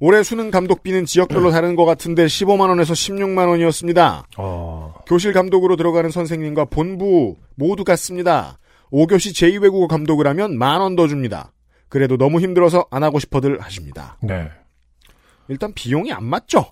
올해 0.00 0.22
수능 0.22 0.50
감독비는 0.50 1.06
지역별로 1.06 1.50
다른 1.50 1.74
것 1.74 1.84
같은데 1.84 2.26
15만 2.26 2.68
원에서 2.68 2.92
16만 2.92 3.48
원이었습니다. 3.48 4.26
어, 4.36 4.94
교실 5.06 5.32
감독으로 5.32 5.74
들어가는 5.76 6.10
선생님과 6.10 6.66
본부 6.66 7.36
모두 7.56 7.82
같습니다. 7.84 8.58
5교시 8.92 9.32
제2외국어 9.34 9.86
감독을 9.88 10.26
하면 10.28 10.56
만 10.58 10.80
원 10.80 10.96
더 10.96 11.06
줍니다. 11.08 11.52
그래도 11.88 12.16
너무 12.16 12.40
힘들어서 12.40 12.86
안 12.90 13.02
하고 13.02 13.18
싶어들 13.18 13.60
하십니다. 13.60 14.18
네. 14.22 14.48
일단 15.48 15.72
비용이 15.72 16.12
안 16.12 16.24
맞죠? 16.24 16.66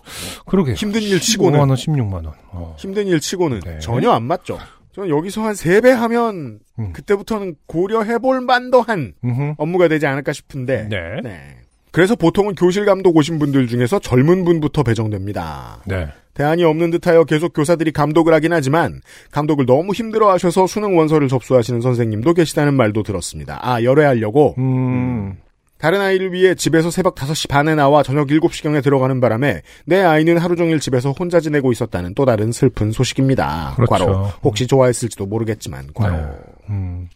그러게. 0.45 0.73
힘든 0.73 1.01
일 1.01 1.19
치고는. 1.19 1.59
15만 1.59 1.69
원, 1.69 1.69
16만 1.75 2.13
원. 2.13 2.33
어. 2.51 2.75
힘든 2.77 3.07
일 3.07 3.19
치고는 3.19 3.59
네. 3.61 3.79
전혀 3.79 4.11
안 4.11 4.23
맞죠? 4.23 4.59
저는 4.93 5.09
여기서 5.09 5.43
한세배 5.43 5.91
하면 5.91 6.59
음. 6.77 6.93
그때부터는 6.93 7.55
고려해볼 7.65 8.41
만도 8.41 8.81
한 8.81 9.13
음흠. 9.23 9.53
업무가 9.57 9.87
되지 9.87 10.05
않을까 10.05 10.31
싶은데. 10.33 10.87
네. 10.89 11.21
네. 11.23 11.57
그래서 11.91 12.15
보통은 12.15 12.55
교실 12.55 12.85
감독 12.85 13.15
오신 13.15 13.39
분들 13.39 13.67
중에서 13.67 13.99
젊은 13.99 14.45
분부터 14.45 14.83
배정됩니다. 14.83 15.81
네. 15.85 16.07
대안이 16.33 16.63
없는 16.63 16.91
듯하여 16.91 17.23
계속 17.23 17.53
교사들이 17.53 17.91
감독을 17.91 18.31
하긴 18.35 18.53
하지만 18.53 19.01
감독을 19.31 19.65
너무 19.65 19.93
힘들어하셔서 19.93 20.67
수능 20.67 20.95
원서를 20.95 21.27
접수하시는 21.27 21.81
선생님도 21.81 22.35
계시다는 22.35 22.75
말도 22.75 23.01
들었습니다. 23.01 23.59
아 23.63 23.81
열애하려고 23.81 24.53
음. 24.59 25.37
다른 25.79 25.99
아이를 26.01 26.33
위해 26.33 26.55
집에서 26.55 26.91
새벽 26.91 27.15
5시 27.15 27.49
반에 27.49 27.75
나와 27.75 28.03
저녁 28.03 28.27
7시경에 28.27 28.83
들어가는 28.83 29.19
바람에 29.19 29.61
내 29.85 30.01
아이는 30.01 30.37
하루 30.37 30.55
종일 30.55 30.79
집에서 30.79 31.11
혼자 31.11 31.39
지내고 31.39 31.71
있었다는 31.71 32.13
또 32.13 32.25
다른 32.25 32.51
슬픈 32.51 32.91
소식입니다. 32.91 33.73
그렇죠. 33.75 34.05
과로 34.05 34.25
혹시 34.43 34.67
좋아했을지도 34.67 35.25
모르겠지만 35.25 35.87
과로 35.93 36.15
네. 36.15 36.23
음. 36.69 37.09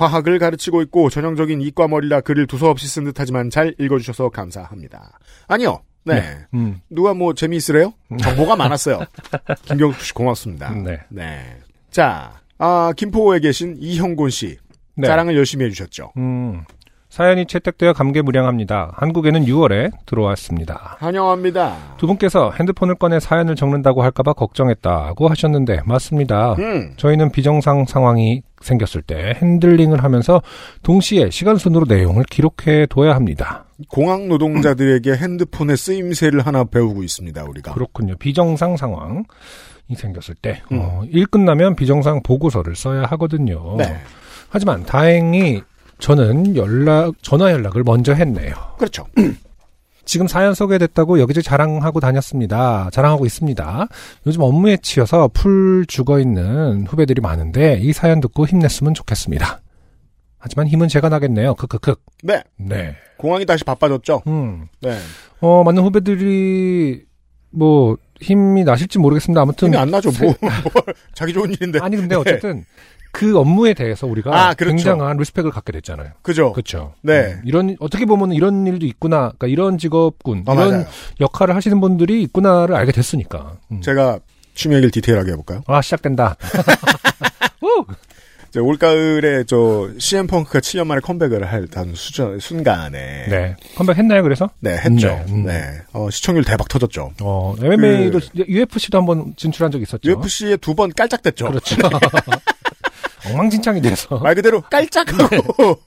화학을 0.00 0.38
가르치고 0.38 0.80
있고 0.82 1.10
전형적인 1.10 1.60
이과머리라 1.60 2.22
글을 2.22 2.46
두서없이 2.46 2.88
쓴 2.88 3.04
듯하지만 3.04 3.50
잘 3.50 3.74
읽어주셔서 3.78 4.30
감사합니다. 4.30 5.18
아니요. 5.46 5.82
네. 6.04 6.38
음. 6.54 6.80
누가 6.88 7.12
뭐 7.12 7.34
재미있으래요? 7.34 7.92
정보가 8.18 8.56
많았어요. 8.56 9.00
김경수 9.64 10.02
씨 10.02 10.14
고맙습니다. 10.14 10.72
네. 10.72 10.98
네. 11.10 11.56
자, 11.90 12.40
아, 12.56 12.92
김포에 12.96 13.40
계신 13.40 13.76
이형곤 13.78 14.30
씨. 14.30 14.56
네. 14.96 15.06
자랑을 15.06 15.36
열심히 15.36 15.66
해주셨죠. 15.66 16.12
음. 16.16 16.64
사연이 17.10 17.44
채택되어 17.44 17.92
감개 17.92 18.22
무량합니다. 18.22 18.92
한국에는 18.94 19.44
6월에 19.44 19.90
들어왔습니다. 20.06 20.96
환영합니다. 21.00 21.76
두 21.98 22.06
분께서 22.06 22.52
핸드폰을 22.52 22.94
꺼내 22.94 23.18
사연을 23.18 23.56
적는다고 23.56 24.02
할까봐 24.04 24.32
걱정했다고 24.34 25.28
하셨는데 25.28 25.80
맞습니다. 25.84 26.54
음, 26.60 26.92
저희는 26.96 27.32
비정상 27.32 27.84
상황이 27.86 28.42
생겼을 28.60 29.02
때 29.02 29.34
핸들링을 29.42 30.04
하면서 30.04 30.40
동시에 30.84 31.30
시간 31.30 31.56
순으로 31.56 31.86
내용을 31.88 32.22
기록해 32.30 32.86
둬야 32.88 33.16
합니다. 33.16 33.64
공항 33.88 34.28
노동자들에게 34.28 35.16
핸드폰의 35.16 35.76
쓰임새를 35.76 36.46
하나 36.46 36.62
배우고 36.62 37.02
있습니다, 37.02 37.42
우리가. 37.42 37.74
그렇군요. 37.74 38.14
비정상 38.18 38.76
상황이 38.76 39.24
생겼을 39.96 40.36
때, 40.40 40.62
음. 40.70 40.78
어, 40.80 41.02
일 41.10 41.26
끝나면 41.26 41.74
비정상 41.74 42.22
보고서를 42.22 42.76
써야 42.76 43.02
하거든요. 43.02 43.76
네. 43.78 43.96
하지만 44.50 44.84
다행히 44.84 45.62
저는 46.00 46.56
연락, 46.56 47.22
전화 47.22 47.52
연락을 47.52 47.82
먼저 47.84 48.12
했네요. 48.14 48.54
그렇죠. 48.78 49.06
지금 50.04 50.26
사연 50.26 50.54
소개됐다고 50.54 51.20
여기저기 51.20 51.44
자랑하고 51.44 52.00
다녔습니다. 52.00 52.88
자랑하고 52.92 53.26
있습니다. 53.26 53.86
요즘 54.26 54.42
업무에 54.42 54.76
치여서 54.78 55.30
풀 55.32 55.84
죽어 55.86 56.18
있는 56.18 56.86
후배들이 56.86 57.20
많은데 57.20 57.78
이 57.80 57.92
사연 57.92 58.20
듣고 58.20 58.46
힘냈으면 58.46 58.94
좋겠습니다. 58.94 59.60
하지만 60.38 60.66
힘은 60.66 60.88
제가 60.88 61.10
나겠네요. 61.10 61.54
크크크. 61.54 61.94
네. 62.24 62.42
네. 62.56 62.96
공항이 63.18 63.44
다시 63.46 63.62
바빠졌죠. 63.62 64.22
음. 64.26 64.66
네. 64.80 64.98
어, 65.40 65.62
많은 65.62 65.82
후배들이 65.82 67.04
뭐 67.50 67.96
힘이 68.20 68.64
나실지 68.64 68.98
모르겠습니다. 68.98 69.42
아무튼 69.42 69.68
힘이 69.68 69.76
안 69.76 69.90
나죠, 69.90 70.10
뭐. 70.18 70.34
뭐, 70.40 70.82
자기 71.14 71.32
좋은 71.32 71.50
일인데. 71.52 71.78
아니 71.80 71.96
근데 71.96 72.16
어쨌든 72.16 72.64
그 73.12 73.38
업무에 73.38 73.74
대해서 73.74 74.06
우리가 74.06 74.30
아, 74.30 74.54
그렇죠. 74.54 74.76
굉장한 74.76 75.16
리스펙을 75.16 75.50
갖게 75.50 75.72
됐잖아요. 75.72 76.10
그죠? 76.22 76.52
그렇죠. 76.52 76.94
네. 77.02 77.34
음, 77.34 77.42
이런 77.44 77.76
어떻게 77.80 78.04
보면 78.06 78.32
이런 78.32 78.66
일도 78.66 78.86
있구나. 78.86 79.32
그러니까 79.38 79.46
이런 79.48 79.78
직업군, 79.78 80.44
어, 80.46 80.54
이런 80.54 80.70
맞아요. 80.70 80.86
역할을 81.20 81.56
하시는 81.56 81.80
분들이 81.80 82.22
있구나를 82.22 82.74
알게 82.76 82.92
됐으니까. 82.92 83.56
음. 83.72 83.80
제가 83.80 84.20
취미 84.54 84.74
얘기를 84.76 84.90
디테일하게 84.90 85.32
해볼까요? 85.32 85.62
아 85.66 85.80
시작된다. 85.82 86.36
우! 87.62 87.84
이제 88.48 88.58
올가을에 88.58 89.44
저 89.44 89.88
CM펑크가 89.96 90.58
7년 90.58 90.84
만에 90.86 91.00
컴백을 91.00 91.44
할단 91.52 91.94
수준, 91.94 92.40
순간에. 92.40 93.26
네. 93.28 93.56
컴백했나요? 93.76 94.24
그래서? 94.24 94.50
네, 94.58 94.72
했죠. 94.72 95.06
네, 95.08 95.24
음. 95.28 95.44
네. 95.44 95.62
어, 95.92 96.10
시청률 96.10 96.42
대박 96.44 96.68
터졌죠. 96.68 97.12
어 97.22 97.54
MMA도 97.62 98.18
그- 98.18 98.44
UFC도 98.48 98.98
한번 98.98 99.34
진출한 99.36 99.70
적이 99.70 99.82
있었죠. 99.82 100.10
UFC에 100.10 100.56
두 100.56 100.74
번 100.74 100.90
깔짝댔죠. 100.92 101.46
그렇죠. 101.48 101.76
엉망진창이 103.26 103.80
돼서 103.80 104.18
말 104.22 104.34
그대로 104.34 104.60
깔짝하고 104.62 105.78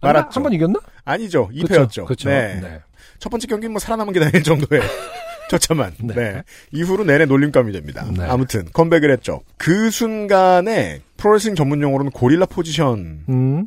말았죠. 0.00 0.28
한번 0.32 0.52
이겼나? 0.52 0.80
아니죠. 1.04 1.48
그렇죠. 1.48 1.86
2패였죠. 1.86 2.04
그렇죠. 2.06 2.28
네. 2.28 2.60
네. 2.60 2.80
첫 3.18 3.30
번째 3.30 3.46
경기는 3.46 3.72
뭐 3.72 3.78
살아남은 3.78 4.12
게 4.12 4.20
다닐 4.20 4.42
정도의 4.42 4.82
저차만. 5.48 5.94
네. 6.00 6.14
네. 6.14 6.42
이후로 6.72 7.04
내내 7.04 7.24
놀림감이 7.24 7.72
됩니다. 7.72 8.04
네. 8.12 8.24
아무튼 8.24 8.66
컴백을 8.72 9.10
했죠. 9.10 9.42
그 9.56 9.90
순간에 9.90 11.00
프로레슬링 11.16 11.54
전문 11.54 11.80
용어로는 11.82 12.10
고릴라 12.12 12.46
포지션이라고 12.46 13.26
음. 13.28 13.66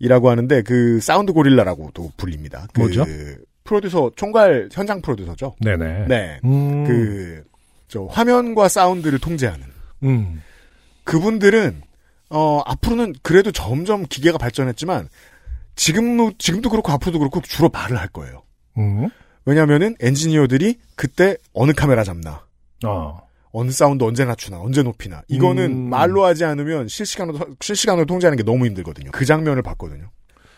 하는데 0.00 0.62
그 0.62 1.00
사운드 1.00 1.32
고릴라라고도 1.32 2.12
불립니다. 2.16 2.66
그 2.72 2.80
뭐죠? 2.80 3.04
프로듀서 3.64 4.10
총괄 4.16 4.68
현장 4.72 5.00
프로듀서죠. 5.02 5.54
네네. 5.60 6.06
네. 6.08 6.40
음. 6.44 6.84
그저 7.86 8.04
화면과 8.06 8.68
사운드를 8.68 9.18
통제하는 9.18 9.66
음. 10.02 10.42
그분들은 11.04 11.82
어 12.34 12.62
앞으로는 12.66 13.14
그래도 13.22 13.52
점점 13.52 14.04
기계가 14.06 14.38
발전했지만 14.38 15.08
지금도 15.76 16.32
지금도 16.38 16.68
그렇고 16.68 16.90
앞으로도 16.92 17.20
그렇고 17.20 17.40
주로 17.40 17.68
말을 17.68 17.96
할 17.96 18.08
거예요. 18.08 18.42
음. 18.76 19.08
왜냐하면은 19.46 19.94
엔지니어들이 20.00 20.78
그때 20.96 21.36
어느 21.52 21.72
카메라 21.72 22.02
잡나, 22.02 22.44
어. 22.84 23.20
어느 23.52 23.70
사운드 23.70 24.02
언제 24.02 24.24
낮추나, 24.24 24.58
언제 24.60 24.82
높이나 24.82 25.22
이거는 25.28 25.64
음. 25.70 25.90
말로 25.90 26.24
하지 26.24 26.44
않으면 26.44 26.88
실시간으로 26.88 27.38
실시간으로 27.60 28.06
통제하는 28.06 28.36
게 28.36 28.42
너무 28.42 28.66
힘들거든요. 28.66 29.10
그 29.12 29.24
장면을 29.24 29.62
봤거든요. 29.62 30.10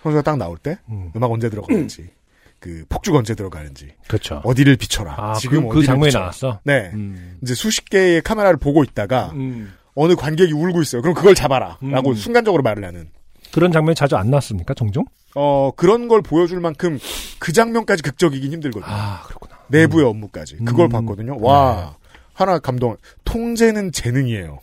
선수가 0.02 0.22
딱 0.22 0.38
나올 0.38 0.56
때 0.56 0.78
음. 0.88 1.10
음악 1.16 1.30
언제 1.30 1.50
들어가는지, 1.50 2.08
그 2.60 2.84
폭주가 2.88 3.18
언제 3.18 3.34
들어가는지, 3.34 3.90
그렇죠. 4.06 4.40
어디를 4.44 4.76
비춰라. 4.76 5.14
아, 5.18 5.34
지금 5.34 5.68
그, 5.68 5.80
그 5.80 5.84
장면이 5.84 6.08
비춰라. 6.08 6.24
나왔어. 6.26 6.60
네. 6.64 6.90
음. 6.94 7.38
이제 7.42 7.54
수십 7.54 7.90
개의 7.90 8.22
카메라를 8.22 8.56
보고 8.56 8.82
있다가 8.84 9.32
음. 9.34 9.74
어느 9.96 10.14
관객이 10.14 10.52
울고 10.52 10.82
있어요. 10.82 11.02
그럼 11.02 11.14
그걸 11.14 11.34
잡아라라고 11.34 12.10
음. 12.10 12.14
순간적으로 12.14 12.62
말을 12.62 12.84
하는. 12.84 13.08
그런 13.52 13.72
장면이 13.72 13.94
자주 13.94 14.16
안 14.16 14.30
나왔습니까, 14.30 14.74
종종? 14.74 15.04
어 15.34 15.70
그런 15.76 16.08
걸 16.08 16.22
보여줄 16.22 16.60
만큼 16.60 16.98
그 17.38 17.52
장면까지 17.52 18.02
극적이긴 18.02 18.52
힘들거든요. 18.52 18.84
아, 18.86 19.22
그렇구나. 19.26 19.58
내부의 19.68 20.06
업무까지 20.06 20.56
그걸 20.64 20.86
음. 20.86 20.90
봤거든요. 20.90 21.38
와 21.40 21.96
하나 22.34 22.58
감동. 22.58 22.96
통제는 23.24 23.92
재능이에요. 23.92 24.60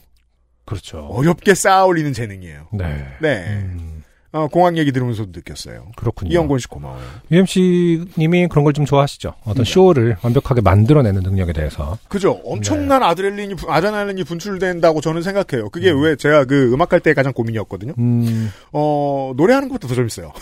그렇죠. 0.66 1.00
어렵게 1.00 1.56
쌓아 1.56 1.86
올리는 1.86 2.14
재능이에요. 2.14 2.68
네. 2.72 3.06
네. 3.20 3.46
음, 3.50 4.03
어, 4.34 4.48
공항 4.48 4.78
얘기 4.78 4.92
들으면서도 4.92 5.32
느꼈어요. 5.34 5.92
그렇군요. 5.96 6.32
이영곤 6.32 6.58
씨 6.60 6.68
고마워요. 6.68 7.02
UMC 7.32 8.06
님이 8.18 8.48
그런 8.48 8.64
걸 8.66 8.74
좀 8.74 8.84
좋아하시죠. 8.86 9.36
어떤 9.44 9.64
네. 9.64 9.72
쇼를 9.72 10.18
완벽하게 10.24 10.62
만들어내는 10.62 11.22
능력에 11.22 11.54
대해서. 11.54 11.98
그죠? 12.10 12.42
엄청난 12.44 13.02
네. 13.02 13.06
아드레날린이 13.06 13.54
분- 13.56 13.70
아드레날린이 13.70 14.24
분출된다고 14.24 15.00
저는 15.02 15.22
생각해요. 15.22 15.70
그게 15.70 15.92
음. 15.92 16.02
왜 16.04 16.16
제가 16.16 16.46
그 16.46 16.74
음악할 16.74 17.00
때 17.00 17.14
가장 17.14 17.32
고민이었거든요. 17.34 17.94
음, 18.00 18.52
어 18.72 19.34
노래하는 19.38 19.70
것보다 19.70 19.88
더 19.88 19.94
재밌어요. 19.96 20.34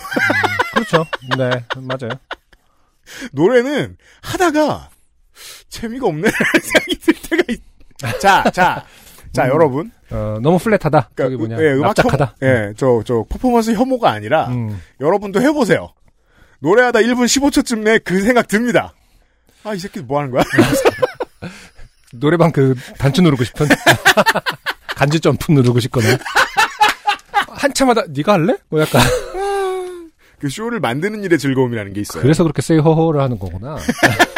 그렇죠. 0.72 1.04
네, 1.36 1.50
맞아요. 1.76 2.18
노래는 3.32 3.96
하다가 4.22 4.88
재미가 5.68 6.06
없네 6.06 6.28
생각이 6.62 6.98
들 6.98 7.14
때가 7.28 7.42
있. 7.50 7.60
자, 8.20 8.42
자, 8.50 8.84
자, 9.32 9.44
음. 9.44 9.48
여러분. 9.50 9.90
어, 10.10 10.38
너무 10.42 10.58
플랫하다. 10.58 11.10
저기 11.16 11.36
그러니까 11.36 11.56
뭐냐. 11.56 11.62
예, 11.62 11.72
음악 11.74 11.86
납작하다. 11.96 12.36
예, 12.42 12.72
저, 12.76 13.02
저, 13.04 13.24
퍼포먼스 13.28 13.72
혐오가 13.72 14.10
아니라, 14.10 14.48
음, 14.48 14.80
여러분도 15.00 15.40
해보세요. 15.40 15.88
노래하다 16.60 17.00
1분 17.00 17.24
15초쯤 17.24 17.78
내 17.80 17.98
그 17.98 18.20
생각 18.22 18.46
듭니다. 18.48 18.92
아, 19.64 19.74
이 19.74 19.78
새끼 19.78 20.00
뭐 20.00 20.18
하는 20.18 20.30
거야? 20.30 20.42
노래방 22.14 22.52
그 22.52 22.74
단추 22.98 23.22
누르고 23.22 23.42
싶은 23.44 23.66
간지 24.94 25.18
점프 25.18 25.50
누르고 25.50 25.80
싶거나 25.80 26.06
한참 27.48 27.88
하다 27.88 28.02
네가 28.10 28.34
할래? 28.34 28.56
뭐 28.68 28.80
약간 28.80 29.00
그 30.38 30.48
쇼를 30.48 30.78
만드는 30.80 31.22
일의 31.24 31.38
즐거움이라는 31.38 31.92
게 31.94 32.00
있어요. 32.02 32.22
그래서 32.22 32.42
그렇게 32.42 32.60
세이 32.60 32.78
허허를 32.80 33.20
하는 33.20 33.38
거구나. 33.38 33.76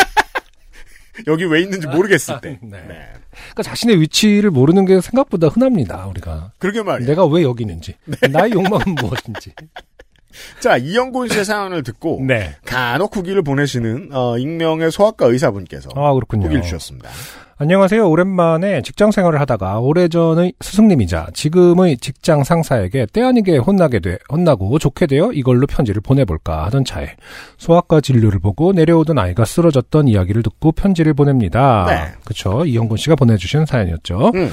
여기 1.27 1.45
왜 1.45 1.61
있는지 1.63 1.87
모르겠을 1.87 2.41
때. 2.41 2.59
네. 2.63 2.79
네. 2.89 3.07
그러니까 3.31 3.63
자신의 3.63 4.01
위치를 4.01 4.51
모르는 4.51 4.85
게 4.85 5.01
생각보다 5.01 5.49
흔합니다. 5.49 6.07
우리가 6.07 6.53
그러게 6.59 6.83
말이에요. 6.83 7.09
내가 7.09 7.27
왜 7.27 7.43
여기 7.43 7.63
있는지 7.65 7.95
네. 8.05 8.29
나의 8.29 8.53
욕망은 8.53 8.95
무엇인지. 9.01 9.53
자, 10.59 10.77
이영곤 10.77 11.29
씨의 11.29 11.45
사연을 11.45 11.85
듣고, 11.85 12.21
네. 12.27 12.57
간혹 12.65 13.15
후기를 13.17 13.43
보내시는, 13.43 14.09
어, 14.13 14.37
익명의 14.37 14.91
소아과 14.91 15.27
의사분께서 15.27 15.91
아 15.95 16.13
그렇군요. 16.13 16.47
후기를 16.47 16.63
주셨습니다. 16.63 17.09
안녕하세요. 17.57 18.11
오랜만에 18.11 18.83
직장 18.83 19.13
생활을 19.13 19.41
하다가 19.41 19.79
오래전의 19.79 20.55
스승님이자 20.61 21.29
지금의 21.35 21.99
직장 21.99 22.43
상사에게 22.43 23.07
때 23.13 23.23
아니게 23.23 23.59
혼나게 23.59 24.01
돼, 24.01 24.19
혼나고 24.29 24.81
좋게 24.81 25.07
되어 25.07 25.31
이걸로 25.33 25.65
편지를 25.69 26.01
보내볼까 26.01 26.65
하던 26.67 26.85
차에 26.85 27.15
소아과 27.59 28.01
진료를 28.01 28.41
보고 28.41 28.73
내려오던 28.73 29.21
아이가 29.21 29.45
쓰러졌던 29.45 30.09
이야기를 30.09 30.43
듣고 30.43 30.73
편지를 30.73 31.15
보냅니다. 31.15 31.87
네. 31.87 32.19
그쵸. 32.25 32.65
이영곤 32.67 32.97
씨가 32.97 33.15
보내주신 33.15 33.67
사연이었죠. 33.67 34.33
음. 34.35 34.51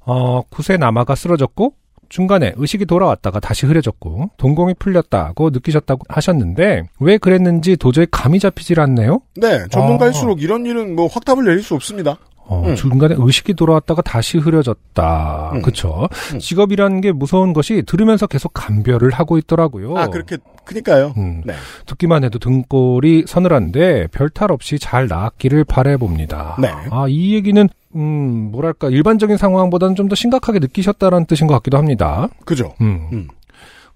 어, 0.00 0.42
구세 0.50 0.76
남아가 0.76 1.14
쓰러졌고 1.14 1.74
중간에 2.08 2.52
의식이 2.56 2.86
돌아왔다가 2.86 3.38
다시 3.38 3.66
흐려졌고 3.66 4.30
동공이 4.36 4.74
풀렸다고 4.80 5.50
느끼셨다고 5.50 6.02
하셨는데 6.08 6.82
왜 6.98 7.18
그랬는지 7.18 7.76
도저히 7.76 8.08
감이 8.10 8.40
잡히질 8.40 8.80
않네요. 8.80 9.20
네, 9.36 9.64
전문가일수록 9.70 10.42
이런 10.42 10.66
일은 10.66 10.96
뭐 10.96 11.06
확답을 11.06 11.44
내릴 11.44 11.62
수 11.62 11.74
없습니다. 11.76 12.18
어, 12.50 12.64
음. 12.66 12.74
중간에 12.74 13.14
의식이 13.16 13.54
돌아왔다가 13.54 14.02
다시 14.02 14.36
흐려졌다. 14.38 15.52
음. 15.54 15.62
그쵸. 15.62 16.08
음. 16.34 16.38
직업이라는 16.40 17.00
게 17.00 17.12
무서운 17.12 17.52
것이 17.52 17.82
들으면서 17.86 18.26
계속 18.26 18.52
감별을 18.52 19.12
하고 19.12 19.38
있더라고요. 19.38 19.96
아, 19.96 20.08
그렇게, 20.08 20.36
그니까요. 20.64 21.14
음, 21.16 21.42
네. 21.44 21.54
듣기만 21.86 22.24
해도 22.24 22.40
등골이 22.40 23.24
서늘한데 23.28 24.08
별탈 24.08 24.50
없이 24.50 24.80
잘 24.80 25.06
나았기를 25.06 25.62
바래봅니다. 25.64 26.56
네. 26.60 26.68
아, 26.90 27.06
이 27.08 27.34
얘기는 27.34 27.68
음, 27.94 28.50
뭐랄까 28.52 28.88
일반적인 28.88 29.36
상황보다는 29.36 29.94
좀 29.94 30.08
더 30.10 30.16
심각하게 30.16 30.58
느끼셨다라는 30.58 31.26
뜻인 31.26 31.46
것 31.46 31.54
같기도 31.54 31.78
합니다. 31.78 32.28
그죠. 32.44 32.74
음. 32.80 33.28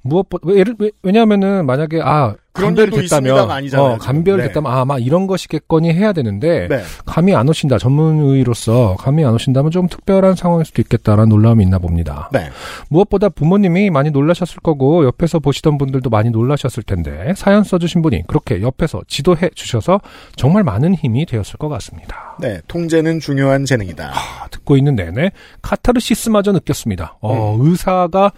음. 0.05 0.09
무엇보다 0.09 0.47
왜, 0.49 0.57
예를- 0.62 0.77
왜, 0.79 0.90
왜냐하면은 1.03 1.67
만약에 1.67 2.01
아 2.03 2.35
감별이 2.53 2.93
됐다면 2.93 3.51
아니잖아요, 3.51 3.95
어, 3.95 3.99
감별이 3.99 4.37
지금. 4.37 4.37
네. 4.37 4.47
됐다면 4.47 4.71
아막 4.71 5.05
이런 5.05 5.27
것이겠거니 5.27 5.93
해야 5.93 6.12
되는데 6.12 6.69
네. 6.69 6.83
감이 7.05 7.35
안 7.35 7.49
오신다 7.49 7.79
전문의로서 7.79 8.95
감이 9.01 9.25
안 9.25 9.35
오신다면 9.35 9.73
좀 9.73 9.88
특별한 9.88 10.37
상황일 10.37 10.64
수도 10.64 10.81
있겠다라는 10.83 11.31
놀라움이 11.31 11.64
있나 11.64 11.79
봅니다. 11.81 12.29
네. 12.33 12.51
무엇보다 12.90 13.29
부모님이 13.29 13.90
많이 13.90 14.11
놀라셨을 14.12 14.59
거고 14.62 15.05
옆에서 15.05 15.40
보시던 15.40 15.79
분들도 15.79 16.11
많이 16.11 16.31
놀라셨을 16.31 16.85
텐데 16.85 17.33
사연 17.37 17.64
써주신 17.64 18.03
분이 18.03 18.25
그렇게 18.29 18.62
옆에서 18.62 19.03
지도해 19.09 19.51
주셔서 19.57 20.01
정말 20.37 20.62
많은 20.62 20.95
힘이 20.95 21.27
되었을 21.27 21.57
것 21.59 21.69
같습니다. 21.69 22.37
네. 22.40 22.61
통제는 22.69 23.19
중요한 23.19 23.64
재능이다. 23.64 24.12
아, 24.14 24.47
듣고 24.53 24.77
있는 24.77 24.95
내내 24.95 25.33
카타르시스마저 25.62 26.53
느꼈습니다. 26.53 27.17
어, 27.21 27.59
의사가 27.61 28.31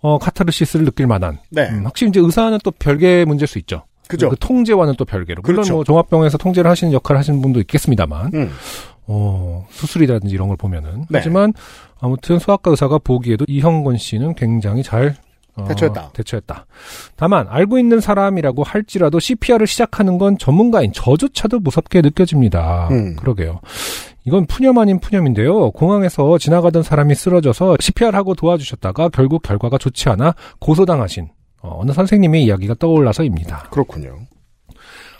어, 0.00 0.18
카타르시스를 0.18 0.84
느낄 0.84 1.06
만한 1.06 1.38
네. 1.50 1.68
음, 1.68 1.84
확실히 1.84 2.10
이제 2.10 2.20
의사는 2.20 2.56
또 2.62 2.70
별개의 2.70 3.24
문제일 3.24 3.46
수 3.46 3.58
있죠. 3.58 3.82
그죠. 4.08 4.30
그 4.30 4.36
통제와는 4.38 4.94
또 4.96 5.04
별개로. 5.04 5.42
물론 5.42 5.56
그렇죠. 5.56 5.74
뭐 5.74 5.84
종합병원에서 5.84 6.38
통제를 6.38 6.70
하시는 6.70 6.92
역할을 6.92 7.18
하시는 7.18 7.42
분도 7.42 7.60
있겠습니다만, 7.60 8.30
음. 8.34 8.50
어, 9.06 9.66
수술이라든지 9.70 10.34
이런 10.34 10.48
걸 10.48 10.56
보면은. 10.56 11.00
네. 11.10 11.18
하지만 11.18 11.52
아무튼 12.00 12.38
소아과 12.38 12.70
의사가 12.70 12.98
보기에도 12.98 13.44
이형곤 13.48 13.98
씨는 13.98 14.34
굉장히 14.34 14.82
잘 14.82 15.16
어, 15.56 15.64
대처했다. 15.66 16.10
대처했다. 16.12 16.66
다만 17.16 17.46
알고 17.48 17.78
있는 17.78 18.00
사람이라고 18.00 18.62
할지라도 18.62 19.18
CPR을 19.18 19.66
시작하는 19.66 20.16
건 20.18 20.38
전문가인 20.38 20.92
저조차도 20.92 21.60
무섭게 21.60 22.00
느껴집니다. 22.00 22.88
음. 22.90 23.16
그러게요. 23.16 23.60
이건 24.28 24.44
푸념 24.44 24.76
아닌 24.76 25.00
푸념인데요. 25.00 25.70
공항에서 25.70 26.36
지나가던 26.36 26.82
사람이 26.82 27.14
쓰러져서 27.14 27.78
CPR하고 27.80 28.34
도와주셨다가 28.34 29.08
결국 29.08 29.40
결과가 29.40 29.78
좋지 29.78 30.10
않아 30.10 30.34
고소당하신 30.58 31.28
어, 31.62 31.78
어느 31.80 31.92
선생님의 31.92 32.44
이야기가 32.44 32.74
떠올라서입니다. 32.78 33.68
그렇군요. 33.70 34.18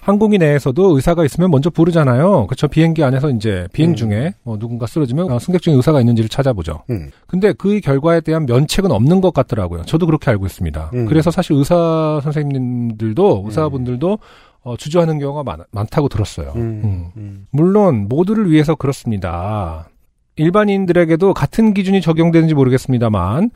항공기 0.03 0.37
내에서도 0.37 0.94
의사가 0.94 1.25
있으면 1.25 1.51
먼저 1.51 1.71
부르잖아요. 1.71 2.47
그렇죠. 2.47 2.68
비행기 2.68 3.03
안에서 3.03 3.31
이제 3.31 3.66
비행 3.73 3.90
음. 3.90 3.94
중에 3.94 4.35
뭐 4.42 4.59
누군가 4.59 4.87
쓰러지면 4.87 5.31
어, 5.33 5.38
승객 5.38 5.62
중에 5.62 5.75
의사가 5.75 6.01
있는지를 6.01 6.29
찾아보죠. 6.29 6.83
음. 6.90 7.11
근데 7.27 7.55
그 7.55 7.81
결과에 7.81 8.21
대한 8.21 8.44
면책은 8.44 8.90
없는 8.90 9.23
것 9.23 9.33
같더라고요. 9.33 9.85
저도 9.85 10.05
그렇게 10.05 10.31
알고 10.31 10.44
있습니다. 10.44 10.90
음. 10.92 11.07
그래서 11.07 11.31
사실 11.31 11.57
의사 11.57 12.21
선생님들도 12.23 13.44
의사분들도 13.47 14.18
어, 14.68 14.76
주저하는 14.76 15.18
경우가 15.18 15.44
많, 15.44 15.64
많다고 15.70 16.09
들었어요. 16.09 16.52
음. 16.57 16.83
음. 16.85 17.11
음. 17.16 17.46
물론 17.50 18.07
모두를 18.09 18.50
위해서 18.50 18.74
그렇습니다. 18.74 19.88
일반인들에게도 20.37 21.33
같은 21.33 21.72
기준이 21.72 22.02
적용되는지 22.02 22.54
모르겠습니다만, 22.54 23.50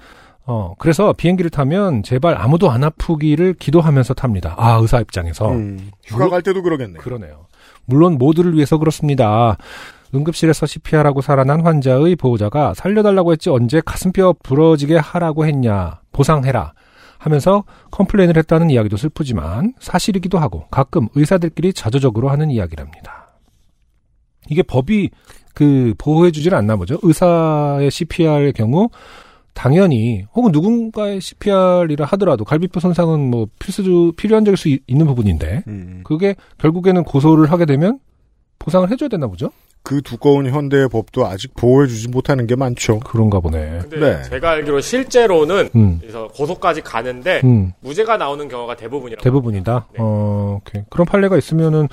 어, 0.47 0.75
그래서 0.79 1.13
비행기를 1.13 1.51
타면 1.51 2.03
제발 2.03 2.37
아무도 2.41 2.71
안 2.71 2.83
아프기를 2.83 3.55
기도하면서 3.59 4.15
탑니다. 4.15 4.55
아, 4.57 4.79
의사 4.81 5.01
입장에서. 5.01 5.53
음. 5.53 5.91
휴가 6.03 6.31
갈 6.31 6.43
때도 6.43 6.63
그러겠네. 6.63 6.99
그러네요. 6.99 7.47
물론 7.85 8.17
모두를 8.17 8.55
위해서 8.55 8.79
그렇습니다. 8.79 9.59
응급실에서 10.15 10.67
CPR하고 10.67 11.21
살아난 11.21 11.61
환자의 11.65 12.17
보호자가 12.17 12.75
살려달라고 12.75 13.33
했지 13.33 13.51
언제 13.51 13.83
가슴뼈 13.85 14.37
부러지게 14.43 14.97
하라고 14.97 15.47
했냐, 15.47 16.01
보상해라 16.13 16.73
하면서 17.23 17.63
complain을 17.93 18.37
했다는 18.37 18.71
이야기도 18.71 18.97
슬프지만 18.97 19.75
사실이기도 19.79 20.39
하고 20.39 20.65
가끔 20.73 21.07
의사들끼리 21.15 21.73
자조적으로 21.73 22.31
하는 22.31 22.51
이야기랍니다. 22.51 23.29
이게 24.51 24.63
법이 24.63 25.11
그 25.55 25.95
보호해주질 25.99 26.53
않나 26.55 26.75
보죠. 26.77 26.99
의사의 27.03 27.91
CPR의 27.93 28.53
경우 28.55 28.89
당연히 29.55 30.25
혹은 30.35 30.51
누군가의 30.51 31.21
CPR이라 31.21 32.07
하더라도 32.07 32.45
갈비뼈 32.45 32.81
손상은 32.81 33.31
뭐 33.31 33.47
필수 33.61 34.13
필요한 34.17 34.45
적일 34.45 34.57
수 34.57 34.69
있- 34.69 34.83
있는 34.89 35.07
부분인데 35.07 35.63
음. 35.69 36.01
그게 36.05 36.35
결국에는 36.59 37.05
고소를 37.05 37.53
하게 37.53 37.67
되면 37.67 38.01
보상을 38.59 38.91
해줘야 38.91 39.09
되나 39.09 39.29
보죠? 39.29 39.53
그 39.85 40.01
두꺼운 40.03 40.47
현대의 40.49 40.89
법도 40.89 41.27
아직 41.27 41.55
보호해주지 41.57 42.09
못하는 42.09 42.47
게 42.47 42.55
많죠. 42.55 43.01
그런가 43.01 43.41
보네. 43.41 43.81
근데 43.83 43.99
네. 43.99 44.23
제가 44.23 44.51
알기로 44.53 44.81
실제로는 44.81 45.71
음, 45.75 45.99
그래서 46.01 46.29
고소까지 46.29 46.83
가는데 46.83 47.41
음, 47.45 47.73
무죄가 47.81 48.17
나오는 48.17 48.47
경우가 48.49 48.77
대부분이라고. 48.77 49.23
대부분이다. 49.23 49.87
네. 49.93 49.99
어, 50.01 50.61
오케이. 50.61 50.83
그런 50.89 51.05
판례가 51.07 51.37
있으면은 51.37 51.89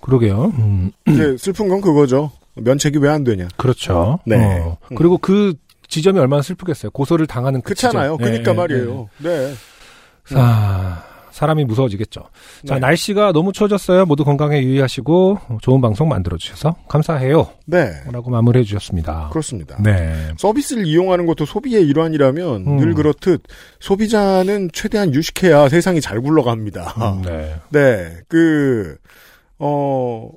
그러게요. 0.00 0.52
음, 0.58 0.92
이제 1.08 1.36
슬픈 1.36 1.68
건 1.68 1.80
그거죠. 1.80 2.30
면책이 2.54 2.98
왜 2.98 3.08
안 3.08 3.24
되냐. 3.24 3.48
그렇죠. 3.56 4.18
네. 4.26 4.36
어, 4.60 4.76
그리고 4.96 5.18
그 5.18 5.54
지점이 5.88 6.18
얼마나 6.20 6.42
슬프겠어요. 6.42 6.90
고소를 6.92 7.26
당하는 7.26 7.60
그 7.60 7.74
그렇잖아요. 7.74 8.16
지점. 8.18 8.18
그러니까 8.18 8.50
예, 8.52 8.54
말이에요. 8.56 9.08
네. 9.18 9.30
예. 10.30 10.34
아, 10.36 11.02
사람이 11.32 11.64
무서워지겠죠. 11.64 12.20
자, 12.66 12.74
네. 12.74 12.80
날씨가 12.80 13.32
너무 13.32 13.52
추워졌어요. 13.52 14.06
모두 14.06 14.24
건강에 14.24 14.62
유의하시고 14.62 15.38
좋은 15.62 15.80
방송 15.80 16.08
만들어 16.08 16.36
주셔서 16.36 16.76
감사해요. 16.88 17.48
네. 17.66 17.90
라고 18.12 18.30
마무리해 18.30 18.64
주셨습니다. 18.64 19.30
그렇습니다. 19.30 19.76
네. 19.82 20.32
서비스를 20.36 20.86
이용하는 20.86 21.26
것도 21.26 21.46
소비의 21.46 21.86
일환이라면 21.88 22.66
음. 22.66 22.76
늘 22.76 22.94
그렇듯 22.94 23.42
소비자는 23.80 24.70
최대한 24.72 25.12
유식해야 25.14 25.68
세상이 25.68 26.00
잘 26.00 26.20
굴러갑니다. 26.20 26.94
음, 26.98 27.22
네. 27.22 27.54
네. 27.70 28.16
그, 28.28 28.96
어, 29.58 30.30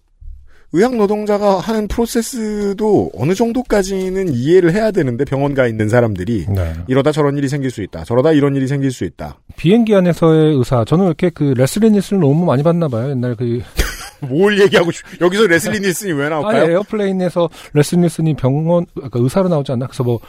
의학 0.75 0.95
노동자가 0.97 1.59
하는 1.59 1.87
프로세스도 1.87 3.11
어느 3.15 3.33
정도까지는 3.33 4.33
이해를 4.33 4.73
해야 4.73 4.91
되는데 4.91 5.23
병원 5.23 5.53
가 5.53 5.67
있는 5.67 5.87
사람들이 5.87 6.47
네. 6.49 6.73
이러다 6.87 7.13
저런 7.13 7.37
일이 7.37 7.47
생길 7.47 7.71
수 7.71 7.81
있다. 7.81 8.03
저러다 8.03 8.33
이런 8.33 8.55
일이 8.57 8.67
생길 8.67 8.91
수 8.91 9.05
있다. 9.05 9.37
비행기 9.55 9.95
안에서의 9.95 10.55
의사, 10.57 10.83
저는 10.83 11.05
이렇게 11.05 11.29
그 11.29 11.53
레슬리 11.55 11.89
닐슨을 11.91 12.19
너무 12.21 12.43
많이 12.43 12.61
봤나 12.61 12.89
봐요. 12.89 13.09
옛날 13.11 13.35
그 13.35 13.61
뭘 14.27 14.59
얘기하고 14.59 14.91
싶, 14.91 15.03
여기서 15.21 15.47
레슬리 15.47 15.79
닐슨이 15.79 16.11
왜 16.13 16.27
나올까요? 16.29 16.71
Airplane에서 16.71 17.49
레슬리 17.73 18.01
닐슨이 18.01 18.33
병원 18.35 18.85
그러니까 18.95 19.19
의사로 19.21 19.47
나오지 19.47 19.71
않나? 19.71 19.87
그래서 19.87 20.03
뭐 20.03 20.19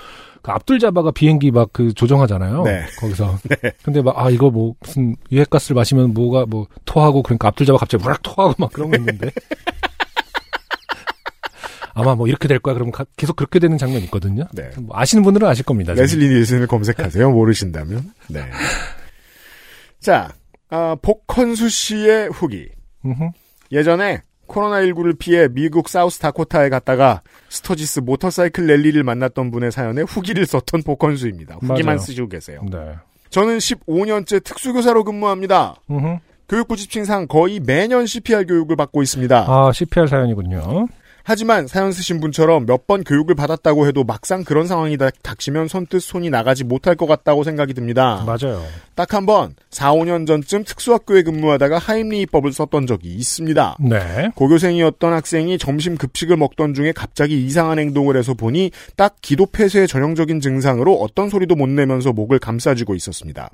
그 0.46 0.52
압둘 0.52 0.78
자바가 0.78 1.10
비행기 1.10 1.50
막 1.50 1.70
그 1.72 1.92
조종하잖아요. 1.92 2.62
네. 2.62 2.84
거기서. 3.00 3.36
근데 3.82 4.00
막 4.00 4.14
아 4.16 4.30
이거 4.30 4.48
뭐 4.48 4.74
무슨 4.80 5.16
유해가스를 5.32 5.74
마시면 5.74 6.14
뭐가 6.14 6.46
뭐 6.46 6.68
토하고 6.84 7.24
그러니까 7.24 7.48
압둘 7.48 7.66
자바 7.66 7.78
갑자기 7.78 8.04
무락 8.04 8.22
토하고 8.22 8.54
막 8.56 8.72
그런 8.72 8.90
거 8.92 8.96
있는데. 8.96 9.28
아마 11.98 12.14
뭐 12.14 12.28
이렇게 12.28 12.46
될 12.46 12.58
거야. 12.58 12.74
그러면 12.74 12.92
가- 12.92 13.06
계속 13.16 13.36
그렇게 13.36 13.58
되는 13.58 13.78
장면이 13.78 14.04
있거든요. 14.04 14.44
네. 14.52 14.70
뭐 14.78 14.96
아시는 14.98 15.24
분들은 15.24 15.48
아실 15.48 15.64
겁니다. 15.64 15.94
레슬리 15.94 16.28
닐슨을 16.28 16.66
검색하세요. 16.66 17.30
모르신다면. 17.30 18.12
네. 18.28 18.44
자, 20.00 20.32
아, 20.68 20.96
복헌수 21.00 21.68
씨의 21.68 22.28
후기. 22.30 22.68
음흠. 23.04 23.30
예전에 23.72 24.20
코로나19를 24.46 25.18
피해 25.18 25.48
미국 25.48 25.88
사우스 25.88 26.18
다코타에 26.20 26.68
갔다가 26.68 27.22
스터지스 27.48 28.00
모터사이클 28.00 28.66
랠리를 28.66 29.02
만났던 29.02 29.50
분의 29.50 29.72
사연에 29.72 30.02
후기를 30.02 30.46
썼던 30.46 30.82
복헌수입니다. 30.82 31.56
후기만 31.56 31.82
맞아요. 31.96 31.98
쓰시고 31.98 32.28
계세요. 32.28 32.60
네. 32.70 32.78
저는 33.30 33.58
15년째 33.58 34.44
특수교사로 34.44 35.02
근무합니다. 35.04 35.76
음흠. 35.90 36.18
교육부 36.48 36.76
지침상 36.76 37.26
거의 37.26 37.58
매년 37.58 38.06
CPR 38.06 38.44
교육을 38.46 38.76
받고 38.76 39.02
있습니다. 39.02 39.46
아 39.48 39.72
CPR 39.72 40.06
사연이군요. 40.06 40.86
하지만 41.28 41.66
사연 41.66 41.90
쓰신 41.92 42.20
분처럼 42.20 42.66
몇 42.66 42.86
번 42.86 43.02
교육을 43.02 43.34
받았다고 43.34 43.88
해도 43.88 44.04
막상 44.04 44.44
그런 44.44 44.68
상황이 44.68 44.96
닥- 44.96 45.20
닥치면 45.24 45.66
손뜻 45.66 46.00
손이 46.00 46.30
나가지 46.30 46.62
못할 46.62 46.94
것 46.94 47.06
같다고 47.06 47.42
생각이 47.42 47.74
듭니다. 47.74 48.22
맞아요. 48.24 48.62
딱 48.94 49.12
한 49.12 49.26
번 49.26 49.56
4, 49.70 49.92
5년 49.92 50.24
전쯤 50.26 50.62
특수학교에 50.64 51.22
근무하다가 51.24 51.78
하임리히법을 51.78 52.52
썼던 52.52 52.86
적이 52.86 53.08
있습니다. 53.14 53.76
네. 53.80 54.30
고교생이었던 54.36 55.12
학생이 55.12 55.58
점심 55.58 55.96
급식을 55.96 56.36
먹던 56.36 56.74
중에 56.74 56.92
갑자기 56.92 57.44
이상한 57.44 57.80
행동을 57.80 58.16
해서 58.16 58.34
보니 58.34 58.70
딱 58.96 59.16
기도 59.20 59.46
폐쇄의 59.46 59.88
전형적인 59.88 60.40
증상으로 60.40 60.94
어떤 60.94 61.28
소리도 61.28 61.56
못 61.56 61.68
내면서 61.68 62.12
목을 62.12 62.38
감싸쥐고 62.38 62.94
있었습니다. 62.94 63.50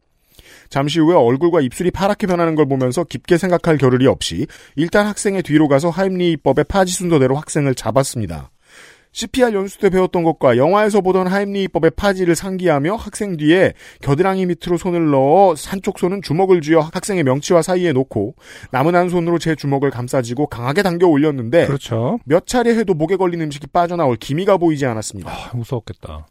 잠시 0.72 1.00
후에 1.00 1.14
얼굴과 1.14 1.60
입술이 1.60 1.90
파랗게 1.90 2.26
변하는 2.26 2.54
걸 2.54 2.64
보면서 2.64 3.04
깊게 3.04 3.36
생각할 3.36 3.76
겨를이 3.76 4.06
없이 4.06 4.46
일단 4.74 5.06
학생의 5.06 5.42
뒤로 5.42 5.68
가서 5.68 5.90
하임리히법의 5.90 6.64
파지 6.64 6.94
순서대로 6.94 7.36
학생을 7.36 7.74
잡았습니다. 7.74 8.50
CPR 9.12 9.52
연수 9.52 9.78
때 9.78 9.90
배웠던 9.90 10.22
것과 10.22 10.56
영화에서 10.56 11.02
보던 11.02 11.26
하임리히법의 11.26 11.90
파지를 11.90 12.34
상기하며 12.34 12.94
학생 12.94 13.36
뒤에 13.36 13.74
겨드랑이 14.00 14.46
밑으로 14.46 14.78
손을 14.78 15.10
넣어 15.10 15.54
한쪽 15.66 15.98
손은 15.98 16.22
주먹을 16.22 16.62
쥐어 16.62 16.80
학생의 16.80 17.24
명치와 17.24 17.60
사이에 17.60 17.92
놓고 17.92 18.34
남은 18.70 18.94
한 18.94 19.10
손으로 19.10 19.38
제 19.38 19.54
주먹을 19.54 19.90
감싸지고 19.90 20.46
강하게 20.46 20.82
당겨 20.82 21.06
올렸는데 21.06 21.66
그렇죠. 21.66 22.18
몇 22.24 22.46
차례 22.46 22.74
해도 22.74 22.94
목에 22.94 23.16
걸린 23.16 23.42
음식이 23.42 23.66
빠져나올 23.66 24.16
기미가 24.16 24.56
보이지 24.56 24.86
않았습니다. 24.86 25.30
아, 25.30 25.50
무서웠겠다. 25.54 26.26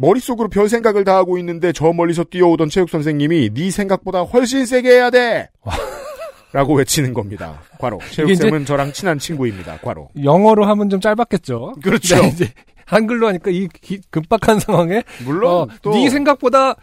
머릿속으로 0.00 0.48
별 0.48 0.68
생각을 0.68 1.04
다 1.04 1.16
하고 1.16 1.36
있는데 1.38 1.72
저 1.72 1.92
멀리서 1.92 2.24
뛰어오던 2.24 2.70
체육 2.70 2.88
선생님이 2.88 3.50
네 3.52 3.70
생각보다 3.70 4.22
훨씬 4.22 4.64
세게 4.64 4.88
해야 4.90 5.10
돼. 5.10 5.50
라고 6.52 6.74
외치는 6.74 7.12
겁니다. 7.14 7.60
과로. 7.78 8.00
체육쌤은 8.10 8.64
저랑 8.64 8.92
친한 8.92 9.18
친구입니다. 9.18 9.78
과로. 9.82 10.08
영어로 10.24 10.64
하면 10.64 10.88
좀 10.90 11.00
짧았겠죠. 11.00 11.74
그렇죠. 11.82 12.16
네, 12.22 12.28
이제 12.28 12.52
한글로 12.86 13.28
하니까 13.28 13.50
이 13.52 13.68
기- 13.68 14.00
급박한 14.10 14.58
상황에 14.58 15.04
물론 15.24 15.52
어, 15.70 15.74
또 15.82 15.92
네 15.92 16.08
생각보다 16.10 16.74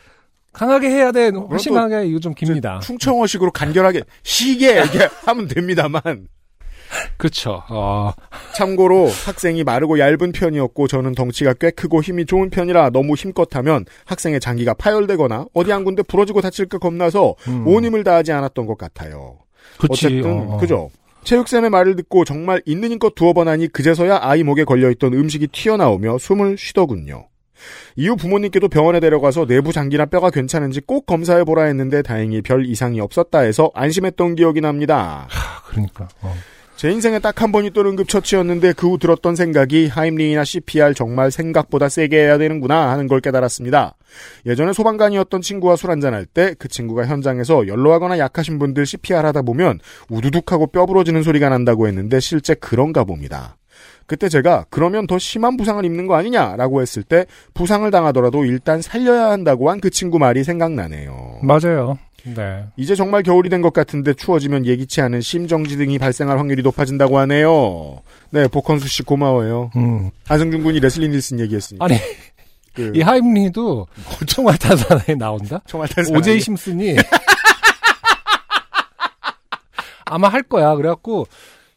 강하게 0.54 0.90
해야 0.90 1.12
돼. 1.12 1.30
훨씬 1.50 1.74
또 1.74 1.80
강하게 1.80 2.08
이거 2.08 2.20
좀 2.20 2.34
깁니다. 2.34 2.80
충청어식으로 2.80 3.52
간결하게 3.52 4.04
시계 4.24 4.72
이렇게 4.74 5.00
하면 5.26 5.48
됩니다만 5.50 6.02
그렇죠. 7.18 7.64
어, 7.70 8.14
참고로 8.56 9.10
학생이 9.26 9.64
마르고 9.64 10.00
얇은 10.00 10.32
편이었고 10.32 10.88
저는 10.88 11.16
덩치가 11.16 11.54
꽤 11.54 11.72
크고 11.72 12.02
힘이 12.02 12.26
좋은 12.26 12.50
편이라 12.50 12.92
너무 12.92 13.16
힘껏 13.16 13.54
하면 13.56 13.86
학생의 14.06 14.40
장기가 14.40 14.74
파열되거나 14.76 15.48
어디 15.54 15.72
한 15.72 15.84
군데 15.84 16.04
부러지고 16.04 16.42
다칠까 16.42 16.78
겁나서 16.78 17.36
음. 17.48 17.68
온 17.68 17.84
힘을 17.86 18.04
다하지 18.04 18.32
않았던 18.32 18.66
것 18.66 18.78
같아요. 18.78 19.40
그치. 19.78 20.08
어쨌든 20.08 20.32
어, 20.32 20.54
어. 20.54 20.58
그죠. 20.58 20.90
체육쌤의 21.24 21.70
말을 21.70 21.98
듣고 21.98 22.24
정말 22.24 22.62
있는 22.66 22.92
힘껏 22.92 23.14
두어 23.14 23.34
번 23.34 23.50
하니 23.50 23.68
그제서야 23.68 24.20
아이 24.22 24.44
목에 24.44 24.64
걸려있던 24.64 25.14
음식이 25.14 25.48
튀어나오며 25.48 26.20
숨을 26.20 26.58
쉬더군요. 26.58 27.28
이후 27.96 28.16
부모님께도 28.16 28.70
병원에 28.70 29.00
데려가서 29.00 29.46
내부 29.46 29.74
장기나 29.74 30.06
뼈가 30.06 30.30
괜찮은지 30.30 30.80
꼭 30.80 31.06
검사해 31.06 31.44
보라 31.44 31.64
했는데 31.64 32.02
다행히 32.02 32.42
별 32.42 32.66
이상이 32.66 33.02
없었다 33.02 33.40
해서 33.40 33.72
안심했던 33.74 34.36
기억이 34.36 34.62
납니다. 34.62 35.28
아, 35.30 35.62
그러니까. 35.66 36.08
어. 36.22 36.34
제 36.78 36.92
인생에 36.92 37.18
딱 37.20 37.42
한 37.42 37.52
번이 37.52 37.72
또 37.72 37.82
응급처치였는데 37.82 38.74
그 38.74 38.88
후 38.88 38.98
들었던 39.00 39.36
생각이 39.36 39.88
하임링이나 39.88 40.44
CPR 40.44 40.94
정말 40.94 41.32
생각보다 41.32 41.90
세게 41.90 42.16
해야 42.18 42.38
되는구나 42.38 42.92
하는 42.92 43.08
걸 43.08 43.20
깨달았습니다. 43.20 43.96
예전에 44.46 44.74
소방관이었던 44.74 45.42
친구와 45.42 45.76
술 45.76 45.90
한잔할 45.90 46.26
때 46.28 46.54
그 46.60 46.68
친구가 46.68 47.08
현장에서 47.08 47.68
연로하거나 47.68 48.20
약하신 48.20 48.60
분들 48.60 48.86
CPR 48.86 49.18
하다 49.26 49.42
보면 49.42 49.80
우두둑하고 50.10 50.68
뼈 50.68 50.86
부러지는 50.86 51.24
소리가 51.24 51.50
난다고 51.50 51.88
했는데 51.88 52.20
실제 52.20 52.54
그런가 52.54 53.04
봅니다. 53.04 53.58
그때 54.06 54.30
제가 54.30 54.66
그러면 54.70 55.06
더 55.08 55.18
심한 55.18 55.58
부상을 55.58 55.84
입는 55.84 56.06
거 56.08 56.16
아니냐라고 56.16 56.82
했을 56.82 57.02
때 57.04 57.26
부상을 57.56 57.90
당하더라도 57.92 58.46
일단 58.46 58.82
살려야 58.82 59.30
한다고 59.32 59.70
한 59.72 59.80
그 59.82 59.90
친구 59.90 60.18
말이 60.20 60.44
생각나네요. 60.44 61.40
맞아요. 61.42 61.98
네. 62.36 62.66
이제 62.78 62.96
정말 62.96 63.24
겨울이 63.24 63.50
된 63.50 63.62
것 63.62 63.74
같은데 63.74 64.14
추워지면 64.14 64.66
예기치 64.66 65.02
않은 65.02 65.22
심정지 65.22 65.78
등이 65.78 65.98
발생할 66.00 66.38
확률이 66.38 66.62
높아진다고 66.64 67.18
하네요. 67.20 68.02
네, 68.30 68.48
복헌수 68.48 68.88
씨 68.88 69.04
고마워요. 69.04 69.72
음. 69.76 70.12
안승준 70.28 70.64
군이 70.64 70.80
레슬리 70.80 71.08
닐슨 71.10 71.40
얘기했으니까. 71.40 71.86
아니, 71.86 71.98
그 72.76 72.92
이 72.96 73.02
하임리도 73.02 73.88
총알 74.28 74.58
타산에 74.60 75.16
나온다? 75.16 75.60
총알탄 75.66 76.16
오제이 76.16 76.40
심슨이 76.40 76.96
아마 80.06 80.28
할 80.30 80.44
거야. 80.44 80.76
그래갖고 80.76 81.28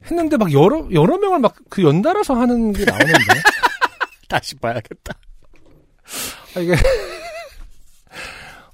했는데 0.06 0.36
막 0.36 0.52
여러 0.52 0.86
여러 0.92 1.18
명을 1.18 1.38
막 1.40 1.54
그 1.68 1.82
연달아서 1.82 2.34
하는 2.34 2.72
게 2.72 2.84
나오는데 2.84 3.16
다시 4.28 4.54
봐야겠다. 4.56 5.14
아, 6.56 6.60
이게 6.60 6.74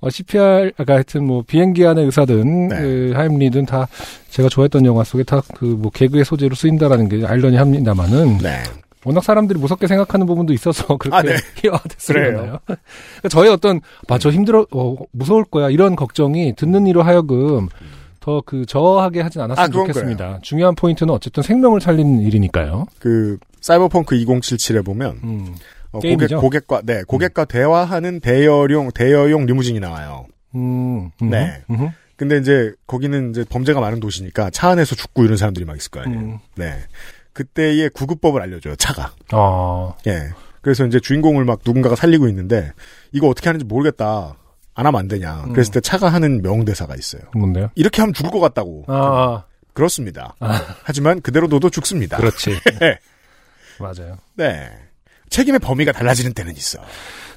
어, 0.01 0.11
CPR 0.11 0.73
아까 0.77 0.95
하여튼 0.95 1.25
뭐 1.27 1.43
비행기 1.47 1.87
안의 1.87 2.05
의사든 2.07 2.69
네. 2.69 2.77
그 2.81 3.13
하임리든 3.15 3.67
다 3.67 3.89
제가 4.31 4.49
좋아했던 4.49 4.85
영화 4.85 5.05
속에 5.05 5.23
다 5.25 5.41
그 5.55 5.65
뭐 5.77 5.91
개그의 5.91 6.25
소재로 6.25 6.55
쓰인다라는 6.55 7.09
게 7.09 7.25
아이러니합니다만은 7.27 8.39
네. 8.39 8.63
워낙 9.05 9.23
사람들이 9.23 9.59
무섭게 9.59 9.87
생각하는 9.87 10.27
부분도 10.27 10.53
있어서 10.53 10.85
그렇게 10.99 11.17
아, 11.17 11.23
네. 11.23 11.37
희화됐으려나요? 11.63 12.59
그러니까 12.67 13.29
저의 13.31 13.51
어떤 13.51 13.81
아저 14.09 14.31
힘들어 14.31 14.67
어, 14.73 14.97
무서울 15.13 15.45
거야 15.45 15.71
이런 15.71 15.95
걱정이 15.97 16.55
듣는 16.57 16.87
이로 16.87 17.03
하여금 17.03 17.69
더 18.21 18.43
그 18.45 18.67
저하게 18.67 19.21
하진 19.21 19.41
않았으면 19.43 19.69
아, 19.69 19.71
좋겠습니다. 19.71 20.41
중요한 20.43 20.75
포인트는 20.75 21.15
어쨌든 21.15 21.45
생명을 21.45 21.81
살리는 21.81 22.21
일이니까요. 22.23 22.87
그 22.99 23.39
사이버펑크 23.61 24.17
2077에 24.17 24.85
보면 24.85 25.21
음. 25.23 25.55
어, 25.97 26.01
고객? 26.01 26.37
고객과 26.39 26.83
네 26.85 27.03
고객과 27.05 27.45
대화하는 27.47 28.21
대여용 28.21 28.91
대여용 28.93 29.47
리무진이 29.47 29.81
나와요. 29.81 30.27
음, 30.55 31.11
음, 31.23 31.31
네. 31.31 31.63
음, 31.71 31.91
근데 32.17 32.39
이제 32.39 32.73
거기는 32.87 33.31
이제 33.31 33.45
범죄가 33.49 33.81
많은 33.81 34.01
도시니까 34.01 34.51
차 34.51 34.71
안에서 34.71 34.95
죽고 34.95 35.25
이런 35.25 35.37
사람들이 35.37 35.65
막 35.65 35.77
있을 35.77 35.91
거 35.91 36.01
아니에요. 36.01 36.21
음. 36.21 36.39
네. 36.55 36.79
그때의 37.33 37.91
구급법을 37.91 38.41
알려줘요. 38.41 38.77
차가. 38.77 39.13
아, 39.33 39.93
예. 40.07 40.31
그래서 40.63 40.87
이제 40.87 40.99
주인공을 40.99 41.45
막 41.45 41.61
누군가가 41.65 41.95
살리고 41.95 42.27
있는데 42.29 42.73
이거 43.13 43.29
어떻게 43.29 43.49
하는지 43.49 43.65
모르겠다. 43.67 44.35
안 44.75 44.87
하면 44.87 44.99
안 44.99 45.09
되냐. 45.09 45.45
음. 45.45 45.53
그랬을 45.53 45.73
때 45.73 45.81
차가 45.81 46.09
하는 46.09 46.43
명대사가 46.43 46.95
있어요. 46.97 47.23
뭔데요? 47.35 47.71
이렇게 47.75 48.01
하면 48.03 48.15
죽을 48.15 48.31
것 48.31 48.41
같다고. 48.41 48.85
아, 48.89 49.45
그렇습니다. 49.75 50.35
아. 50.41 50.77
하지만 50.83 51.21
그대로 51.21 51.49
둬도 51.49 51.71
죽습니다. 51.71 52.17
그렇지. 52.17 52.51
네. 52.81 52.99
맞아요. 53.79 54.17
네. 54.35 54.71
책임의 55.31 55.61
범위가 55.61 55.93
달라지는 55.93 56.33
때는 56.33 56.57
있어. 56.57 56.79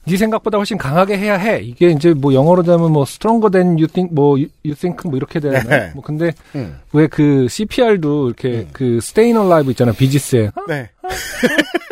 네 0.06 0.18
생각보다 0.18 0.58
훨씬 0.58 0.78
강하게 0.78 1.18
해야 1.18 1.36
해. 1.36 1.60
이게 1.62 1.90
이제 1.90 2.14
뭐 2.14 2.34
영어로 2.34 2.64
되면 2.64 2.92
뭐 2.92 3.04
stronger 3.04 3.52
than 3.52 3.78
you 3.78 3.88
think, 3.88 4.14
뭐 4.14 4.38
you, 4.38 4.48
you 4.66 4.76
think 4.76 4.98
뭐 5.10 5.18
이렇게 5.18 5.40
되나? 5.40 5.62
네. 5.64 5.92
뭐 5.94 6.04
근데 6.04 6.32
음. 6.56 6.80
왜그 6.94 7.48
CPR도 7.50 8.28
이렇게 8.28 8.50
음. 8.50 8.70
그 8.72 8.98
staying 8.98 9.38
alive 9.38 9.70
있잖아 9.72 9.92
비지스에 9.92 10.52
네. 10.68 10.90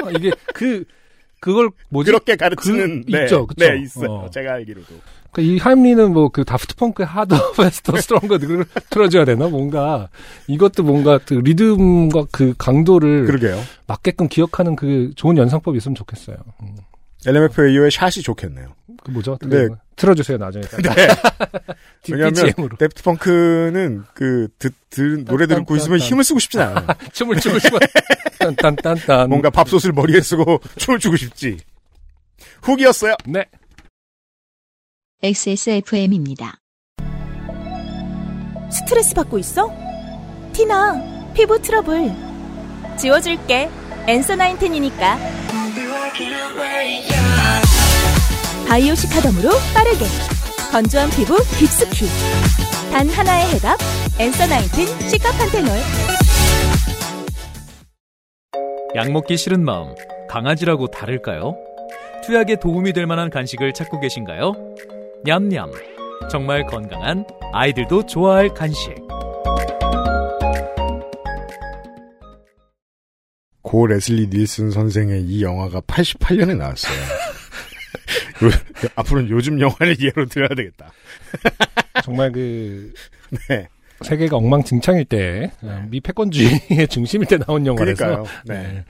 어, 0.03 0.09
이게 0.11 0.31
그 0.53 0.83
그걸 1.39 1.69
뭐지? 1.89 2.11
그렇게 2.11 2.35
가르치는 2.35 3.05
그- 3.05 3.11
네. 3.11 3.23
있죠, 3.23 3.45
그쵸? 3.47 3.65
네, 3.67 3.79
있어요. 3.81 4.09
어. 4.11 4.29
제가 4.29 4.53
알기로도. 4.53 4.87
그러니까 5.31 5.53
이 5.53 5.57
하임리는 5.59 6.13
뭐 6.13 6.29
그 6.29 6.43
Daft 6.43 6.75
Punk의 6.77 7.05
Harder 7.05 7.35
Better 7.57 7.76
Faster 7.76 7.95
Stronger 7.97 8.37
그걸 8.39 8.65
틀어줘야 8.89 9.23
되나 9.25 9.47
뭔가 9.47 10.09
이것도 10.47 10.83
뭔가 10.83 11.19
그 11.19 11.35
리듬과 11.35 12.25
그 12.31 12.53
강도를 12.57 13.25
그러게요. 13.25 13.61
맞게끔 13.87 14.29
기억하는 14.29 14.75
그 14.75 15.11
좋은 15.15 15.37
연상법이 15.37 15.77
있으면 15.77 15.95
좋겠어요. 15.95 16.37
음. 16.63 16.75
LMFAO의 17.25 17.91
샷이 17.91 18.23
좋겠네요. 18.23 18.75
그 19.03 19.11
뭐죠? 19.11 19.33
어떻게 19.33 19.55
네. 19.55 19.67
틀어주세요 19.95 20.37
나중에. 20.37 20.63
네. 20.83 21.07
왜냐하면 22.09 22.33
BGM으로 22.33 22.77
Daft 22.77 23.03
Punk는 23.03 24.03
그 24.13 24.47
듣, 24.59 24.73
들, 24.89 25.25
노래 25.25 25.47
듣고 25.47 25.75
있으면 25.75 25.99
힘을 25.99 26.23
쓰고 26.23 26.39
싶진 26.39 26.61
않아요. 26.61 26.85
춤을 27.11 27.39
추고 27.39 27.59
싶어. 27.59 27.79
딴딴딴딴. 28.39 29.29
뭔가 29.29 29.49
밥솥을 29.49 29.91
머리에 29.93 30.21
쓰고 30.21 30.59
춤을 30.77 30.99
추고 30.99 31.17
싶지. 31.17 31.57
훅이었어요. 32.61 33.15
네. 33.25 33.45
XSFM입니다. 35.23 36.59
스트레스 38.69 39.15
받고 39.15 39.39
있어? 39.39 39.71
티나, 40.53 41.33
피부 41.33 41.59
트러블. 41.61 42.11
지워줄게. 42.97 43.69
엔서 44.07 44.35
나인텐이니까. 44.35 45.46
바이오 48.67 48.95
시카덤으로 48.95 49.49
빠르게. 49.73 50.05
건조한 50.71 51.09
피부 51.09 51.35
깊숙이. 51.57 52.05
단 52.91 53.09
하나의 53.09 53.47
해답. 53.53 53.77
엔서 54.19 54.47
나인텐 54.47 54.85
시카판테놀. 55.09 55.69
약 58.95 59.11
먹기 59.11 59.35
싫은 59.35 59.63
마음, 59.63 59.93
강아지라고 60.29 60.87
다를까요? 60.87 61.57
투약에 62.25 62.55
도움이 62.57 62.93
될 62.93 63.05
만한 63.05 63.29
간식을 63.29 63.73
찾고 63.73 63.99
계신가요? 63.99 64.53
냠냠. 65.25 65.71
정말 66.31 66.65
건강한 66.65 67.25
아이들도 67.53 68.05
좋아할 68.05 68.53
간식. 68.53 68.95
고 73.67 73.85
레슬리 73.85 74.27
닐슨 74.29 74.71
선생의 74.71 75.23
이 75.23 75.43
영화가 75.43 75.81
88년에 75.81 76.55
나왔어요. 76.55 76.97
요- 78.47 78.89
앞으로는 78.95 79.29
요즘 79.29 79.59
영화를 79.59 79.97
예로 79.99 80.25
들어야 80.27 80.47
되겠다. 80.49 80.89
정말 82.03 82.31
그 82.31 82.93
네. 83.49 83.67
세계가 84.01 84.37
엉망진창일 84.37 85.03
때, 85.05 85.51
어, 85.61 85.85
미 85.89 85.99
패권주의의 85.99 86.87
중심일 86.89 87.27
때 87.27 87.37
나온 87.39 87.65
영화라서. 87.65 87.95
그러니까요. 87.95 88.25
네. 88.45 88.85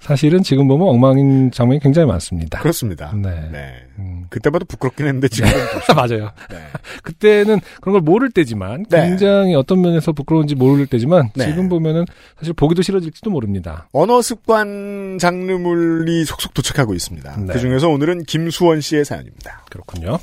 사실은 0.00 0.42
지금 0.42 0.66
보면 0.66 0.88
엉망인 0.88 1.50
장면이 1.50 1.80
굉장히 1.80 2.08
많습니다. 2.08 2.60
그렇습니다. 2.60 3.12
네. 3.14 3.48
네. 3.52 3.74
음. 3.98 4.24
그때 4.30 4.48
봐도 4.48 4.64
부끄럽긴 4.64 5.06
했는데 5.06 5.28
지금 5.28 5.48
맞아요. 5.94 6.32
네. 6.50 6.56
그때는 7.04 7.60
그런 7.80 7.92
걸 7.92 8.00
모를 8.00 8.30
때지만 8.30 8.86
네. 8.88 9.08
굉장히 9.08 9.54
어떤 9.54 9.82
면에서 9.82 10.12
부끄러운지 10.12 10.54
모를 10.54 10.86
때지만 10.86 11.30
네. 11.34 11.46
지금 11.46 11.68
보면은 11.68 12.06
사실 12.38 12.54
보기도 12.54 12.80
싫어질지도 12.82 13.30
모릅니다. 13.30 13.88
언어 13.92 14.22
습관 14.22 15.18
장르물이 15.20 16.24
속속 16.24 16.54
도착하고 16.54 16.94
있습니다. 16.94 17.36
네. 17.36 17.52
그 17.52 17.58
중에서 17.60 17.88
오늘은 17.88 18.24
김수원 18.24 18.80
씨의 18.80 19.04
사연입니다. 19.04 19.64
그렇군요. 19.70 20.18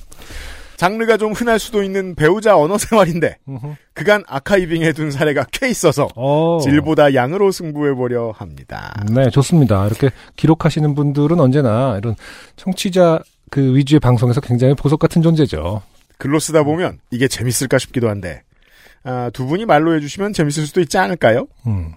장르가 0.78 1.18
좀 1.18 1.34
흔할 1.34 1.60
수도 1.60 1.84
있는 1.84 2.16
배우자 2.16 2.56
언어 2.56 2.78
생활인데. 2.78 3.38
그간 3.94 4.24
아카이빙해 4.28 4.94
둔 4.94 5.12
사례가 5.12 5.48
꽤 5.52 5.70
있어서 5.70 6.08
어. 6.16 6.60
질보다 6.64 7.14
양으로 7.14 7.52
승부해 7.52 7.96
보려 7.96 8.32
합니다. 8.32 8.94
네, 9.12 9.30
좋습니다. 9.30 9.86
이렇게 9.88 10.12
기록하시는 10.38 10.96
분들은 10.96 11.40
언제나 11.40 11.98
이런 11.98 12.16
청취자 12.56 13.20
그 13.50 13.76
위주의 13.76 14.00
방송에서 14.00 14.40
굉장히 14.40 14.76
보석 14.76 15.00
같은 15.00 15.22
존재죠. 15.22 15.82
글로 16.18 16.40
쓰다 16.40 16.64
보면 16.64 17.00
이게 17.12 17.28
재밌을까 17.28 17.78
싶기도 17.78 18.10
한데 18.10 18.44
아, 19.04 19.30
두 19.34 19.46
분이 19.46 19.66
말로 19.66 19.96
해주시면 19.96 20.34
재밌을 20.34 20.66
수도 20.68 20.82
있지 20.82 20.98
않을까요? 20.98 21.48
음. 21.66 21.94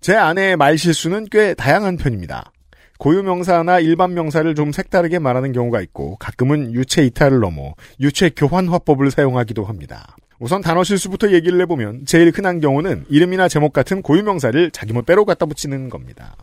제 0.00 0.14
아내의 0.14 0.56
말 0.56 0.78
실수는 0.78 1.26
꽤 1.30 1.54
다양한 1.54 1.96
편입니다. 1.96 2.52
고유 2.98 3.22
명사나 3.22 3.80
일반 3.80 4.14
명사를 4.14 4.54
좀 4.54 4.72
색다르게 4.72 5.18
말하는 5.18 5.52
경우가 5.52 5.80
있고 5.82 6.16
가끔은 6.16 6.72
유체 6.74 7.04
이탈을 7.04 7.40
넘어 7.40 7.74
유체 8.00 8.30
교환 8.30 8.68
화법을 8.68 9.10
사용하기도 9.10 9.64
합니다. 9.64 10.16
우선 10.38 10.60
단어 10.60 10.84
실수부터 10.84 11.32
얘기를 11.32 11.60
해보면 11.62 12.04
제일 12.06 12.30
흔한 12.30 12.60
경우는 12.60 13.06
이름이나 13.08 13.48
제목 13.48 13.72
같은 13.72 14.02
고유 14.02 14.22
명사를 14.22 14.70
자기 14.70 14.92
멋대로 14.92 15.24
갖다 15.24 15.46
붙이는 15.46 15.88
겁니다. 15.88 16.36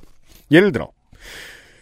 예를 0.52 0.72
들어 0.72 0.90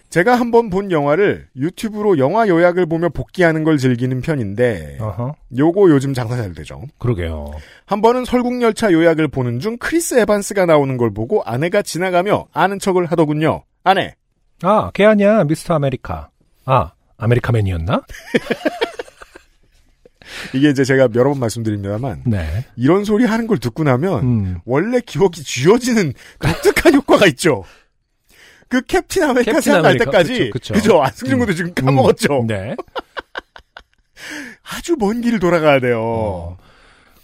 제가 0.09 0.35
한번 0.35 0.69
본 0.69 0.91
영화를 0.91 1.47
유튜브로 1.55 2.17
영화 2.17 2.45
요약을 2.45 2.85
보며 2.85 3.07
복기하는 3.07 3.63
걸 3.63 3.77
즐기는 3.77 4.19
편인데 4.19 4.97
어허. 4.99 5.35
요거 5.57 5.89
요즘 5.89 6.13
장사 6.13 6.35
잘 6.35 6.53
되죠. 6.53 6.81
그러게요. 6.97 7.51
한 7.85 8.01
번은 8.01 8.25
설국열차 8.25 8.91
요약을 8.91 9.29
보는 9.29 9.61
중 9.61 9.77
크리스 9.77 10.19
에반스가 10.19 10.65
나오는 10.65 10.97
걸 10.97 11.13
보고 11.13 11.41
아내가 11.43 11.81
지나가며 11.81 12.47
아는 12.51 12.77
척을 12.77 13.05
하더군요. 13.05 13.63
아내, 13.85 14.15
아, 14.63 14.91
걔 14.93 15.05
아니야, 15.05 15.43
미스터 15.43 15.75
아메리카. 15.75 16.29
아, 16.65 16.91
아메리카맨이었나? 17.17 18.01
이게 20.53 20.69
이제 20.69 20.83
제가 20.83 21.09
여러 21.15 21.31
번 21.31 21.39
말씀드립니다만 21.39 22.23
네. 22.25 22.65
이런 22.75 23.03
소리 23.03 23.25
하는 23.25 23.47
걸 23.47 23.57
듣고 23.57 23.83
나면 23.83 24.23
음. 24.23 24.59
원래 24.65 24.99
기억이 25.01 25.43
지워지는 25.43 26.13
독특한 26.39 26.93
효과가 26.93 27.25
있죠. 27.27 27.63
그 28.69 28.81
캡틴 28.81 29.23
아메리카 29.23 29.51
캡틴 29.51 29.61
생각날 29.61 29.91
아메리카, 29.91 30.05
때까지 30.05 30.51
그쵸, 30.51 30.51
그쵸. 30.51 30.73
그죠? 30.73 31.03
안승준 31.03 31.39
군도 31.39 31.53
지금 31.53 31.73
까먹었죠. 31.73 32.41
음, 32.41 32.47
네. 32.47 32.75
아주 34.63 34.95
먼 34.97 35.21
길을 35.21 35.39
돌아가야 35.39 35.79
돼요. 35.79 35.99
어. 36.01 36.57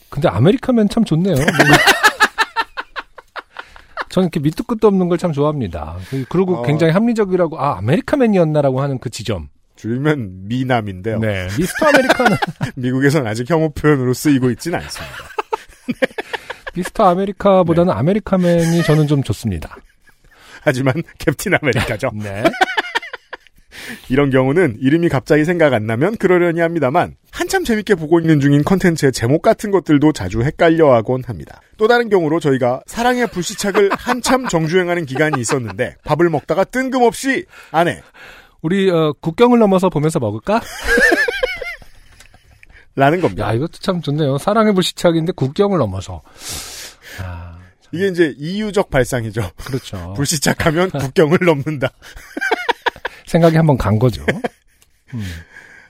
근데 0.10 0.28
아메리카맨 0.28 0.90
참 0.90 1.06
좋네요. 1.06 1.36
저는 4.18 4.26
이렇게 4.28 4.40
밑도 4.40 4.64
끝도 4.64 4.88
없는 4.88 5.10
걸 5.10 5.18
참 5.18 5.32
좋아합니다. 5.32 5.98
그- 6.10 6.26
그리고 6.30 6.58
어. 6.58 6.62
굉장히 6.64 6.94
합리적이라고, 6.94 7.60
아, 7.60 7.78
아메리카맨이었나라고 7.78 8.82
하는 8.82 8.98
그 9.00 9.10
지점. 9.10 9.50
줄이면 9.76 10.48
미남인데요. 10.48 11.20
네. 11.20 11.48
미스터 11.58 11.88
아메리카는, 11.88 12.38
미국에선 12.78 13.28
아직 13.28 13.48
혐오 13.50 13.70
표현으로 13.74 14.14
쓰이고 14.14 14.50
있지는 14.52 14.80
않습니다. 14.80 15.16
미스터 16.76 17.06
아메리카보다는 17.10 17.94
네. 17.94 18.00
아메리카맨이 18.00 18.84
저는 18.84 19.08
좀 19.08 19.22
좋습니다. 19.24 19.76
하지만 20.62 20.96
캡틴 21.20 21.54
아메리카죠. 21.56 22.12
네. 22.16 22.44
이런 24.10 24.30
경우는 24.30 24.78
이름이 24.80 25.10
갑자기 25.10 25.46
생각 25.46 25.74
안 25.74 25.86
나면 25.86 26.18
그러려니 26.18 26.60
합니다만 26.60 27.16
한참 27.32 27.64
재밌게 27.64 27.96
보고 27.96 28.20
있는 28.20 28.40
중인 28.40 28.64
컨텐츠의 28.64 29.12
제목 29.12 29.42
같은 29.42 29.72
것들도 29.72 30.12
자주 30.14 30.42
헷갈려하곤 30.44 31.24
합니다. 31.26 31.62
또 31.78 31.88
다른 31.88 32.10
경우로 32.10 32.40
저희가 32.40 32.82
사랑의 32.88 33.28
불시착을 33.28 33.92
한참 33.98 34.48
정주행하는 34.48 35.06
기간이 35.06 35.40
있었는데 35.40 35.96
밥을 36.04 36.30
먹다가 36.30 36.64
뜬금없이 36.64 37.46
아내 37.72 38.02
우리, 38.62 38.90
어, 38.90 39.14
국경을 39.22 39.60
넘어서 39.60 39.90
보면서 39.90 40.20
먹을까? 40.20 40.62
라는 42.96 43.22
겁니다. 43.22 43.48
야, 43.48 43.54
이것도 43.54 43.74
참 43.80 44.02
좋네요. 44.02 44.40
사랑의 44.40 44.74
불시착인데 44.74 45.34
국경을 45.34 45.78
넘어서. 45.78 46.24
아, 47.22 47.60
이게 47.92 48.08
이제 48.08 48.34
이유적 48.38 48.90
발상이죠. 48.90 49.52
그렇죠. 49.66 50.14
불시착하면 50.18 50.90
국경을 50.90 51.38
넘는다. 51.46 51.92
생각이 53.28 53.56
한번 53.58 53.78
간 53.78 54.00
거죠. 54.00 54.26
음. 55.14 55.24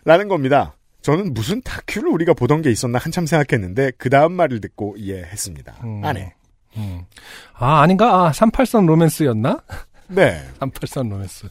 라는 0.03 0.27
겁니다. 0.27 0.75
저는 1.01 1.33
무슨 1.33 1.61
다큐를 1.61 2.09
우리가 2.09 2.33
보던 2.33 2.61
게 2.61 2.69
있었나 2.69 2.99
한참 2.99 3.25
생각했는데 3.25 3.91
그 3.97 4.09
다음 4.09 4.33
말을 4.33 4.59
듣고 4.59 4.95
이해했습니다. 4.97 5.75
음. 5.83 6.03
아내. 6.03 6.33
음. 6.75 7.03
아, 7.53 7.81
아닌가? 7.81 8.25
아, 8.27 8.31
38선 8.31 8.85
로맨스였나? 8.88 9.63
네. 10.09 10.43
38선 10.59 11.09
로맨스. 11.09 11.47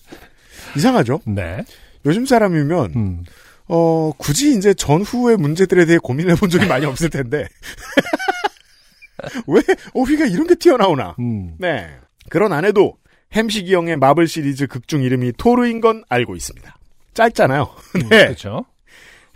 이상하죠? 0.77 1.21
네. 1.25 1.65
요즘 2.05 2.27
사람이면 2.27 2.93
음. 2.97 3.25
어, 3.69 4.13
굳이 4.17 4.57
이제 4.57 4.75
전후의 4.75 5.37
문제들에 5.39 5.87
대해 5.87 5.99
고민을 5.99 6.33
해본 6.33 6.51
적이 6.51 6.67
많이 6.67 6.85
없을 6.85 7.11
텐데. 7.11 7.49
왜 9.47 9.63
어휘가 9.95 10.27
이런 10.27 10.47
게 10.47 10.55
튀어나오나? 10.55 11.17
음. 11.19 11.55
네. 11.59 11.89
그런 12.29 12.53
안에도 12.53 12.97
햄식이 13.35 13.75
형의 13.75 13.97
마블 13.97 14.27
시리즈 14.29 14.67
극중 14.67 15.03
이름이 15.03 15.33
토르인 15.37 15.81
건 15.81 16.05
알고 16.09 16.37
있습니다. 16.37 16.77
짧잖아요. 17.15 17.69
네. 18.11 18.25
그렇죠. 18.27 18.65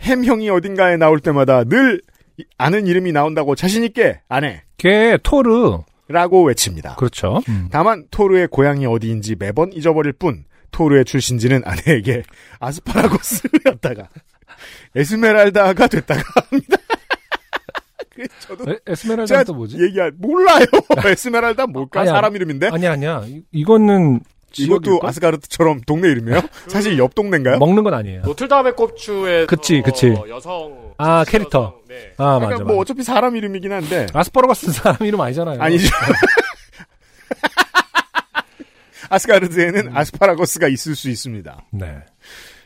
햄 0.01 0.23
형이 0.25 0.49
어딘가에 0.49 0.97
나올 0.97 1.19
때마다 1.19 1.63
늘 1.63 2.01
이- 2.37 2.45
아는 2.57 2.87
이름이 2.87 3.11
나온다고 3.11 3.55
자신 3.55 3.83
있게 3.83 4.21
아내. 4.29 4.63
걔 4.77 5.17
토르. 5.21 5.79
라고 6.07 6.43
외칩니다. 6.43 6.95
그렇죠. 6.95 7.41
음. 7.47 7.69
다만 7.71 8.05
토르의 8.11 8.47
고향이 8.47 8.85
어디인지 8.85 9.35
매번 9.39 9.71
잊어버릴 9.71 10.11
뿐 10.13 10.43
토르의 10.71 11.05
출신지는 11.05 11.61
아내에게 11.63 12.23
아스파라거스였다가 12.59 14.09
에스메랄다가 14.95 15.87
됐다가 15.87 16.21
합니다. 16.49 16.77
저도 18.39 18.71
에, 18.71 18.77
에스메랄다 18.87 19.53
뭐지? 19.53 19.81
얘기할 19.81 20.11
몰라요. 20.17 20.65
에스메랄다 21.05 21.67
뭘까? 21.67 22.01
아니야. 22.01 22.13
사람 22.13 22.35
이름인데 22.35 22.69
아니야, 22.71 22.91
아니야. 22.93 23.23
이, 23.25 23.41
이거는 23.51 24.19
이것도 24.57 24.81
지역일걸? 24.81 25.09
아스가르트처럼 25.09 25.81
동네 25.87 26.09
이름이에요? 26.09 26.41
사실 26.67 26.97
옆 26.97 27.15
동네인가요? 27.15 27.57
먹는 27.57 27.83
건 27.83 27.93
아니에요. 27.93 28.21
노틀담의 28.23 28.75
꼽추의 28.75 29.47
그치, 29.47 29.81
그치. 29.81 30.13
여성 30.27 30.93
아, 30.97 31.23
캐릭터. 31.25 31.59
여성, 31.59 31.81
네. 31.87 32.13
아, 32.17 32.35
그러니까 32.35 32.49
맞아, 32.49 32.63
뭐 32.65 32.73
맞아. 32.73 32.79
어차피 32.81 33.03
사람 33.03 33.35
이름이긴 33.37 33.71
한데 33.71 34.07
아스파라거스 34.13 34.71
사람 34.73 34.97
이름 35.07 35.21
아니잖아요. 35.21 35.61
아니죠. 35.61 35.87
아스가르트에는 39.09 39.95
아스파라거스가 39.95 40.67
있을 40.69 40.95
수 40.95 41.09
있습니다. 41.09 41.65
네. 41.71 41.97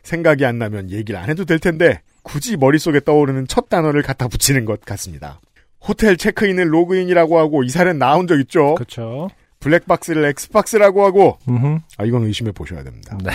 생각이 0.04 0.46
안 0.46 0.60
나면 0.60 0.92
얘기를 0.92 1.20
안 1.20 1.30
해도 1.30 1.46
될 1.46 1.58
텐데 1.60 2.02
굳이 2.26 2.58
머릿속에 2.58 3.00
떠오르는 3.00 3.48
첫 3.48 3.70
단어를 3.70 4.02
갖다 4.02 4.28
붙이는 4.28 4.66
것 4.66 4.82
같습니다. 4.82 5.40
호텔 5.80 6.18
체크인을 6.18 6.74
로그인이라고 6.74 7.38
하고 7.40 7.64
이 7.64 7.70
사례는 7.70 8.00
나온 8.00 8.28
적 8.28 8.40
있죠. 8.42 8.74
그렇죠. 8.76 9.30
블랙박스를 9.60 10.26
Xbox라고 10.26 11.06
하고 11.06 11.38
음. 11.48 11.80
아 11.98 12.04
이건 12.04 12.24
의심해 12.24 12.52
보셔야 12.52 12.84
됩니다. 12.84 13.18
네. 13.24 13.32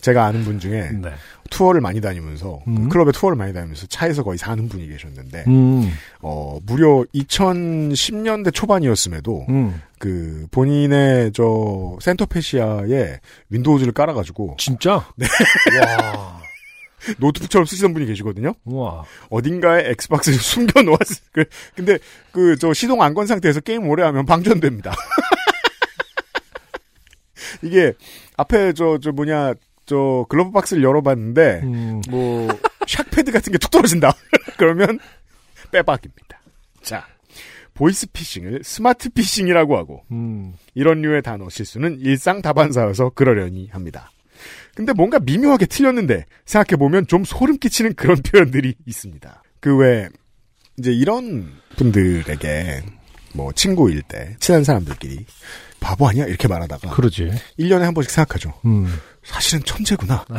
제가 0.00 0.24
아는 0.24 0.44
분 0.44 0.58
중에 0.58 0.90
네. 0.92 1.10
투어를 1.50 1.80
많이 1.80 2.00
다니면서 2.00 2.62
그 2.64 2.70
음. 2.70 2.88
클럽에 2.88 3.12
투어를 3.12 3.36
많이 3.36 3.52
다니면서 3.52 3.86
차에서 3.86 4.24
거의 4.24 4.38
사는 4.38 4.68
분이 4.68 4.88
계셨는데 4.88 5.44
음. 5.46 5.92
어 6.20 6.58
무려 6.64 7.04
2010년대 7.14 8.52
초반이었음에도 8.52 9.46
음. 9.50 9.80
그 9.98 10.46
본인의 10.50 11.32
저 11.32 11.96
center 12.00 12.55
fascia에 12.55 13.20
Windows를 13.50 13.92
깔아가지고 13.92 14.56
진짜? 14.58 15.06
네. 15.16 15.26
와. 15.80 16.39
노트북처럼 17.18 17.64
쓰시던 17.66 17.94
분이 17.94 18.06
계시거든요. 18.06 18.54
우와. 18.64 19.04
어딘가에 19.30 19.88
Xbox를 19.90 20.36
숨겨 20.38 20.82
놓았을 20.82 21.16
그 21.32 21.44
근데 21.74 21.98
그 22.32 22.56
저 22.58 22.72
시동 22.74 23.02
안 23.02 23.14
건 23.14 23.26
상태에서 23.26 23.60
게임 23.60 23.88
오래 23.88 24.02
하면 24.04 24.26
방전됩니다. 24.26 24.94
이게 27.62 27.92
앞에 28.36 28.72
저저 28.72 29.12
뭐냐 29.12 29.54
저 29.86 30.24
glove 30.28 30.52
box를 30.52 30.82
열어봤는데 30.84 31.60
음. 31.64 32.00
뭐 32.08 32.48
shock 32.86 33.15
pad 33.15 33.32
같은 33.32 33.52
게 33.52 33.58
툭 33.58 33.70
떨어진다. 33.70 34.12
그러면 34.56 34.98
빼박입니다. 35.72 36.40
자 36.82 37.06
보이스 37.74 38.06
피싱을 38.12 38.60
스마트 38.62 39.10
피싱이라고 39.10 39.76
하고 39.76 40.04
음. 40.12 40.54
이런 40.74 41.00
류의 41.02 41.22
단어 41.22 41.48
실수는 41.48 41.98
일상 42.00 42.40
다반사여서 42.42 43.10
그러려니 43.10 43.68
합니다. 43.72 44.10
근데 44.80 44.94
뭔가 44.94 45.18
미묘하게 45.18 45.66
틀렸는데 45.66 46.24
생각해보면 46.46 47.06
좀 47.06 47.22
소름 47.22 47.58
끼치는 47.58 47.96
그런 47.96 48.16
표현들이 48.24 48.76
있습니다. 48.86 49.42
그외 49.60 50.08
이제 50.78 50.90
이런 50.90 51.52
분들에게 51.76 52.82
뭐 53.34 53.52
친구일 53.52 54.00
때 54.00 54.36
친한 54.40 54.64
사람들끼리 54.64 55.26
바보 55.80 56.08
아니야? 56.08 56.24
이렇게 56.24 56.48
말하다가 56.48 56.92
그러지. 56.92 57.30
1년에 57.58 57.80
한 57.80 57.92
번씩 57.92 58.10
생각하죠. 58.10 58.54
음. 58.64 58.86
사실은 59.22 59.62
천재구나. 59.64 60.24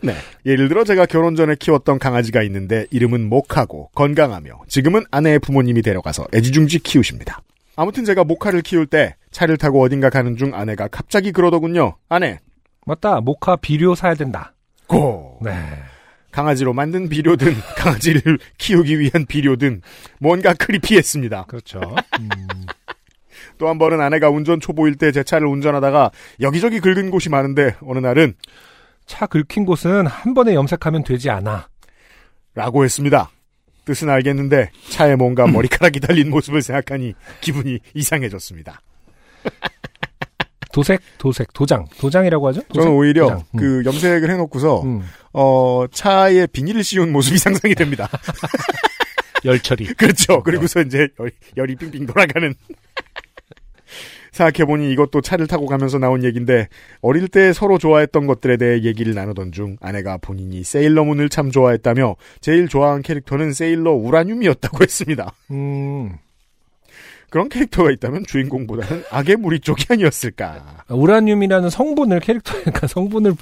네. 0.00 0.14
예를 0.46 0.68
들어 0.68 0.84
제가 0.84 1.06
결혼 1.06 1.34
전에 1.34 1.56
키웠던 1.58 1.98
강아지가 1.98 2.44
있는데 2.44 2.86
이름은 2.92 3.28
목하고 3.28 3.90
건강하며 3.96 4.66
지금은 4.68 5.02
아내의 5.10 5.40
부모님이 5.40 5.82
데려가서 5.82 6.28
애지중지 6.32 6.78
키우십니다. 6.78 7.42
아무튼 7.74 8.04
제가 8.04 8.22
모카를 8.22 8.62
키울 8.62 8.86
때 8.86 9.16
차를 9.34 9.56
타고 9.58 9.82
어딘가 9.82 10.08
가는 10.10 10.36
중 10.36 10.54
아내가 10.54 10.86
갑자기 10.88 11.32
그러더군요. 11.32 11.96
아내, 12.08 12.38
맞다. 12.86 13.20
모카 13.20 13.56
비료 13.56 13.94
사야 13.96 14.14
된다. 14.14 14.54
고! 14.86 15.38
네. 15.42 15.50
강아지로 16.30 16.72
만든 16.72 17.08
비료든 17.08 17.52
강아지를 17.76 18.38
키우기 18.58 18.98
위한 19.00 19.26
비료든 19.26 19.82
뭔가 20.20 20.54
크리피했습니다. 20.54 21.44
그렇죠. 21.48 21.80
음. 22.20 22.30
또한 23.58 23.78
번은 23.78 24.00
아내가 24.00 24.30
운전 24.30 24.60
초보일 24.60 24.94
때 24.96 25.10
제 25.12 25.22
차를 25.24 25.46
운전하다가 25.48 26.10
여기저기 26.40 26.80
긁은 26.80 27.10
곳이 27.10 27.28
많은데 27.28 27.74
어느 27.82 27.98
날은 27.98 28.34
차 29.06 29.26
긁힌 29.26 29.64
곳은 29.64 30.06
한 30.06 30.34
번에 30.34 30.54
염색하면 30.54 31.04
되지 31.04 31.30
않아. 31.30 31.68
라고 32.54 32.84
했습니다. 32.84 33.30
뜻은 33.84 34.08
알겠는데 34.10 34.70
차에 34.90 35.16
뭔가 35.16 35.46
머리카락이 35.50 35.98
달린 36.00 36.30
모습을 36.30 36.62
생각하니 36.62 37.14
기분이 37.40 37.80
이상해졌습니다. 37.94 38.80
도색, 40.72 41.00
도색, 41.18 41.52
도장. 41.52 41.86
도장이라고 41.98 42.48
하죠? 42.48 42.60
도색? 42.62 42.74
저는 42.74 42.96
오히려 42.96 43.22
도장. 43.24 43.38
음. 43.54 43.58
그 43.58 43.82
염색을 43.84 44.28
해놓고서 44.28 44.82
음. 44.82 45.02
어 45.32 45.84
차에 45.92 46.46
비닐을 46.48 46.82
씌운 46.82 47.12
모습이 47.12 47.38
상상이 47.38 47.74
됩니다. 47.74 48.08
열처리. 49.44 49.86
그렇죠. 49.94 50.42
그리고서 50.42 50.80
이제 50.80 51.08
열, 51.20 51.30
열이 51.56 51.76
빙빙 51.76 52.06
돌아가는. 52.06 52.54
생각해보니 54.32 54.90
이것도 54.92 55.20
차를 55.20 55.46
타고 55.46 55.66
가면서 55.66 55.98
나온 55.98 56.24
얘기인데 56.24 56.68
어릴 57.02 57.28
때 57.28 57.52
서로 57.52 57.78
좋아했던 57.78 58.26
것들에 58.26 58.56
대해 58.56 58.82
얘기를 58.82 59.14
나누던 59.14 59.52
중 59.52 59.76
아내가 59.80 60.16
본인이 60.16 60.64
세일러문을 60.64 61.28
참 61.28 61.52
좋아했다며 61.52 62.16
제일 62.40 62.66
좋아하는 62.66 63.02
캐릭터는 63.02 63.52
세일러 63.52 63.92
우라늄이었다고 63.92 64.82
했습니다. 64.82 65.32
음. 65.52 66.16
그런 67.34 67.48
캐릭터가 67.48 67.90
있다면 67.90 68.26
주인공보다는 68.28 69.02
악의 69.10 69.34
무리 69.38 69.58
쪽이 69.58 69.86
아니었을까. 69.90 70.84
우라늄이라는 70.88 71.68
성분을 71.68 72.20
캐릭터, 72.20 72.52
그러니까 72.62 72.86
성분을 72.86 73.34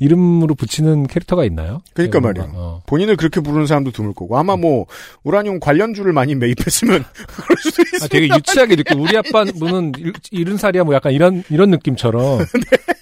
이름으로 0.00 0.54
붙이는 0.54 1.06
캐릭터가 1.06 1.44
있나요? 1.44 1.82
그러니까 1.92 2.20
뭔가, 2.20 2.40
말이에요. 2.40 2.58
어. 2.58 2.82
본인을 2.86 3.16
그렇게 3.16 3.42
부르는 3.42 3.66
사람도 3.66 3.90
드물 3.90 4.14
거고 4.14 4.38
아마 4.38 4.56
뭐 4.56 4.86
우라늄 5.24 5.60
관련주를 5.60 6.14
많이 6.14 6.34
매입했으면 6.34 7.04
그럴 7.28 7.58
수도 7.58 7.82
있습니다. 7.82 8.04
아, 8.06 8.08
되게 8.08 8.34
유치하게 8.34 8.72
이렇게 8.72 8.94
우리 8.94 9.14
아빠 9.18 9.44
분은 9.44 9.92
일- 9.98 10.14
일흔 10.30 10.56
살이야 10.56 10.84
뭐 10.84 10.94
약간 10.94 11.12
이런 11.12 11.44
이런 11.50 11.68
느낌처럼. 11.70 12.46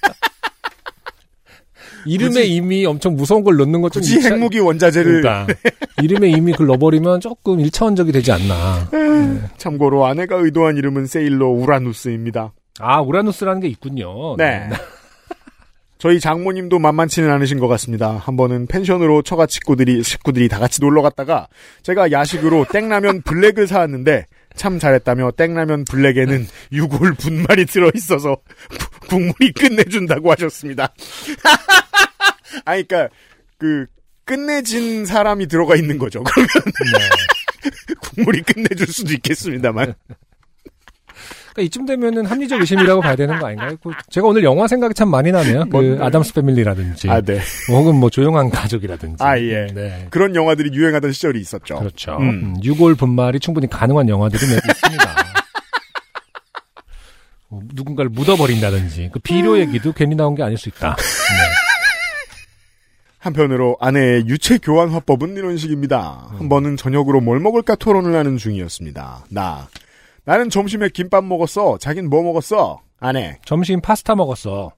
이름에 2.06 2.40
네. 2.40 2.46
이미 2.46 2.86
엄청 2.86 3.16
무서운 3.16 3.44
걸 3.44 3.56
넣는 3.56 3.80
것좀 3.80 4.00
굳이 4.02 4.20
핵무기 4.20 4.58
원자재를 4.58 5.22
그러니까 5.22 5.46
이름에 6.02 6.30
이미 6.30 6.52
그걸 6.52 6.68
넣어버리면 6.68 7.20
조금 7.20 7.60
일차원적이 7.60 8.12
되지 8.12 8.32
않나. 8.32 8.88
참고로 9.56 10.06
아내가 10.06 10.36
의도한 10.36 10.76
이름은 10.76 11.06
세일러 11.06 11.48
우라누스입니다. 11.48 12.52
아 12.80 13.00
우라누스라는 13.00 13.60
게 13.60 13.68
있군요. 13.68 14.36
네. 14.36 14.68
저희 16.02 16.18
장모님도 16.18 16.80
만만치는 16.80 17.30
않으신 17.30 17.60
것 17.60 17.68
같습니다. 17.68 18.16
한 18.16 18.36
번은 18.36 18.66
펜션으로 18.66 19.22
처가 19.22 19.46
식구들이 19.48 20.02
식구들이 20.02 20.48
다 20.48 20.58
같이 20.58 20.80
놀러 20.80 21.00
갔다가 21.00 21.46
제가 21.84 22.10
야식으로 22.10 22.66
땡라면 22.72 23.22
블랙을 23.22 23.68
사왔는데 23.68 24.26
참 24.56 24.78
잘했다며 24.78 25.32
땡라면 25.32 25.84
블랙에는 25.84 26.46
유골 26.72 27.14
분말이 27.14 27.66
들어 27.66 27.90
있어서 27.94 28.36
국물이 29.08 29.52
끝내준다고 29.52 30.30
하셨습니다. 30.32 30.92
아니 32.64 32.86
그러니까 32.86 33.14
그 33.58 33.86
끝내진 34.24 35.04
사람이 35.04 35.46
들어가 35.46 35.76
있는 35.76 35.98
거죠. 35.98 36.22
그러면 36.22 36.50
국물이 38.00 38.42
끝내줄 38.42 38.86
수도 38.86 39.12
있겠습니다만. 39.14 39.94
그러니까 41.52 41.62
이쯤 41.62 41.86
되면은 41.86 42.26
합리적 42.26 42.60
의심이라고 42.60 43.02
봐야 43.02 43.14
되는 43.14 43.38
거 43.38 43.46
아닌가요? 43.46 43.76
그 43.82 43.90
제가 44.10 44.26
오늘 44.26 44.42
영화 44.42 44.66
생각이 44.66 44.94
참 44.94 45.10
많이 45.10 45.30
나네요. 45.30 45.66
그? 45.70 45.98
아담스 46.00 46.32
패밀리라든지, 46.34 47.10
아 47.10 47.20
네. 47.20 47.40
혹은 47.68 47.96
뭐 47.96 48.10
조용한 48.10 48.50
가족이라든지. 48.50 49.22
아 49.22 49.38
예. 49.38 49.66
네. 49.66 50.06
그런 50.10 50.34
영화들이 50.34 50.74
유행하던 50.74 51.12
시절이 51.12 51.40
있었죠. 51.40 51.78
그렇죠. 51.78 52.16
음. 52.18 52.28
음, 52.28 52.56
유골 52.62 52.94
분말이 52.94 53.38
충분히 53.38 53.68
가능한 53.68 54.08
영화들이 54.08 54.46
몇 54.46 54.56
있습니다. 54.56 55.04
뭐 57.48 57.60
누군가를 57.74 58.08
묻어버린다든지 58.10 59.10
그 59.12 59.18
비료 59.18 59.58
얘기도 59.58 59.92
괜히 59.92 60.16
나온 60.16 60.34
게 60.34 60.42
아닐 60.42 60.56
수 60.56 60.70
있다. 60.70 60.96
네. 60.96 61.02
한편으로 63.18 63.76
아내의 63.78 64.26
유체 64.26 64.58
교환 64.58 64.88
화법은 64.88 65.36
이런 65.36 65.56
식입니다. 65.56 66.26
한 66.36 66.48
번은 66.48 66.76
저녁으로 66.76 67.20
뭘 67.20 67.38
먹을까 67.38 67.76
토론을 67.76 68.16
하는 68.16 68.36
중이었습니다. 68.36 69.26
나 69.28 69.68
나는 70.24 70.50
점심에 70.50 70.88
김밥 70.90 71.24
먹었어. 71.24 71.78
자긴 71.78 72.08
뭐 72.08 72.22
먹었어? 72.22 72.80
아내. 73.00 73.38
점심 73.44 73.80
파스타 73.80 74.14
먹었어. 74.14 74.72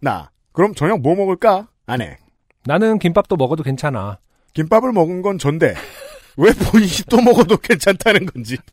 나 0.00 0.30
그럼 0.52 0.74
저녁 0.74 1.00
뭐 1.00 1.14
먹을까? 1.14 1.68
아내. 1.86 2.16
나는 2.64 2.98
김밥도 2.98 3.36
먹어도 3.36 3.62
괜찮아. 3.62 4.18
김밥을 4.54 4.92
먹은 4.92 5.22
건 5.22 5.38
전데 5.38 5.74
왜 6.36 6.52
본인이 6.52 6.90
또 7.08 7.20
먹어도 7.20 7.56
괜찮다는 7.58 8.26
건지. 8.26 8.56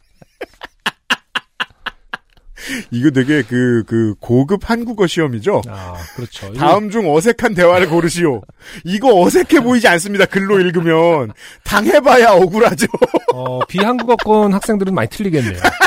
이거 2.91 3.11
되게 3.11 3.43
그, 3.43 3.83
그, 3.85 4.15
고급 4.19 4.69
한국어 4.69 5.07
시험이죠? 5.07 5.61
아, 5.69 5.95
그렇죠. 6.15 6.51
다음 6.53 6.89
중 6.89 7.09
어색한 7.09 7.53
대화를 7.53 7.87
고르시오. 7.87 8.41
이거 8.83 9.21
어색해 9.21 9.61
보이지 9.61 9.87
않습니다. 9.87 10.25
글로 10.25 10.59
읽으면. 10.59 11.31
당해봐야 11.63 12.31
억울하죠. 12.31 12.87
어, 13.33 13.59
비한국어권 13.67 14.53
학생들은 14.53 14.93
많이 14.93 15.07
틀리겠네요. 15.09 15.61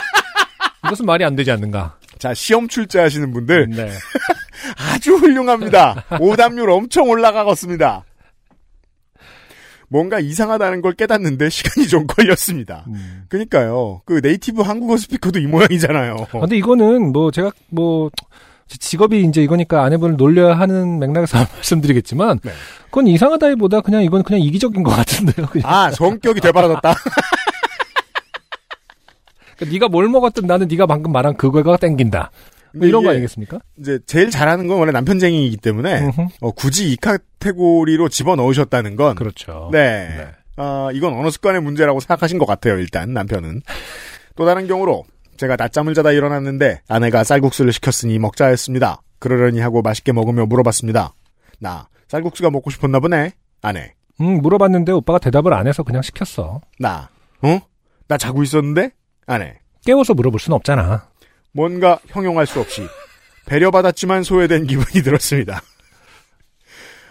이것은 0.85 1.07
말이 1.07 1.25
안 1.25 1.37
되지 1.37 1.51
않는가. 1.51 1.97
자, 2.19 2.35
시험 2.35 2.69
출제하시는 2.69 3.33
분들 3.33 3.71
네. 3.71 3.91
아주 4.93 5.15
훌륭합니다. 5.15 6.05
오답률 6.21 6.71
엄청 6.71 7.09
올라가겠습니다. 7.09 8.05
뭔가 9.89 10.21
이상하다는 10.21 10.83
걸 10.83 10.93
깨닫는데 10.93 11.49
시간이 11.51 11.89
좀 11.89 12.07
걸렸습니다. 12.07 12.85
음. 12.89 13.25
그러니까요. 13.29 14.03
그 14.05 14.21
네이티브 14.23 14.63
한국어 14.63 14.97
스피커도 14.97 15.41
이 15.41 15.47
모양이잖아요. 15.47 16.17
아, 16.33 16.39
근데 16.41 16.57
이거는 16.57 17.11
뭐 17.13 17.33
제가 17.33 17.51
뭐제 17.71 18.77
직업이 18.79 19.23
이제 19.25 19.43
이거니까 19.43 19.83
아내분을 19.83 20.17
놀려야 20.17 20.59
하는 20.59 21.01
맥락에서 21.01 21.39
말씀드리겠지만 21.57 22.39
네. 22.45 22.53
그건 22.85 23.09
이상하다기보다 23.09 23.81
그냥 23.81 24.05
이건 24.05 24.23
그냥 24.23 24.41
이기적인 24.43 24.85
것 24.85 24.91
같은데요. 24.93 25.47
그냥. 25.47 25.69
아, 25.69 25.91
성격이 25.91 26.41
되바라졌다. 26.41 26.95
그러니까 29.61 29.73
네가 29.73 29.89
뭘 29.89 30.09
먹었든 30.09 30.47
나는 30.47 30.69
네가 30.69 30.87
방금 30.87 31.13
말한 31.13 31.37
그거가 31.37 31.77
땡긴다. 31.77 32.31
뭐 32.75 32.87
이런 32.87 33.05
거 33.05 33.11
아니겠습니까? 33.11 33.59
이제 33.79 33.99
제일 34.07 34.31
잘하는 34.31 34.67
건 34.67 34.79
원래 34.79 34.93
남편쟁이이기 34.93 35.59
때문에. 35.59 36.11
어, 36.41 36.51
굳이 36.53 36.93
이 36.93 36.97
카테고리로 36.97 38.09
집어 38.09 38.37
넣으셨다는 38.37 38.97
건 38.97 39.17
그렇죠. 39.17 39.69
네. 39.73 40.09
네. 40.09 40.27
아, 40.57 40.91
이건 40.93 41.15
언어 41.15 41.31
습관의 41.31 41.63
문제라고 41.63 42.01
생각하신 42.01 42.39
것 42.39 42.45
같아요, 42.45 42.79
일단, 42.79 43.15
남편은. 43.15 43.63
또 44.37 44.45
다른 44.45 44.67
경우로, 44.67 45.05
제가 45.39 45.57
낮잠을 45.57 45.95
자다 45.95 46.13
일어났는데, 46.13 46.83
아내가 46.87 47.25
쌀국수를 47.25 47.73
시켰으니 47.73 48.19
먹자 48.19 48.47
했습니다. 48.47 49.01
그러려니 49.21 49.61
하고 49.61 49.81
맛있게 49.81 50.13
먹으며 50.13 50.45
물어봤습니다. 50.47 51.15
나, 51.61 51.89
쌀국수가 52.09 52.51
먹고 52.51 52.71
싶었나 52.71 53.01
보네? 53.01 53.33
아내. 53.63 53.95
음, 54.21 54.43
물어봤는데 54.43 54.93
오빠가 54.93 55.19
대답을 55.19 55.55
안 55.55 55.67
해서 55.67 55.83
그냥 55.83 56.03
시켰어. 56.03 56.61
나, 56.79 57.09
어? 57.41 57.61
나 58.07 58.19
자고 58.19 58.43
있었는데? 58.43 58.91
아내. 59.31 59.55
깨워서 59.87 60.15
물어볼 60.15 60.41
수는 60.41 60.57
없잖아. 60.57 61.07
뭔가 61.53 62.01
형용할 62.09 62.47
수 62.47 62.59
없이, 62.59 62.83
배려받았지만 63.47 64.25
소외된 64.25 64.67
기분이 64.67 65.05
들었습니다. 65.05 65.63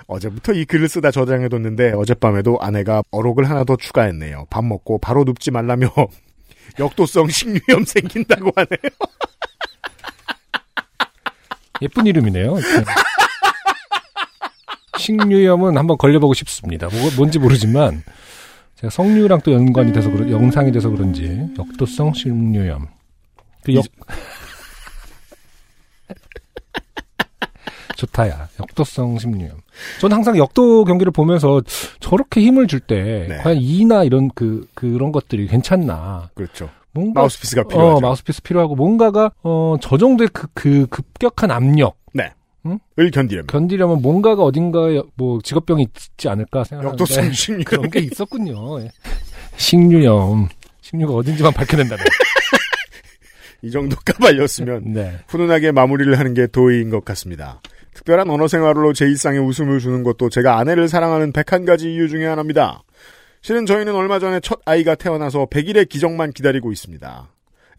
어제부터 0.05 0.51
이 0.51 0.65
글을 0.65 0.89
쓰다 0.89 1.11
저장해뒀는데 1.11 1.93
어젯밤에도 1.93 2.57
아내가 2.59 3.03
어록을 3.11 3.49
하나 3.49 3.63
더 3.63 3.77
추가했네요. 3.77 4.47
밥 4.49 4.65
먹고 4.65 4.99
바로 4.99 5.23
눕지 5.23 5.51
말라며 5.51 5.93
역도성 6.77 7.29
식류염 7.29 7.85
생긴다고 7.85 8.51
하네요. 8.53 8.79
예쁜 11.81 12.05
이름이네요. 12.05 12.57
식류염은 14.97 15.77
한번 15.77 15.97
걸려보고 15.97 16.33
싶습니다. 16.33 16.89
뭐, 16.89 17.09
뭔지 17.15 17.39
모르지만 17.39 18.03
제가 18.79 18.89
성류랑 18.91 19.41
또 19.43 19.51
연관이 19.51 19.91
돼서 19.91 20.09
그런 20.09 20.31
영상이 20.31 20.71
돼서 20.71 20.89
그런지 20.89 21.49
역도성 21.57 22.13
식류염. 22.13 22.87
그 23.65 23.75
역... 23.75 23.83
좋다야. 27.97 28.47
역도성 28.57 29.19
식류염. 29.19 29.57
저는 29.99 30.15
항상 30.15 30.37
역도 30.37 30.85
경기를 30.85 31.11
보면서 31.11 31.61
저렇게 31.99 32.39
힘을 32.39 32.67
줄때 32.67 33.25
네. 33.27 33.37
과연 33.39 33.57
이나 33.59 34.05
이런 34.05 34.29
그 34.33 34.65
그런 34.73 35.11
것들이 35.11 35.47
괜찮나. 35.47 36.29
그렇죠. 36.33 36.69
뭔가 36.93 37.19
마우스피스가 37.19 37.63
필요하죠. 37.63 37.97
어, 37.97 37.99
마우스피스 37.99 38.43
필요하고 38.43 38.75
뭔가가 38.75 39.33
어, 39.43 39.75
저 39.81 39.97
정도의 39.97 40.29
그, 40.31 40.47
그 40.53 40.87
급격한 40.87 41.51
압력 41.51 41.97
네. 41.97 41.98
응? 42.65 42.79
을 42.97 43.11
견디려면. 43.11 43.47
견디려면 43.47 44.01
뭔가가 44.01 44.43
어딘가에 44.43 45.01
뭐 45.15 45.39
직업병이 45.41 45.83
있지 45.83 46.27
않을까 46.27 46.63
생각하는데 46.63 47.01
역도성 47.01 47.31
식류. 47.31 47.63
그런 47.63 47.89
게 47.89 47.99
있었군요. 47.99 48.81
예. 48.81 48.91
식류염. 49.57 50.49
식류가 50.81 51.13
어딘지만 51.13 51.53
밝혀낸다네. 51.53 52.03
이 53.61 53.71
정도 53.71 53.95
까발렸으면 54.05 54.93
네. 54.93 55.19
훈훈하게 55.27 55.71
마무리를 55.71 56.17
하는 56.17 56.33
게 56.33 56.47
도의인 56.47 56.89
것 56.89 57.03
같습니다. 57.05 57.61
특별한 57.93 58.29
언어 58.29 58.47
생활로 58.47 58.93
제 58.93 59.05
일상에 59.05 59.37
웃음을 59.37 59.79
주는 59.79 60.03
것도 60.03 60.29
제가 60.29 60.57
아내를 60.57 60.87
사랑하는 60.87 61.33
101가지 61.33 61.83
이유 61.85 62.07
중에 62.07 62.25
하나입니다. 62.25 62.83
실은 63.41 63.65
저희는 63.65 63.95
얼마 63.95 64.19
전에 64.19 64.39
첫 64.39 64.59
아이가 64.65 64.95
태어나서 64.95 65.47
100일의 65.47 65.89
기적만 65.89 66.31
기다리고 66.31 66.71
있습니다. 66.71 67.27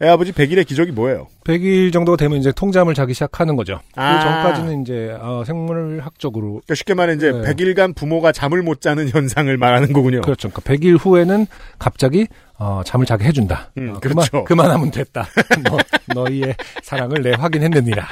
애 0.01 0.07
아버지 0.07 0.31
100일의 0.31 0.65
기적이 0.65 0.91
뭐예요? 0.91 1.27
100일 1.43 1.93
정도 1.93 2.17
되면 2.17 2.39
이제 2.39 2.51
통잠을 2.51 2.95
자기 2.95 3.13
시작하는 3.13 3.55
거죠. 3.55 3.79
아. 3.95 4.17
그 4.17 4.23
전까지는 4.23 4.81
이제 4.81 5.15
어, 5.21 5.43
생물학적으로 5.45 6.47
그러니까 6.47 6.75
쉽게 6.75 6.95
말해 6.95 7.13
이제 7.13 7.31
네. 7.31 7.41
100일간 7.41 7.95
부모가 7.95 8.31
잠을 8.31 8.63
못 8.63 8.81
자는 8.81 9.09
현상을 9.13 9.55
말하는 9.57 9.93
거군요. 9.93 10.21
그렇죠. 10.21 10.49
그러니까 10.49 10.73
100일 10.73 10.97
후에는 10.99 11.45
갑자기 11.77 12.27
어, 12.57 12.81
잠을 12.83 13.05
자게 13.05 13.25
해준다. 13.25 13.71
음, 13.77 13.93
어, 13.95 13.99
그렇죠. 13.99 14.31
그만, 14.31 14.43
그만하면 14.45 14.91
됐다. 14.91 15.27
너, 15.63 15.77
너희의 16.13 16.55
사랑을 16.81 17.21
내 17.21 17.31
확인했느니라. 17.31 18.07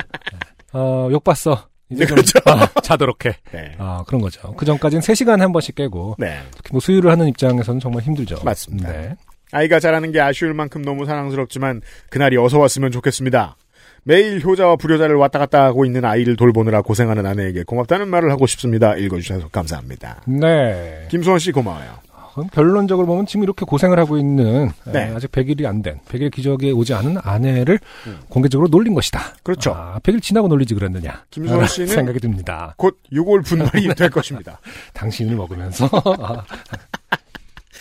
어, 0.74 1.10
욕 1.12 1.24
봤어. 1.24 1.68
이제 1.92 2.04
네, 2.04 2.08
좀 2.08 2.16
그렇죠. 2.18 2.38
어, 2.46 2.82
자도록 2.82 3.26
해. 3.26 3.36
네. 3.52 3.74
아, 3.80 4.04
그런 4.06 4.22
거죠. 4.22 4.54
그 4.54 4.64
전까지는 4.64 5.02
3시간에 5.02 5.40
한 5.40 5.52
번씩 5.52 5.74
깨고 5.74 6.18
네. 6.20 6.40
특히 6.56 6.70
뭐 6.72 6.80
수유를 6.80 7.10
하는 7.10 7.28
입장에서는 7.30 7.80
정말 7.80 8.04
힘들죠. 8.04 8.42
맞습니다. 8.44 8.92
네. 8.92 9.16
아이가 9.52 9.80
자라는 9.80 10.12
게 10.12 10.20
아쉬울 10.20 10.54
만큼 10.54 10.82
너무 10.84 11.06
사랑스럽지만 11.06 11.82
그날이 12.10 12.38
어서 12.38 12.60
왔으면 12.60 12.91
좋겠습니다. 12.91 13.56
매일 14.04 14.43
효자와 14.43 14.78
불효자를 14.78 15.16
왔다 15.16 15.39
갔다 15.39 15.66
하고 15.66 15.86
있는 15.86 16.06
아이를 16.06 16.36
돌보느라 16.36 16.82
고생하는 16.82 17.26
아내에게 17.26 17.64
고맙다는 17.64 18.08
말을 18.08 18.32
하고 18.32 18.47
싶습니다. 18.47 18.95
읽어주셔서 18.95 19.50
감사합니다. 19.50 20.22
네. 20.26 21.06
김수원 21.10 21.39
씨 21.39 21.52
고마워요. 21.52 22.10
그럼 22.34 22.47
결론적으로 22.54 23.06
보면 23.08 23.26
지금 23.26 23.43
이렇게 23.43 23.66
고생을 23.66 24.00
하고 24.00 24.18
있는 24.18 24.70
네. 24.86 25.10
에, 25.10 25.14
아직 25.14 25.32
100일이 25.32 25.66
안 25.66 25.82
된, 25.82 26.00
100일 26.08 26.32
기적에 26.32 26.72
오지 26.72 26.93
않은 26.93 27.18
아내를 27.22 27.80
음. 28.08 28.20
공개적으로 28.30 28.70
놀린 28.70 28.93
것이다. 28.93 29.20
그렇죠. 29.43 29.74
아, 29.76 30.00
100일 30.04 30.22
지나고 30.22 30.47
놀리지 30.47 30.74
그랬느냐. 30.76 31.24
김수원 31.32 31.68
씨는 31.68 31.88
생각이 31.88 32.20
듭니다. 32.20 32.76
곧 32.78 32.97
6월 33.12 33.43
분말이 33.43 33.93
될 33.95 34.10
것입니다. 34.10 34.60
당신을 34.93 35.36
먹으면서 35.36 35.89
아, 35.91 36.43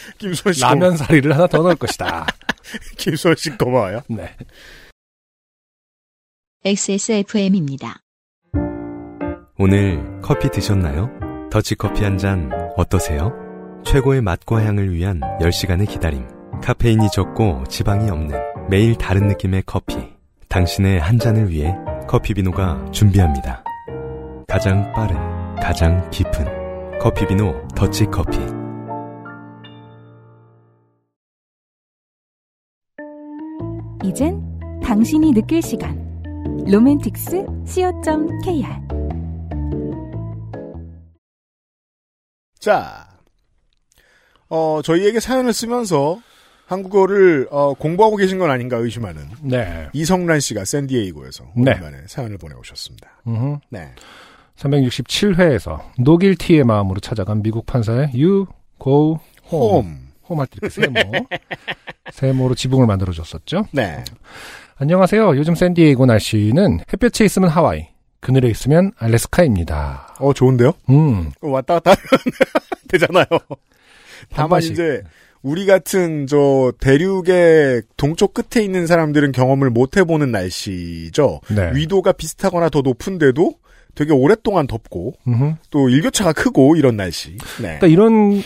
김수원 0.18 0.52
씨 0.54 0.60
라면 0.62 0.96
사리를 0.96 1.32
하나 1.34 1.46
더 1.46 1.58
넣을 1.62 1.76
것이다. 1.76 2.26
김수원 2.96 3.36
씨 3.36 3.50
고마워요. 3.50 4.00
네. 4.08 4.34
XSFM입니다. 6.64 8.00
오늘 9.58 10.20
커피 10.22 10.50
드셨나요? 10.50 11.10
더치커피 11.50 12.04
한 12.04 12.18
잔 12.18 12.50
어떠세요? 12.76 13.32
최고의 13.84 14.20
맛과 14.22 14.64
향을 14.64 14.92
위한 14.92 15.20
10시간의 15.40 15.88
기다림. 15.88 16.26
카페인이 16.62 17.08
적고 17.12 17.64
지방이 17.68 18.10
없는 18.10 18.36
매일 18.68 18.96
다른 18.96 19.28
느낌의 19.28 19.62
커피. 19.66 19.96
당신의 20.48 21.00
한 21.00 21.18
잔을 21.18 21.48
위해 21.48 21.74
커피비노가 22.08 22.90
준비합니다. 22.92 23.62
가장 24.48 24.92
빠른, 24.92 25.16
가장 25.56 26.08
깊은 26.10 26.98
커피비노 26.98 27.68
더치커피. 27.76 28.57
이젠 34.04 34.40
당신이 34.82 35.32
느낄 35.32 35.60
시간. 35.60 36.06
로맨틱스 36.66 37.46
co.kr 37.66 38.68
자, 42.58 43.08
어, 44.48 44.80
저희에게 44.84 45.20
사연을 45.20 45.52
쓰면서 45.52 46.20
한국어를 46.66 47.48
어, 47.50 47.74
공부하고 47.74 48.16
계신 48.16 48.38
건 48.38 48.50
아닌가 48.50 48.76
의심하는 48.76 49.28
네. 49.42 49.88
이성란 49.94 50.40
씨가 50.40 50.64
샌디에이고에서 50.64 51.44
네. 51.56 51.72
오랜만에 51.72 52.02
사연을 52.06 52.36
보내오셨습니다. 52.38 53.22
음흠. 53.26 53.58
네. 53.70 53.94
367회에서 54.56 55.80
노길티의 55.98 56.64
마음으로 56.64 57.00
찾아간 57.00 57.42
미국 57.42 57.64
판사의 57.64 58.10
You 58.14 58.46
Go 58.82 59.18
Home. 59.50 59.90
홈. 59.90 60.07
이렇게 60.36 60.68
세모. 60.68 61.00
세모로 62.12 62.54
지붕을 62.54 62.86
만들어줬었죠. 62.86 63.66
네. 63.72 64.04
안녕하세요. 64.76 65.36
요즘 65.36 65.54
샌디에이고 65.54 66.06
날씨는 66.06 66.80
햇볕에 66.92 67.24
있으면 67.24 67.48
하와이, 67.50 67.88
그늘에 68.20 68.48
있으면 68.48 68.92
알래스카입니다. 68.98 70.16
어, 70.20 70.32
좋은데요? 70.32 70.72
음, 70.90 71.30
왔다 71.40 71.74
갔다 71.80 71.90
하면 71.92 72.06
되잖아요. 72.88 73.26
다만. 74.30 74.62
이제 74.62 75.02
우리 75.42 75.66
같은 75.66 76.26
저 76.26 76.72
대륙의 76.80 77.82
동쪽 77.96 78.34
끝에 78.34 78.64
있는 78.64 78.86
사람들은 78.86 79.32
경험을 79.32 79.70
못 79.70 79.96
해보는 79.96 80.32
날씨죠. 80.32 81.40
네. 81.54 81.70
위도가 81.74 82.12
비슷하거나 82.12 82.68
더 82.70 82.80
높은데도 82.82 83.54
되게 83.94 84.12
오랫동안 84.12 84.66
덥고 84.66 85.14
음흠. 85.26 85.54
또 85.70 85.88
일교차가 85.88 86.32
크고 86.32 86.76
이런 86.76 86.96
날씨. 86.96 87.30
네. 87.60 87.78
그러니까 87.78 87.86
이런 87.88 88.42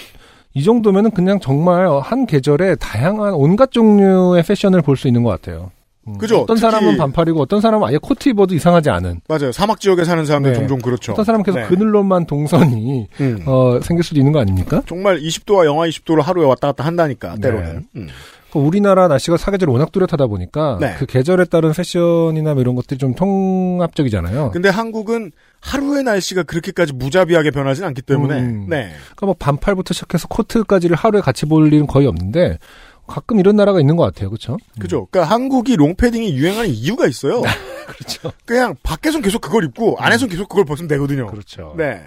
이 0.55 0.63
정도면은 0.63 1.11
그냥 1.13 1.41
정말 1.41 1.89
한 2.03 2.27
계절에 2.27 2.75
다양한 2.77 3.35
온갖 3.35 3.71
종류의 3.71 4.43
패션을 4.43 4.83
볼 4.83 4.97
수 4.97 5.07
있는 5.09 5.23
것 5.23 5.31
같아요. 5.31 5.71
음, 6.09 6.19
그죠? 6.19 6.41
어떤 6.41 6.57
사람은 6.57 6.97
반팔이고 6.97 7.41
어떤 7.41 7.61
사람은 7.61 7.87
아예 7.89 7.97
코트 7.97 8.29
입어도 8.29 8.55
이상하지 8.55 8.91
않은. 8.91 9.21
맞아요. 9.29 9.53
사막 9.53 9.79
지역에 9.81 10.03
사는 10.05 10.25
사람들 10.25 10.53
네. 10.53 10.59
종종 10.59 10.79
그렇죠. 10.81 11.13
어떤 11.13 11.25
사람은 11.25 11.45
계속 11.45 11.61
네. 11.61 11.67
그늘로만 11.69 12.27
동선이 12.27 13.07
음. 13.21 13.43
어, 13.47 13.79
생길 13.83 14.03
수도 14.03 14.19
있는 14.19 14.33
거 14.33 14.41
아닙니까? 14.41 14.83
정말 14.87 15.21
20도와 15.21 15.65
영하 15.65 15.87
20도를 15.87 16.23
하루에 16.23 16.45
왔다 16.45 16.69
갔다 16.69 16.85
한다니까 16.85 17.37
네. 17.37 17.41
때로는. 17.41 17.87
음. 17.97 18.09
그 18.53 18.59
우리나라 18.59 19.09
날씨가 19.09 19.37
사계절이 19.39 19.71
워낙 19.73 19.93
뚜렷하다 19.93 20.27
보니까 20.27 20.77
네. 20.81 20.95
그 20.99 21.07
계절에 21.07 21.45
따른 21.47 21.73
패션이나 21.73 22.53
뭐 22.55 22.61
이런 22.61 22.75
것들이 22.75 22.99
좀 22.99 23.15
통합적이잖아요. 23.15 24.51
근데 24.53 24.69
한국은 24.69 25.31
하루의 25.63 26.03
날씨가 26.03 26.43
그렇게까지 26.43 26.93
무자비하게 26.93 27.53
변하진 27.53 27.85
않기 27.85 28.03
때문에 28.03 28.41
음. 28.41 28.67
네. 28.69 28.91
그러니까 29.15 29.27
뭐 29.27 29.35
반팔부터 29.39 29.95
시작해서 29.95 30.29
코트까지를 30.29 30.97
하루에 30.97 31.21
같이 31.21 31.47
볼 31.47 31.73
일은 31.73 31.87
거의 31.87 32.07
없는데 32.07 32.59
가끔 33.07 33.39
이런 33.41 33.57
나라가 33.57 33.81
있는 33.81 33.97
것 33.97 34.05
같아요. 34.05 34.29
그렇죠? 34.29 34.57
그죠. 34.79 35.07
그러니까 35.11 35.35
한국이 35.35 35.77
롱패딩이 35.77 36.35
유행하는 36.35 36.71
이유가 36.71 37.07
있어요. 37.07 37.43
그렇죠. 37.87 38.33
그냥 38.45 38.75
밖에선 38.83 39.23
계속 39.23 39.41
그걸 39.41 39.65
입고 39.65 39.97
안에선 39.99 40.29
계속 40.29 40.49
그걸 40.49 40.65
벗으면 40.65 40.89
되거든요. 40.89 41.27
그렇죠. 41.27 41.75
네. 41.77 42.01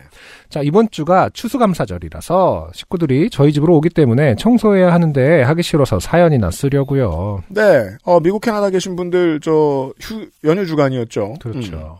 자, 0.49 0.61
이번 0.61 0.89
주가 0.89 1.29
추수감사절이라서 1.33 2.71
식구들이 2.73 3.29
저희 3.29 3.51
집으로 3.51 3.75
오기 3.75 3.89
때문에 3.89 4.35
청소해야 4.35 4.91
하는데 4.93 5.43
하기 5.43 5.63
싫어서 5.63 5.99
사연이나 5.99 6.49
쓰려고요. 6.49 7.43
네. 7.49 7.89
어, 8.03 8.19
미국 8.19 8.41
캐나다 8.41 8.69
계신 8.69 8.95
분들 8.95 9.41
저 9.41 9.93
휴, 9.99 10.27
연휴 10.43 10.65
주간이었죠. 10.65 11.35
그렇죠. 11.41 11.99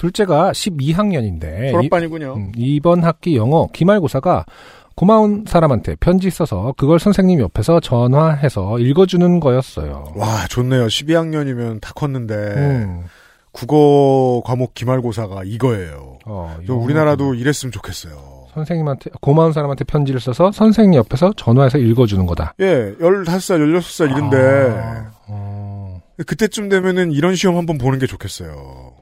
둘째가 0.00 0.52
12학년인데 0.52 1.44
음, 1.44 1.70
졸업반이군요. 1.72 2.34
음, 2.34 2.52
이번 2.56 3.04
학기 3.04 3.36
영어 3.36 3.68
기말고사가 3.70 4.46
고마운 4.94 5.44
사람한테 5.46 5.96
편지 6.00 6.30
써서 6.30 6.72
그걸 6.78 6.98
선생님 6.98 7.38
옆에서 7.40 7.80
전화해서 7.80 8.78
읽어주는 8.78 9.40
거였어요. 9.40 10.12
와, 10.16 10.46
좋네요. 10.48 10.86
12학년이면 10.86 11.82
다 11.82 11.92
컸는데 11.94 12.34
음, 12.34 13.04
국어 13.52 14.42
과목 14.44 14.72
기말고사가 14.72 15.42
이거예요. 15.44 16.18
어, 16.24 16.56
우리나라도 16.66 17.34
이랬으면 17.34 17.70
좋겠어요. 17.70 18.46
선생님한테 18.54 19.10
고마운 19.20 19.52
사람한테 19.52 19.84
편지를 19.84 20.18
써서 20.18 20.50
선생님 20.50 20.94
옆에서 20.94 21.34
전화해서 21.36 21.76
읽어주는 21.76 22.24
거다. 22.26 22.54
예, 22.60 22.94
15살, 22.98 23.78
16살 23.78 24.10
이런데 24.10 24.80
아, 24.82 25.10
어. 25.28 26.00
그때쯤 26.26 26.68
되면은 26.70 27.12
이런 27.12 27.34
시험 27.34 27.56
한번 27.56 27.76
보는 27.78 27.98
게 27.98 28.06
좋겠어요. 28.06 28.94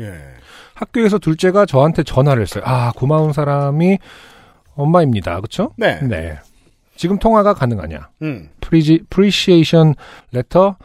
예. 0.00 0.12
학교에서 0.80 1.18
둘째가 1.18 1.66
저한테 1.66 2.02
전화를 2.02 2.42
했어요. 2.42 2.64
아, 2.66 2.90
고마운 2.96 3.32
사람이 3.32 3.98
엄마입니다. 4.74 5.40
그쵸? 5.40 5.72
네. 5.76 6.00
네. 6.02 6.38
지금 6.96 7.18
통화가 7.18 7.54
가능하냐? 7.54 8.08
음. 8.22 8.48
preci-, 8.60 9.02
preciation 9.10 9.94
letter, 10.32 10.76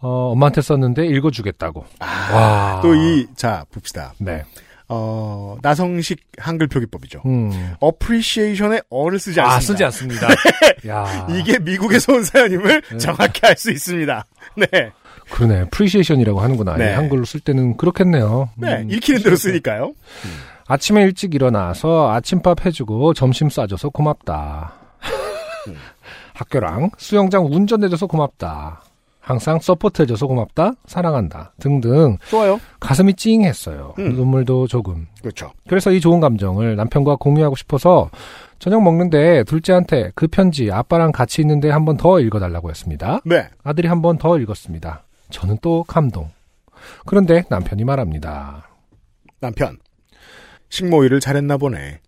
어, 0.00 0.08
엄마한테 0.32 0.60
썼는데 0.60 1.06
읽어주겠다고. 1.06 1.84
와. 2.00 2.80
또 2.82 2.94
이, 2.94 3.26
자, 3.36 3.64
봅시다. 3.72 4.14
네. 4.18 4.44
어, 4.88 5.56
나성식 5.62 6.20
한글 6.38 6.66
표기법이죠. 6.68 7.22
음. 7.26 7.74
appreciation의 7.82 8.82
어를 8.90 9.18
쓰지 9.18 9.40
않습니다. 9.40 9.56
아, 9.56 9.60
쓰지 9.60 9.84
않습니다. 9.84 10.28
야. 10.88 11.26
이게 11.30 11.58
미국에서 11.58 12.12
온 12.12 12.22
사연임을 12.24 12.82
네. 12.90 12.98
정확히 12.98 13.40
알 13.46 13.56
수 13.56 13.70
있습니다. 13.70 14.26
네. 14.56 14.66
그러네. 15.30 15.66
preciation이라고 15.70 16.40
하는구나. 16.40 16.76
네. 16.76 16.90
이 16.90 16.94
한글로 16.94 17.24
쓸 17.24 17.40
때는 17.40 17.76
그렇겠네요. 17.76 18.50
네. 18.56 18.82
음, 18.82 18.90
읽히는 18.90 19.22
대로 19.22 19.36
쓰니까요. 19.36 19.92
아침에 20.66 21.02
일찍 21.02 21.34
일어나서 21.34 22.12
아침밥 22.12 22.64
해주고 22.66 23.14
점심 23.14 23.50
싸줘서 23.50 23.90
고맙다. 23.90 24.72
음. 25.68 25.74
학교랑 26.34 26.90
수영장 26.98 27.46
운전해줘서 27.46 28.06
고맙다. 28.06 28.82
항상 29.20 29.60
support해줘서 29.60 30.26
고맙다, 30.26 30.72
사랑한다 30.86 31.52
등등 31.60 32.16
좋아요. 32.28 32.58
가슴이 32.80 33.14
찡했어요. 33.14 33.94
음. 34.00 34.14
눈물도 34.14 34.66
조금. 34.66 35.06
그렇죠. 35.20 35.52
그래서 35.68 35.92
이 35.92 36.00
좋은 36.00 36.18
감정을 36.18 36.74
남편과 36.74 37.16
공유하고 37.16 37.54
싶어서 37.54 38.10
저녁 38.58 38.82
먹는데 38.82 39.44
둘째한테 39.44 40.10
그 40.16 40.26
편지 40.26 40.72
아빠랑 40.72 41.12
같이 41.12 41.40
있는데 41.42 41.70
한 41.70 41.84
번 41.84 41.96
더 41.96 42.18
읽어달라고 42.18 42.68
했습니다. 42.70 43.20
네. 43.24 43.46
아들이 43.62 43.86
한 43.86 44.02
번 44.02 44.18
더 44.18 44.38
읽었습니다. 44.40 45.04
저는 45.32 45.58
또 45.62 45.82
감동. 45.84 46.30
그런데 47.06 47.44
남편이 47.48 47.84
말합니다. 47.84 48.68
남편. 49.40 49.78
식모일을 50.68 51.20
잘했나 51.20 51.56
보네. 51.56 52.00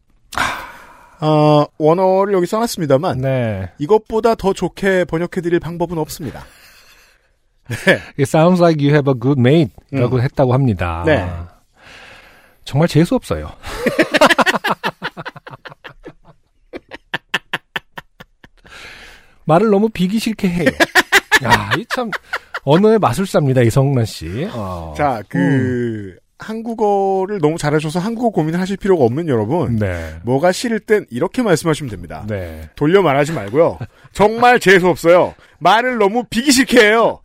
어, 1.21 1.65
원어를 1.79 2.35
여기 2.35 2.47
써놨습니다만 2.47 3.19
네. 3.21 3.73
이것보다 3.79 4.35
더 4.35 4.53
좋게 4.53 5.05
번역해드릴 5.05 5.61
방법은 5.61 5.97
없습니다. 5.99 6.45
It 8.19 8.23
sounds 8.23 8.61
like 8.61 8.85
you 8.85 8.93
have 8.95 9.11
a 9.11 9.19
good 9.19 9.41
mate라고 9.41 10.17
음. 10.17 10.21
했다고 10.23 10.53
합니다. 10.53 11.03
네. 11.07 11.27
정말 12.65 12.89
재수 12.89 13.15
없어요. 13.15 13.51
말을 19.47 19.71
너무 19.71 19.89
비기 19.89 20.19
싫게 20.19 20.49
해요. 20.49 20.69
야, 21.45 21.71
이 21.79 21.85
참 21.95 22.11
언어의 22.65 22.99
마술사입니다, 22.99 23.63
이성란 23.63 24.05
씨. 24.07 24.49
어. 24.53 24.95
자, 24.97 25.23
그 25.29 26.17
한국어를 26.39 27.39
너무 27.41 27.57
잘하셔서 27.59 28.01
한국어 28.01 28.31
고민을 28.31 28.59
하실 28.61 28.77
필요가 28.77 29.05
없는 29.05 29.29
여러분. 29.29 29.77
네. 29.77 30.15
뭐가 30.25 30.53
싫을 30.53 30.81
땐 30.81 31.07
이렇게 31.11 31.43
말씀하시면 31.43 31.91
됩니다. 31.91 32.25
네. 32.29 32.69
돌려 32.77 33.03
말하지 33.03 33.33
말고요. 33.33 33.79
정말 34.13 34.59
재수 34.61 34.89
없어요. 34.89 35.35
말을 35.59 35.99
너무 35.99 36.25
비기 36.29 36.51
싫게 36.53 36.87
해요. 36.87 37.21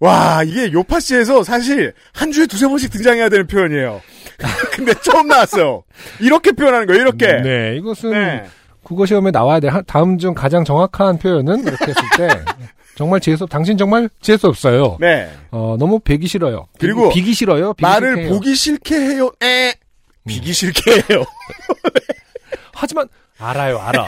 와, 0.00 0.42
이게 0.44 0.70
요파씨에서 0.72 1.44
사실 1.44 1.94
한 2.12 2.30
주에 2.30 2.46
두세 2.46 2.66
번씩 2.68 2.90
등장해야 2.92 3.28
되는 3.30 3.46
표현이에요. 3.46 4.02
근데 4.74 4.92
처음 5.02 5.28
나왔어요. 5.28 5.84
이렇게 6.20 6.52
표현하는 6.52 6.86
거예요, 6.86 7.00
이렇게. 7.02 7.26
네, 7.40 7.76
이것은 7.76 8.10
네. 8.10 8.44
국어 8.82 9.06
시험에 9.06 9.30
나와야 9.30 9.60
돼. 9.60 9.68
하- 9.68 9.80
다음 9.82 10.18
중 10.18 10.34
가장 10.34 10.62
정확한 10.64 11.18
표현은 11.18 11.60
이렇게 11.62 11.86
했을 11.86 12.02
때 12.18 12.28
정말 12.96 13.20
재수 13.20 13.44
없. 13.44 13.50
당신 13.50 13.76
정말 13.76 14.08
재수 14.20 14.46
없어요. 14.46 14.96
네. 15.00 15.30
어, 15.50 15.76
너무 15.78 15.98
배기 16.00 16.26
싫어요. 16.28 16.66
그리고 16.78 17.08
비기 17.10 17.34
싫어요. 17.34 17.72
비기 17.74 17.82
말을 17.82 18.14
싫게. 18.16 18.28
보기 18.28 18.54
싫게 18.54 18.94
해요. 18.94 19.30
에. 19.42 19.74
비기 20.26 20.52
싫게 20.52 20.90
해요. 21.10 21.24
하지만 22.74 23.08
알아요, 23.38 23.78
알아. 23.78 24.06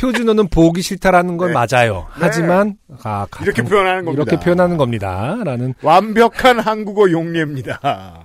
표준어는 0.00 0.48
보기 0.48 0.82
싫다라는 0.82 1.36
건 1.36 1.52
네. 1.52 1.54
맞아요. 1.54 2.06
하지만 2.10 2.76
아, 3.04 3.26
가- 3.30 3.44
이렇게 3.44 3.62
표현하는 3.62 4.04
겁니다. 4.04 4.22
이렇게 4.22 4.44
표현하는 4.44 4.76
겁니다.라는 4.76 5.74
완벽한 5.82 6.58
한국어 6.58 7.10
용례입니다. 7.10 8.24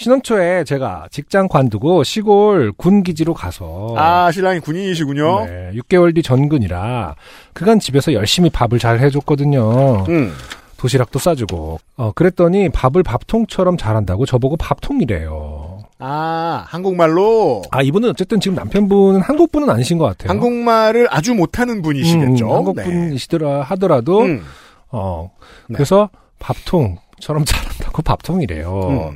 신혼 0.00 0.22
초에 0.22 0.64
제가 0.64 1.08
직장 1.10 1.46
관두고 1.46 2.04
시골 2.04 2.72
군 2.72 3.02
기지로 3.02 3.34
가서 3.34 3.94
아, 3.98 4.32
신랑이 4.32 4.60
군인이시군요. 4.60 5.44
네, 5.44 5.72
6개월 5.74 6.14
뒤 6.14 6.22
전근이라 6.22 7.16
그간 7.52 7.78
집에서 7.78 8.14
열심히 8.14 8.48
밥을 8.48 8.78
잘 8.78 8.98
해줬거든요. 9.00 10.06
음. 10.08 10.32
도시락도 10.78 11.18
싸주고. 11.18 11.80
어, 11.98 12.12
그랬더니 12.12 12.70
밥을 12.70 13.02
밥통처럼 13.02 13.76
잘한다고 13.76 14.24
저보고 14.24 14.56
밥통이래요. 14.56 15.80
아, 15.98 16.64
한국말로 16.66 17.60
아, 17.70 17.82
이분은 17.82 18.08
어쨌든 18.08 18.40
지금 18.40 18.54
남편분은 18.54 19.20
한국분은 19.20 19.68
아니신 19.68 19.98
것 19.98 20.06
같아요. 20.06 20.30
한국말을 20.30 21.08
아주 21.10 21.34
못하는 21.34 21.82
분이시겠죠. 21.82 22.46
음, 22.46 22.52
한국분이시더라 22.54 23.64
하더라도 23.64 24.22
음. 24.22 24.42
어 24.88 25.30
네. 25.68 25.74
그래서 25.74 26.08
밥통처럼 26.38 27.44
잘한다고 27.44 28.00
밥통이래요. 28.00 29.12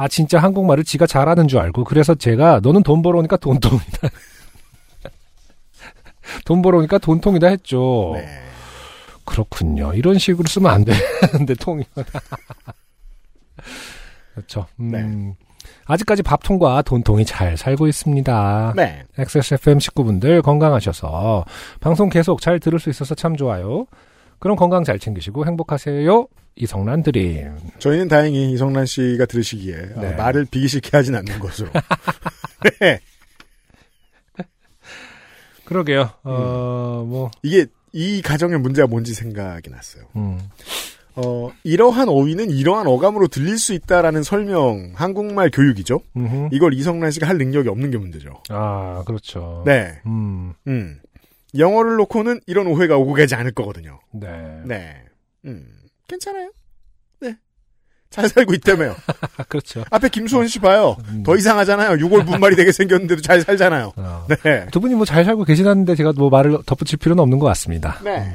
음. 0.00 0.02
아 0.02 0.08
진짜 0.08 0.38
한국말을 0.38 0.84
지가 0.84 1.06
잘하는 1.06 1.46
줄 1.46 1.58
알고 1.58 1.84
그래서 1.84 2.14
제가 2.14 2.60
너는 2.62 2.82
돈 2.82 3.02
벌어오니까 3.02 3.36
돈통이다. 3.36 4.08
돈 6.46 6.62
벌어오니까 6.62 6.98
돈통이다 6.98 7.48
했죠. 7.48 8.12
네. 8.14 8.26
그렇군요. 9.24 9.92
이런 9.94 10.18
식으로 10.18 10.48
쓰면 10.48 10.70
안 10.70 10.84
되는데 10.84 11.54
통이. 11.54 11.84
그렇죠. 14.34 14.66
음, 14.80 14.90
네. 14.90 15.34
아직까지 15.84 16.22
밥통과 16.22 16.82
돈통이 16.82 17.24
잘 17.24 17.56
살고 17.56 17.86
있습니다. 17.86 18.74
네. 18.76 19.02
XSFM 19.18 19.80
식구분들 19.80 20.42
건강하셔서 20.42 21.44
방송 21.80 22.08
계속 22.08 22.40
잘 22.40 22.58
들을 22.58 22.78
수 22.78 22.90
있어서 22.90 23.14
참 23.14 23.36
좋아요. 23.36 23.86
그럼 24.38 24.56
건강 24.56 24.84
잘 24.84 24.98
챙기시고 24.98 25.46
행복하세요. 25.46 26.26
이성란 26.56 27.02
드림. 27.02 27.56
저희는 27.78 28.08
다행히 28.08 28.52
이성란 28.52 28.86
씨가 28.86 29.26
들으시기에 29.26 29.74
어, 29.94 30.00
네. 30.00 30.14
말을 30.14 30.46
비기 30.50 30.68
싫게 30.68 30.96
하진 30.96 31.14
않는 31.14 31.38
것으로. 31.38 31.70
네. 32.80 33.00
그러게요. 35.64 36.10
어, 36.24 37.04
뭐, 37.08 37.30
이게 37.42 37.66
이 37.92 38.22
가정의 38.22 38.58
문제가 38.58 38.88
뭔지 38.88 39.14
생각이 39.14 39.70
났어요. 39.70 40.04
음, 40.16 40.38
어, 41.14 41.50
이러한 41.64 42.08
어휘는 42.08 42.50
이러한 42.50 42.86
어감으로 42.86 43.28
들릴 43.28 43.56
수 43.58 43.72
있다라는 43.74 44.22
설명, 44.22 44.92
한국말 44.96 45.50
교육이죠. 45.52 46.00
음흠. 46.16 46.48
이걸 46.52 46.74
이성란 46.74 47.12
씨가 47.12 47.28
할 47.28 47.38
능력이 47.38 47.68
없는 47.68 47.90
게 47.90 47.98
문제죠. 47.98 48.42
아, 48.48 49.04
그렇죠. 49.06 49.62
네. 49.64 50.00
음, 50.06 50.54
음. 50.66 50.98
영어를 51.56 51.96
놓고는 51.96 52.40
이런 52.46 52.66
오해가 52.66 52.96
오고 52.96 53.12
가지 53.14 53.34
않을 53.34 53.52
거거든요. 53.52 54.00
네. 54.12 54.28
네. 54.64 54.96
음. 55.44 55.66
괜찮아요. 56.10 56.50
네. 57.20 57.36
잘 58.10 58.28
살고 58.28 58.52
있다며요. 58.54 58.96
아, 59.36 59.42
그렇죠. 59.48 59.84
앞에 59.90 60.08
김수원 60.08 60.48
씨 60.48 60.58
봐요. 60.58 60.96
음. 61.08 61.22
더 61.22 61.36
이상하잖아요. 61.36 61.96
유골 62.06 62.26
분말이 62.26 62.56
되게 62.56 62.72
생겼는데도 62.72 63.22
잘 63.22 63.40
살잖아요. 63.42 63.92
어. 63.96 64.26
네. 64.42 64.66
두 64.72 64.80
분이 64.80 64.94
뭐 64.96 65.04
잘 65.04 65.24
살고 65.24 65.44
계시다는데 65.44 65.94
제가 65.94 66.12
뭐 66.16 66.28
말을 66.30 66.58
덧붙일 66.66 66.98
필요는 66.98 67.22
없는 67.22 67.38
것 67.38 67.46
같습니다. 67.46 67.98
네. 68.02 68.34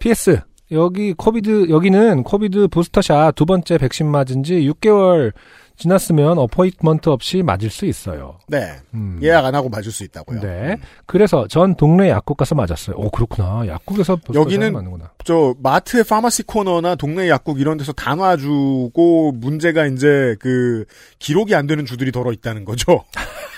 PS 0.00 0.40
여기 0.72 1.12
COVID 1.14 1.68
여기는 1.68 2.22
COVID 2.24 2.68
booster 2.68 3.10
shot 3.10 3.34
두 3.34 3.46
번째 3.46 3.78
백신 3.78 4.06
맞은 4.10 4.42
지 4.42 4.54
6개월 4.54 5.32
지났으면 5.76 6.38
어포인트먼트 6.38 7.08
없이 7.08 7.42
맞을 7.42 7.70
수 7.70 7.86
있어요. 7.86 8.38
네. 8.48 8.76
음. 8.94 9.18
예약 9.22 9.44
안 9.44 9.54
하고 9.54 9.68
맞을 9.68 9.90
수 9.90 10.04
있다고요. 10.04 10.40
네. 10.40 10.76
그래서 11.06 11.46
전 11.48 11.74
동네 11.74 12.10
약국 12.10 12.36
가서 12.36 12.54
맞았어요. 12.54 12.96
오 12.96 13.10
그렇구나. 13.10 13.66
약국에서 13.66 14.18
여기는 14.32 14.72
맞는구나. 14.72 15.10
저 15.24 15.54
마트의 15.58 16.04
파마시 16.04 16.44
코너나 16.44 16.94
동네 16.94 17.28
약국 17.28 17.60
이런 17.60 17.76
데서 17.76 17.92
다 17.92 18.14
놔주고 18.14 19.32
문제가 19.32 19.86
이제 19.86 20.36
그 20.38 20.84
기록이 21.18 21.54
안 21.54 21.66
되는 21.66 21.84
주들이 21.84 22.12
덜어 22.12 22.32
있다는 22.32 22.64
거죠. 22.64 23.04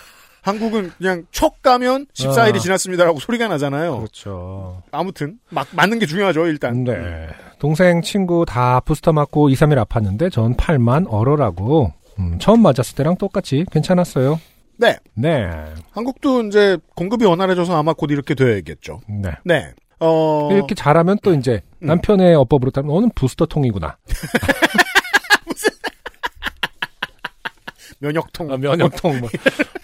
한국은 0.47 0.93
그냥 0.97 1.25
척 1.33 1.61
가면 1.61 2.07
14일이 2.15 2.55
아. 2.55 2.59
지났습니다라고 2.59 3.19
소리가 3.19 3.49
나잖아요. 3.49 3.97
그렇죠. 3.99 4.81
아무튼 4.93 5.41
막 5.51 5.67
맞는 5.73 5.99
게 5.99 6.07
중요하죠 6.07 6.47
일단. 6.47 6.85
네. 6.85 7.27
동생 7.59 8.01
친구 8.01 8.45
다 8.47 8.79
부스터 8.79 9.13
맞고 9.13 9.49
2, 9.49 9.55
3일 9.55 9.85
아팠는데 9.85 10.31
전 10.31 10.57
팔만 10.57 11.09
얼어라고 11.09 11.93
음, 12.19 12.39
처음 12.39 12.63
맞았을 12.63 12.95
때랑 12.97 13.17
똑같이 13.17 13.65
괜찮았어요. 13.71 14.41
네. 14.79 14.97
네. 15.15 15.49
한국도 15.93 16.43
이제 16.45 16.77
공급이 16.95 17.25
원활해져서 17.25 17.77
아마 17.77 17.93
곧 17.95 18.11
이렇게 18.11 18.35
돼야겠죠. 18.35 19.01
네. 19.09 19.31
네. 19.45 19.73
어 19.99 20.51
이렇게 20.53 20.75
잘하면 20.75 21.19
또 21.23 21.33
이제 21.33 21.63
음. 21.83 21.87
남편의 21.87 22.35
어법으로 22.35 22.71
따르면 22.71 22.95
너는 22.95 23.11
부스터 23.15 23.47
통이구나. 23.47 23.97
면역통. 27.99 28.53
아, 28.53 28.57
면역통. 28.59 29.21
뭐. 29.21 29.31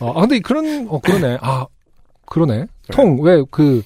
어, 0.00 0.18
아, 0.18 0.20
근데 0.22 0.40
그런, 0.40 0.86
어, 0.90 1.00
그러네. 1.00 1.38
아, 1.40 1.66
그러네. 2.26 2.66
통, 2.92 3.18
왜, 3.22 3.42
그, 3.50 3.82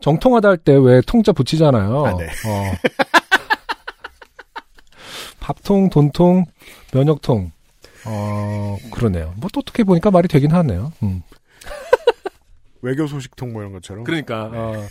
정통하다 0.00 0.48
할 0.48 0.56
때 0.58 0.74
왜 0.76 1.00
통자 1.06 1.30
붙이잖아요. 1.32 2.04
아, 2.06 2.16
네. 2.16 2.24
어. 2.26 2.72
밥통, 5.40 5.90
돈통, 5.90 6.44
면역통. 6.92 7.52
어, 8.10 8.76
그러네요. 8.90 9.34
뭐, 9.36 9.48
또 9.52 9.60
어떻게 9.60 9.84
보니까 9.84 10.10
말이 10.10 10.28
되긴 10.28 10.52
하네요. 10.52 10.92
음. 11.02 11.22
외교 12.82 13.06
소식통 13.06 13.52
뭐 13.52 13.62
이런 13.62 13.72
것처럼. 13.72 14.04
그러니까, 14.04 14.50
어. 14.52 14.86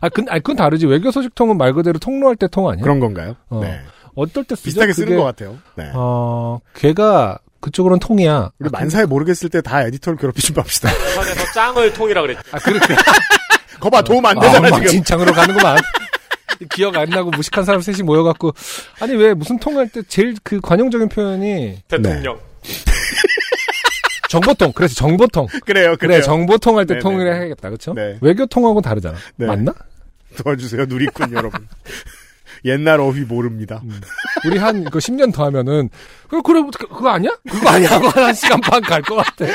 아, 0.00 0.08
근, 0.08 0.26
아, 0.28 0.34
그건 0.38 0.56
다르지. 0.56 0.86
외교 0.86 1.10
소식통은 1.10 1.56
말 1.56 1.72
그대로 1.72 1.98
통로할 1.98 2.36
때 2.36 2.48
통 2.48 2.68
아니야? 2.68 2.82
그런 2.82 2.98
건가요? 3.00 3.36
어. 3.48 3.60
네. 3.62 3.80
어떨 4.16 4.44
때 4.44 4.56
쓰죠? 4.56 4.64
비슷하게 4.66 4.92
쓰는 4.92 5.08
그게, 5.08 5.16
것 5.18 5.24
같아요. 5.24 5.58
네. 5.76 5.90
어, 5.94 6.58
걔가 6.74 7.38
그쪽으로는 7.60 8.00
통이야. 8.00 8.50
우리 8.58 8.66
아, 8.68 8.70
만사에 8.72 9.04
모르겠을 9.04 9.48
때 9.50 9.60
다 9.60 9.82
에디터를 9.82 10.18
괴롭히지 10.18 10.52
맙시다. 10.54 10.90
부산에서 11.14 11.52
짱을 11.54 11.92
통이라 11.92 12.22
그랬죠. 12.22 12.42
아, 12.50 12.58
그렇게. 12.58 12.94
거봐 13.80 14.02
도움 14.02 14.26
안 14.26 14.38
되잖아 14.38 14.68
아, 14.68 14.70
지금. 14.72 14.86
진창으로 14.88 15.32
가는구만. 15.32 15.76
기억 16.68 16.96
안 16.96 17.08
나고 17.08 17.30
무식한 17.30 17.64
사람 17.64 17.80
셋이 17.80 18.02
모여갖고 18.02 18.52
아니 19.00 19.14
왜 19.14 19.32
무슨 19.34 19.58
통할 19.58 19.88
때 19.88 20.02
제일 20.08 20.34
그 20.42 20.60
관용적인 20.60 21.08
표현이 21.08 21.82
대통령. 21.88 22.38
정보통. 24.28 24.72
그래서 24.74 24.94
정보통. 24.94 25.46
그래요, 25.64 25.96
그래, 25.98 26.08
그래요. 26.08 26.22
정보통 26.22 26.78
할때 26.78 26.94
네네네. 26.94 27.02
통일을 27.02 27.34
해야겠다. 27.34 27.68
그렇죠? 27.68 27.94
네. 27.94 28.16
외교통하고는 28.20 28.82
다르잖아. 28.82 29.16
네. 29.36 29.46
맞나? 29.46 29.74
도와주세요, 30.36 30.84
누리꾼 30.86 31.32
여러분. 31.32 31.66
옛날 32.64 33.00
어휘 33.00 33.20
모릅니다. 33.22 33.82
우리 34.44 34.58
한 34.58 34.84
그 34.84 34.98
10년 34.98 35.32
더 35.32 35.44
하면은 35.46 35.88
그 36.28 36.42
그래 36.42 36.60
그- 36.62 36.86
그거 36.88 37.08
아니야? 37.08 37.30
그거 37.50 37.70
아니야? 37.70 37.88
한 37.90 38.34
시간 38.34 38.60
반 38.60 38.80
갈 38.82 39.02
것 39.02 39.16
같아. 39.16 39.46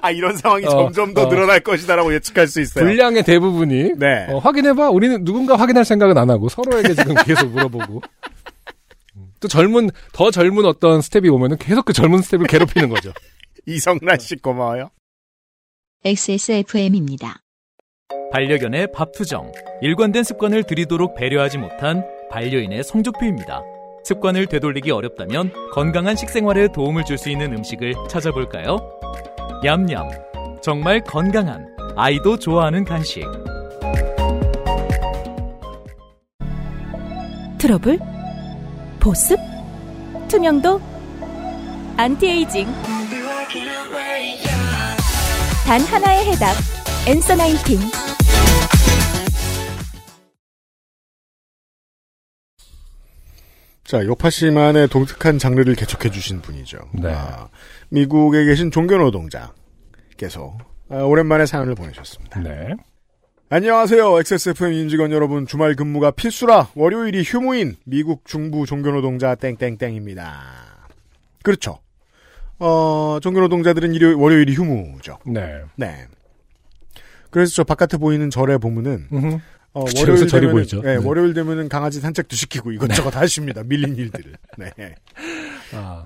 아, 0.00 0.10
이런 0.10 0.36
상황이 0.36 0.64
어, 0.66 0.70
점점 0.70 1.14
더 1.14 1.22
어. 1.22 1.28
늘어날 1.28 1.60
것이다라고 1.60 2.14
예측할 2.14 2.46
수 2.48 2.60
있어요. 2.60 2.84
분량의 2.84 3.22
대부분이 3.24 3.94
네. 3.98 4.26
어, 4.30 4.38
확인해봐. 4.38 4.90
우리는 4.90 5.24
누군가 5.24 5.56
확인할 5.56 5.84
생각은 5.84 6.16
안 6.16 6.30
하고 6.30 6.48
서로에게 6.48 6.94
지금 6.94 7.14
계속 7.24 7.50
물어보고. 7.50 8.00
음. 9.16 9.26
또 9.40 9.48
젊은 9.48 9.90
더 10.12 10.30
젊은 10.30 10.64
어떤 10.64 11.02
스텝이 11.02 11.28
오면은 11.28 11.56
계속 11.58 11.84
그 11.84 11.92
젊은 11.92 12.22
스텝을 12.22 12.46
괴롭히는 12.46 12.88
거죠. 12.88 13.12
이성란 13.66 14.18
씨 14.18 14.36
고마워요. 14.36 14.90
XSFM입니다. 16.04 17.38
반려견의 18.32 18.88
밥투정, 18.92 19.52
일관된 19.82 20.24
습관을 20.24 20.64
들이도록 20.64 21.14
배려하지 21.14 21.58
못한 21.58 22.04
반려인의 22.30 22.82
성적표입니다. 22.82 23.62
습관을 24.04 24.46
되돌리기 24.46 24.90
어렵다면 24.90 25.52
건강한 25.72 26.16
식생활에 26.16 26.68
도움을 26.74 27.04
줄 27.04 27.18
수 27.18 27.30
있는 27.30 27.52
음식을 27.52 27.94
찾아볼까요? 28.08 28.78
얌얌. 29.64 30.10
정말 30.62 31.00
건강한 31.00 31.66
아이도 31.96 32.38
좋아하는 32.38 32.84
간식. 32.84 33.24
트러블? 37.58 37.98
보습? 38.98 39.38
투명도? 40.28 40.80
안티에이징. 41.96 42.66
단 45.66 45.80
하나의 45.80 46.24
해답. 46.26 46.54
Answer 47.06 47.36
Nineteen. 47.36 47.78
자, 53.84 54.04
요파 54.04 54.30
씨만의 54.30 54.88
독특한 54.88 55.38
장르를 55.38 55.74
개척해 55.74 56.10
주신 56.10 56.40
분이죠. 56.40 56.78
네. 56.94 57.12
아, 57.12 57.48
미국에 57.88 58.44
계신 58.44 58.70
종교 58.70 58.96
노동자께서 58.96 60.56
아, 60.88 60.96
오랜만에 61.02 61.46
사연을 61.46 61.74
보내셨습니다. 61.74 62.40
네. 62.40 62.74
안녕하세요. 63.50 64.18
XSFM 64.20 64.72
임직원 64.72 65.12
여러분. 65.12 65.46
주말 65.46 65.74
근무가 65.74 66.10
필수라 66.10 66.68
월요일이 66.74 67.22
휴무인 67.22 67.76
미국 67.84 68.24
중부 68.24 68.64
종교노동자 68.64 69.34
땡땡땡입니다. 69.34 70.42
그렇죠. 71.42 71.78
어, 72.58 73.18
종교노동자들은 73.20 73.92
일요, 73.94 74.18
월요일이 74.18 74.54
휴무죠. 74.54 75.18
네. 75.26 75.60
네. 75.76 76.06
그래서 77.30 77.52
저 77.52 77.64
바깥에 77.64 77.96
보이는 77.98 78.30
절에 78.30 78.56
보면은 78.58 79.08
음흠. 79.12 79.38
어, 79.74 79.84
월요일 79.96 80.26
되면은, 80.26 80.52
보이죠. 80.52 80.82
네, 80.82 80.96
네. 80.98 81.04
월요일 81.04 81.32
되면은 81.34 81.68
강아지 81.68 82.00
산책도 82.00 82.36
시키고 82.36 82.72
이것저것 82.72 83.10
다 83.10 83.20
하십니다. 83.20 83.62
밀린 83.64 83.96
일들을. 83.96 84.32
네. 84.58 84.70
아, 85.74 86.04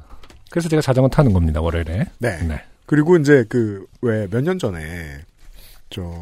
그래서 0.51 0.69
제가 0.69 0.81
자전거 0.83 1.09
타는 1.09 1.33
겁니다. 1.33 1.61
월요일에. 1.61 2.07
네. 2.19 2.39
네. 2.47 2.63
그리고 2.87 3.17
이제 3.17 3.45
그 3.49 3.87
왜 4.03 4.29
몇 4.31 4.43
년 4.43 4.59
전에 4.59 5.19
저 5.91 6.13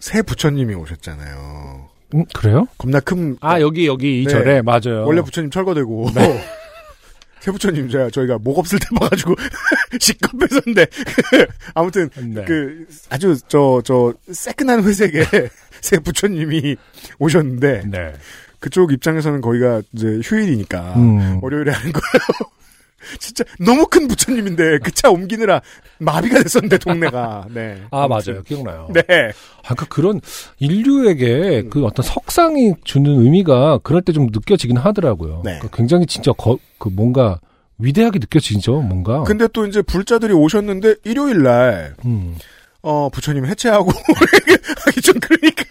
새 0.00 0.20
부처님이 0.22 0.74
오셨잖아요. 0.74 1.88
음, 2.14 2.24
그래요? 2.34 2.66
겁나 2.76 3.00
큰 3.00 3.38
아 3.40 3.60
여기 3.60 3.86
여기 3.86 4.22
이 4.22 4.24
네. 4.26 4.30
절에 4.30 4.60
맞아요. 4.62 5.06
원래 5.06 5.22
부처님 5.22 5.50
철거되고 5.50 6.10
새 7.44 7.50
부처님 7.50 7.90
제가 7.90 8.08
저희가 8.08 8.38
목 8.38 8.58
없을 8.58 8.78
때 8.78 8.86
봐가지고 8.98 9.34
시겁했었는데 10.00 10.86
아무튼 11.74 12.08
네. 12.16 12.42
그 12.46 12.86
아주 13.10 13.38
저저 13.48 14.14
새끈한 14.32 14.82
회색의 14.82 15.26
새 15.82 15.98
부처님이 15.98 16.76
오셨는데 17.18 17.82
네. 17.84 18.14
그쪽 18.60 18.92
입장에서는 18.92 19.42
거기가 19.42 19.82
이제 19.92 20.20
휴일이니까 20.24 20.94
음. 20.96 21.38
월요일에 21.42 21.70
하는 21.70 21.92
거예요. 21.92 22.50
진짜 23.20 23.44
너무 23.58 23.86
큰 23.86 24.08
부처님인데 24.08 24.78
그 24.78 24.90
차 24.94 25.10
옮기느라 25.10 25.60
마비가 25.98 26.42
됐었는데 26.42 26.78
동네가 26.78 27.46
네. 27.52 27.82
아. 27.90 28.06
맞아요. 28.08 28.42
기억나요. 28.46 28.88
네. 28.92 29.02
아, 29.62 29.74
그러니까 29.74 29.86
그런 29.88 30.20
인류에게 30.58 31.64
그 31.70 31.84
어떤 31.84 32.04
석상이 32.04 32.74
주는 32.84 33.10
의미가 33.22 33.78
그럴 33.82 34.02
때 34.02 34.12
좀 34.12 34.26
느껴지긴 34.32 34.76
하더라고요. 34.76 35.42
네. 35.44 35.58
그러니까 35.58 35.76
굉장히 35.76 36.06
진짜 36.06 36.32
거, 36.32 36.56
그 36.78 36.88
뭔가 36.88 37.40
위대하게 37.78 38.20
느껴지죠, 38.20 38.80
뭔가. 38.82 39.24
근데 39.24 39.48
또 39.52 39.66
이제 39.66 39.82
불자들이 39.82 40.32
오셨는데 40.32 40.96
일요일 41.04 41.42
날 41.42 41.94
음. 42.04 42.36
어, 42.82 43.08
부처님 43.08 43.44
해체하고 43.46 43.90
하기 44.86 45.00
좀 45.02 45.18
그러니까. 45.20 45.64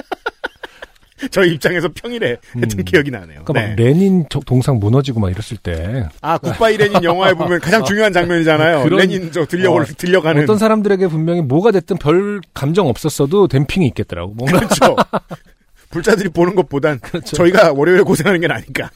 저희 1.32 1.54
입장에서 1.54 1.90
평일에 1.94 2.38
했던 2.56 2.80
음. 2.80 2.84
기억이 2.86 3.12
나네요. 3.12 3.44
그러니까 3.46 3.54
네. 3.54 3.68
막 3.70 3.76
레닌 3.76 4.26
저- 4.30 4.40
동상 4.40 4.80
무너지고 4.80 5.20
막 5.20 5.30
이랬을 5.30 5.58
때 5.62 6.08
아, 6.22 6.38
굿바이 6.38 6.78
레닌 6.78 7.04
영화에 7.04 7.34
보면 7.34 7.60
가장 7.60 7.84
중요한 7.84 8.14
장면이잖아요. 8.14 8.84
그런- 8.84 9.00
레닌 9.00 9.32
저 9.32 9.46
들려, 9.46 9.72
어, 9.72 9.84
들려가는. 9.84 10.44
어떤 10.44 10.58
사람들에게 10.58 11.08
분명히 11.08 11.42
뭐가 11.42 11.72
됐든 11.72 11.98
별 11.98 12.42
감정 12.54 12.88
없었어도 12.88 13.48
댐핑이 13.48 13.86
있겠더라고. 13.88 14.34
뭔가 14.34 14.60
그렇죠. 14.60 14.96
불자들이 15.92 16.30
보는 16.30 16.56
것보단 16.56 17.00
그렇죠. 17.00 17.36
저희가 17.36 17.74
월요일에 17.74 18.02
고생하는 18.04 18.40
게 18.42 18.48
나니까. 18.48 18.90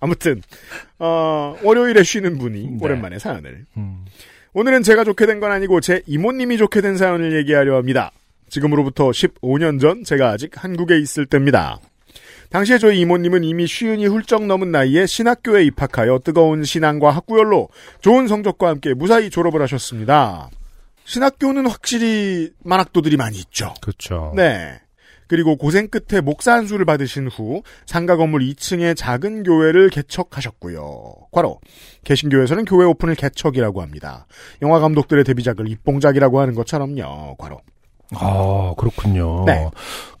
아무튼, 0.00 0.42
어, 0.98 1.56
월요일에 1.62 2.02
쉬는 2.02 2.38
분이 2.38 2.60
네. 2.72 2.78
오랜만에 2.80 3.18
사연을. 3.18 3.64
음. 3.76 4.04
오늘은 4.52 4.82
제가 4.82 5.02
좋게 5.04 5.26
된 5.26 5.40
건 5.40 5.50
아니고 5.50 5.80
제 5.80 6.02
이모님이 6.06 6.58
좋게 6.58 6.80
된 6.80 6.96
사연을 6.96 7.34
얘기하려 7.38 7.76
합니다. 7.76 8.12
지금으로부터 8.54 9.10
15년 9.10 9.80
전 9.80 10.04
제가 10.04 10.30
아직 10.30 10.62
한국에 10.62 10.98
있을 10.98 11.26
때입니다. 11.26 11.80
당시에 12.50 12.78
저희 12.78 13.00
이모님은 13.00 13.42
이미 13.42 13.66
쉬운이 13.66 14.06
훌쩍 14.06 14.46
넘은 14.46 14.70
나이에 14.70 15.06
신학교에 15.06 15.64
입학하여 15.64 16.20
뜨거운 16.20 16.62
신앙과 16.62 17.10
학구열로 17.10 17.68
좋은 18.00 18.28
성적과 18.28 18.68
함께 18.68 18.94
무사히 18.94 19.28
졸업을 19.28 19.60
하셨습니다. 19.62 20.50
신학교는 21.04 21.66
확실히 21.66 22.52
만학도들이 22.62 23.16
많이 23.16 23.38
있죠. 23.38 23.74
그렇죠. 23.80 24.32
네. 24.36 24.78
그리고 25.26 25.56
고생 25.56 25.88
끝에 25.88 26.20
목사 26.20 26.52
한수를 26.52 26.84
받으신 26.84 27.26
후 27.26 27.62
상가 27.86 28.16
건물 28.16 28.42
2층의 28.42 28.96
작은 28.96 29.42
교회를 29.42 29.90
개척하셨고요. 29.90 31.14
과로 31.32 31.58
개신교에서는 32.04 32.66
교회 32.66 32.84
오픈을 32.84 33.16
개척이라고 33.16 33.82
합니다. 33.82 34.26
영화 34.62 34.78
감독들의 34.78 35.24
데뷔작을 35.24 35.68
입봉작이라고 35.68 36.38
하는 36.38 36.54
것처럼요. 36.54 37.34
과로. 37.36 37.60
아, 38.20 38.74
그렇군요. 38.76 39.44
네. 39.46 39.68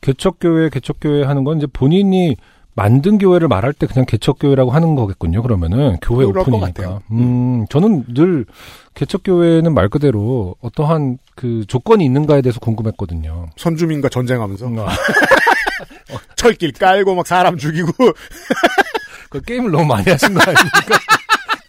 개척교회, 0.00 0.68
개척교회 0.70 1.24
하는 1.24 1.44
건 1.44 1.58
이제 1.58 1.66
본인이 1.66 2.36
만든 2.76 3.18
교회를 3.18 3.46
말할 3.46 3.72
때 3.72 3.86
그냥 3.86 4.04
개척교회라고 4.04 4.72
하는 4.72 4.96
거겠군요, 4.96 5.42
그러면은. 5.42 5.96
교회 6.02 6.24
오픈이니까. 6.24 6.66
같아요. 6.66 7.02
음, 7.12 7.66
저는 7.70 8.04
늘 8.14 8.46
개척교회는 8.94 9.72
말 9.74 9.88
그대로 9.88 10.56
어떠한 10.60 11.18
그 11.36 11.64
조건이 11.68 12.04
있는가에 12.04 12.42
대해서 12.42 12.58
궁금했거든요. 12.60 13.46
선주민과 13.56 14.08
전쟁하면서 14.08 14.66
음, 14.66 14.78
아, 14.80 14.88
철길 16.36 16.72
깔고 16.72 17.14
막 17.14 17.26
사람 17.26 17.56
죽이고 17.56 17.92
그 19.30 19.40
게임을 19.40 19.70
너무 19.70 19.84
많이 19.84 20.10
하신 20.10 20.34
거 20.34 20.40
아닙니까? 20.42 20.98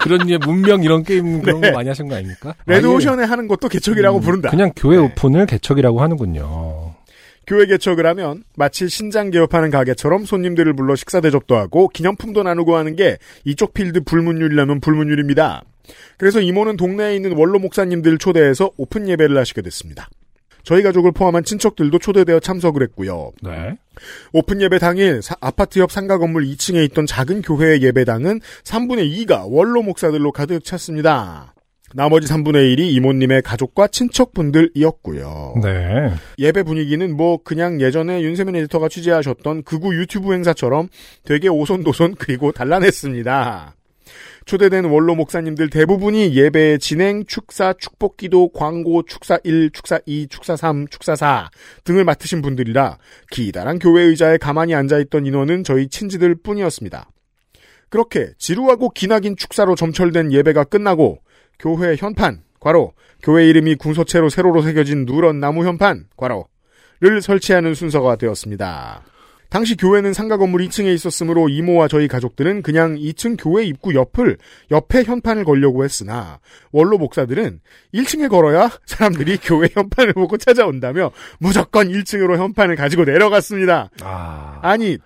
그런 0.06 0.30
예, 0.30 0.38
문명 0.38 0.84
이런 0.84 1.04
게임 1.04 1.42
그런 1.42 1.62
네. 1.62 1.72
거 1.72 1.78
많이 1.78 1.90
하신 1.90 2.08
거 2.08 2.16
아닙니까? 2.16 2.54
레드오션에 2.68 3.24
하는 3.24 3.48
것도 3.48 3.70
개척이라고 3.70 4.20
음, 4.20 4.22
부른다. 4.22 4.52
그냥 4.52 4.72
교회 4.76 4.98
네. 4.98 5.04
오픈을 5.04 5.48
개척이라고 5.48 6.00
하는군요. 6.00 6.94
교회 7.48 7.66
개척을 7.66 8.06
하면 8.08 8.44
마치 8.56 8.88
신장 8.88 9.32
개업하는 9.32 9.72
가게처럼 9.72 10.26
손님들을 10.26 10.74
불러 10.74 10.96
식사 10.96 11.22
대접도 11.22 11.56
하고 11.56 11.90
기념품도 11.90 12.44
나누고 12.44 12.76
하는 12.76 12.96
게 12.96 13.18
이쪽 13.46 13.74
필드 13.74 14.04
불문율이라면 14.04 14.80
불문율입니다. 14.80 15.64
그래서 16.18 16.40
이모는 16.40 16.78
동네에 16.78 17.16
있는 17.16 17.34
원로 17.36 17.60
목사님들 17.60 18.20
초대해서 18.20 18.72
오픈 18.78 19.10
예배를 19.10 19.38
하시게 19.38 19.62
됐습니다. 19.64 20.10
저희 20.66 20.82
가족을 20.84 21.12
포함한 21.14 21.44
친척들도 21.46 21.98
초대되어 22.00 22.40
참석을 22.42 22.82
했고요. 22.84 23.32
네. 23.44 23.78
오픈 24.34 24.62
예배 24.62 24.80
당일 24.80 25.22
사- 25.22 25.36
아파트 25.40 25.80
옆 25.80 25.92
상가 25.92 26.18
건물 26.18 26.46
2층에 26.46 26.84
있던 26.90 27.06
작은 27.06 27.42
교회의 27.44 27.82
예배당은 27.84 28.42
3분의 28.64 29.26
2가 29.26 29.46
원로 29.48 29.82
목사들로 29.84 30.32
가득 30.32 30.64
찼습니다. 30.66 31.54
나머지 31.94 32.28
3분의 32.28 32.76
1이 32.76 32.92
이모님의 32.96 33.42
가족과 33.44 33.88
친척분들이었고요. 33.88 35.54
네. 35.64 36.12
예배 36.40 36.64
분위기는 36.64 37.16
뭐 37.16 37.38
그냥 37.44 37.80
예전에 37.80 38.22
윤세민 38.22 38.56
에디터가 38.58 38.90
취재하셨던 38.90 39.64
극우 39.64 39.94
유튜브 39.96 40.34
행사처럼 40.34 40.90
되게 41.24 41.48
오손도손 41.48 42.16
그리고 42.18 42.52
단란했습니다. 42.52 43.76
초대된 44.46 44.86
원로 44.86 45.16
목사님들 45.16 45.72
대부분이 45.72 46.36
예배 46.36 46.78
진행, 46.78 47.26
축사, 47.26 47.74
축복기도, 47.74 48.50
광고, 48.50 49.02
축사 49.02 49.40
1, 49.44 49.72
축사 49.72 50.00
2, 50.06 50.28
축사 50.28 50.56
3, 50.56 50.88
축사 50.88 51.16
4 51.16 51.50
등을 51.84 52.04
맡으신 52.04 52.44
분들이라 52.44 53.00
기다란 53.32 53.80
교회 53.80 54.04
의자에 54.04 54.38
가만히 54.38 54.76
앉아있던 54.76 55.26
인원은 55.26 55.64
저희 55.64 55.88
친지들 55.88 56.36
뿐이었습니다. 56.36 57.10
그렇게 57.90 58.34
지루하고 58.38 58.92
기나긴 58.92 59.36
축사로 59.36 59.74
점철된 59.76 60.32
예배가 60.32 60.66
끝나고 60.66 61.20
교회 61.58 61.96
현판, 61.96 62.44
괄호 62.60 62.94
교회 63.24 63.48
이름이 63.48 63.76
궁서체로 63.76 64.30
세로로 64.30 64.62
새겨진 64.62 65.06
누런 65.06 65.40
나무 65.40 65.66
현판 65.66 66.06
괄호를 66.18 67.22
설치하는 67.24 67.74
순서가 67.74 68.18
되었습니다. 68.18 69.04
당시 69.56 69.78
교회는 69.78 70.12
상가 70.12 70.36
건물 70.36 70.68
2층에 70.68 70.94
있었으므로 70.94 71.48
이모와 71.48 71.88
저희 71.88 72.10
가족들은 72.10 72.62
그냥 72.62 72.96
2층 72.96 73.38
교회 73.40 73.64
입구 73.64 73.96
옆을 73.96 74.38
옆에 74.70 75.04
현판을 75.04 75.46
걸려고 75.46 75.86
했으나 75.86 76.40
원로 76.74 76.98
목사들은 76.98 77.62
1층에 77.94 78.30
걸어야 78.30 78.70
사람들이 78.86 79.38
교회 79.42 79.70
현판을 79.72 80.12
보고 80.12 80.36
찾아온다며 80.36 81.12
무조건 81.40 81.88
1층으로 81.88 82.36
현판을 82.36 82.76
가지고 82.76 83.06
내려갔습니다. 83.06 83.92
아, 84.02 84.60
아니 84.62 84.98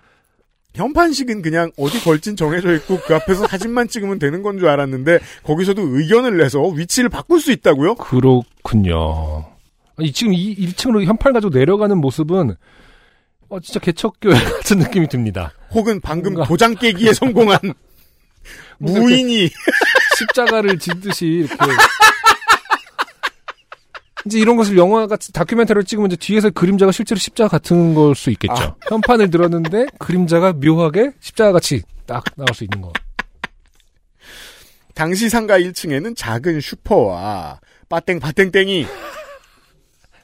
현판식은 0.74 1.42
그냥 1.42 1.70
어디 1.78 2.02
걸진 2.02 2.34
정해져 2.34 2.74
있고 2.74 2.98
그 3.06 3.14
앞에서 3.14 3.46
사진만 3.46 3.86
찍으면 3.86 4.18
되는 4.18 4.42
건 4.42 4.58
줄 4.58 4.68
알았는데 4.68 5.20
거기서도 5.44 5.96
의견을 5.96 6.38
내서 6.38 6.60
위치를 6.66 7.08
바꿀 7.08 7.38
수 7.38 7.52
있다고요? 7.52 7.94
그렇군요. 7.94 9.44
아니, 9.94 10.10
지금 10.10 10.32
이 10.34 10.56
1층으로 10.56 11.04
현판 11.04 11.34
가지고 11.34 11.56
내려가는 11.56 11.96
모습은 11.98 12.56
어, 13.50 13.60
진짜 13.60 13.80
개척교회 13.80 14.32
같은 14.62 14.78
느낌이 14.78 15.08
듭니다. 15.08 15.52
혹은 15.72 16.00
방금 16.00 16.32
뭔가- 16.34 16.48
도장 16.48 16.74
깨기에 16.74 17.12
성공한 17.12 17.58
무인이 18.78 19.50
십자가를 20.18 20.78
짓듯이 20.78 21.26
이렇게. 21.26 21.56
이제 24.26 24.38
이런 24.38 24.56
것을 24.56 24.76
영화 24.76 25.06
같은 25.06 25.32
다큐멘터리를 25.32 25.84
찍으면 25.84 26.10
이제 26.10 26.16
뒤에서 26.16 26.50
그림자가 26.50 26.92
실제로 26.92 27.18
십자가 27.18 27.48
같은 27.48 27.94
걸 27.94 28.14
수 28.14 28.30
있겠죠. 28.30 28.54
아. 28.54 28.76
현판을 28.88 29.30
들었는데 29.30 29.86
그림자가 29.98 30.52
묘하게 30.52 31.12
십자가 31.20 31.52
같이 31.52 31.82
딱 32.06 32.22
나올 32.36 32.48
수 32.54 32.64
있는 32.64 32.82
거. 32.82 32.92
당시 34.94 35.30
상가 35.30 35.58
1층에는 35.58 36.14
작은 36.16 36.60
슈퍼와 36.60 37.60
빠땡 37.88 38.20
빠땡땡이 38.20 38.86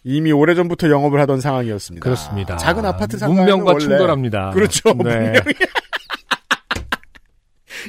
이미 0.09 0.31
오래전부터 0.31 0.89
영업을 0.89 1.19
하던 1.23 1.41
상황이었습니다. 1.41 2.05
그렇습니다. 2.05 2.57
작은 2.57 2.85
아파트 2.85 3.19
상가는 3.19 3.43
문명과 3.43 3.73
원래 3.73 3.85
충돌합니다. 3.85 4.51
그렇죠. 4.51 4.91
네. 4.91 4.95
문명이 4.95 5.39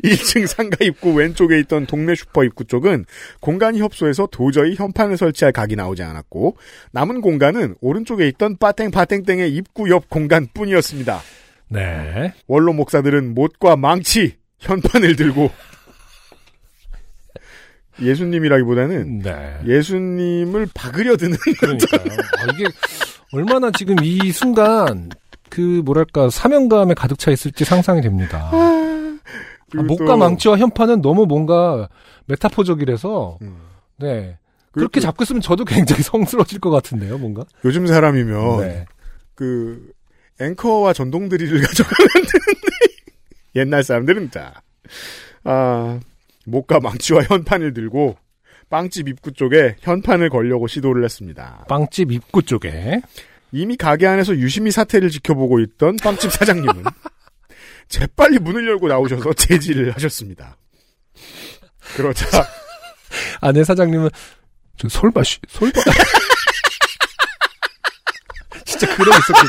1층 0.03 0.47
상가 0.47 0.77
입구 0.81 1.13
왼쪽에 1.13 1.59
있던 1.59 1.85
동네 1.85 2.15
슈퍼 2.15 2.43
입구 2.43 2.65
쪽은 2.65 3.05
공간이 3.39 3.79
협소해서 3.81 4.27
도저히 4.31 4.73
현판을 4.75 5.15
설치할 5.15 5.51
각이 5.51 5.75
나오지 5.75 6.01
않았고 6.01 6.57
남은 6.91 7.21
공간은 7.21 7.75
오른쪽에 7.81 8.27
있던 8.29 8.57
빠땡 8.57 8.89
빠땡땡의 8.89 9.53
입구 9.53 9.91
옆 9.91 10.09
공간뿐이었습니다. 10.09 11.21
네. 11.69 12.33
원로 12.47 12.73
목사들은 12.73 13.35
못과 13.35 13.75
망치 13.75 14.37
현판을 14.59 15.15
들고 15.15 15.51
예수님이라기보다는 18.01 19.19
네. 19.19 19.57
예수님을 19.65 20.67
박으려드는 20.73 21.37
그러니까요. 21.59 22.01
아, 22.39 22.51
이게 22.53 22.65
얼마나 23.33 23.71
지금 23.71 23.95
이 24.03 24.31
순간 24.31 25.09
그 25.49 25.81
뭐랄까 25.85 26.29
사명감에 26.29 26.93
가득 26.93 27.17
차 27.19 27.31
있을지 27.31 27.65
상상이 27.65 28.01
됩니다. 28.01 28.49
아, 28.51 29.17
그리고 29.71 29.85
목과 29.87 30.05
또- 30.13 30.17
망치와 30.17 30.57
현판은 30.57 31.01
너무 31.01 31.25
뭔가 31.25 31.89
메타포적이라서 32.27 33.39
음. 33.41 33.57
네 33.97 34.37
그렇게 34.71 34.99
또 34.99 35.05
잡고 35.05 35.23
있으면 35.23 35.41
저도 35.41 35.65
굉장히 35.65 36.03
성스러워질 36.03 36.59
것 36.59 36.69
같은데요, 36.69 37.17
뭔가. 37.17 37.45
요즘 37.65 37.87
사람이면 37.87 38.59
네. 38.59 38.85
그 39.35 39.91
앵커와 40.39 40.93
전동 40.93 41.29
드릴을 41.29 41.61
가져가면 41.65 42.07
되는데 42.11 42.67
옛날 43.55 43.83
사람들은 43.83 44.29
자 44.31 44.53
아, 45.43 45.99
목과 46.47 46.79
망치와 46.79 47.23
현판을 47.23 47.73
들고 47.73 48.17
빵집 48.69 49.07
입구 49.09 49.31
쪽에 49.31 49.75
현판을 49.81 50.29
걸려고 50.29 50.67
시도를 50.67 51.03
했습니다. 51.03 51.65
빵집 51.69 52.11
입구 52.11 52.41
쪽에 52.41 53.01
이미 53.51 53.75
가게 53.77 54.07
안에서 54.07 54.35
유심히 54.35 54.71
사태를 54.71 55.09
지켜보고 55.09 55.59
있던 55.59 55.97
빵집 55.97 56.31
사장님은 56.31 56.83
재빨리 57.87 58.39
문을 58.39 58.67
열고 58.67 58.87
나오셔서 58.87 59.33
제지를 59.33 59.93
하셨습니다. 59.93 60.57
그러자 61.95 62.25
아내 63.39 63.63
사장님은 63.63 64.09
저 64.77 64.89
설마 64.89 65.23
씨, 65.23 65.39
설마 65.47 65.71
진짜 68.65 68.95
그런 68.95 69.11
거 69.11 69.17
있었겠지. 69.17 69.47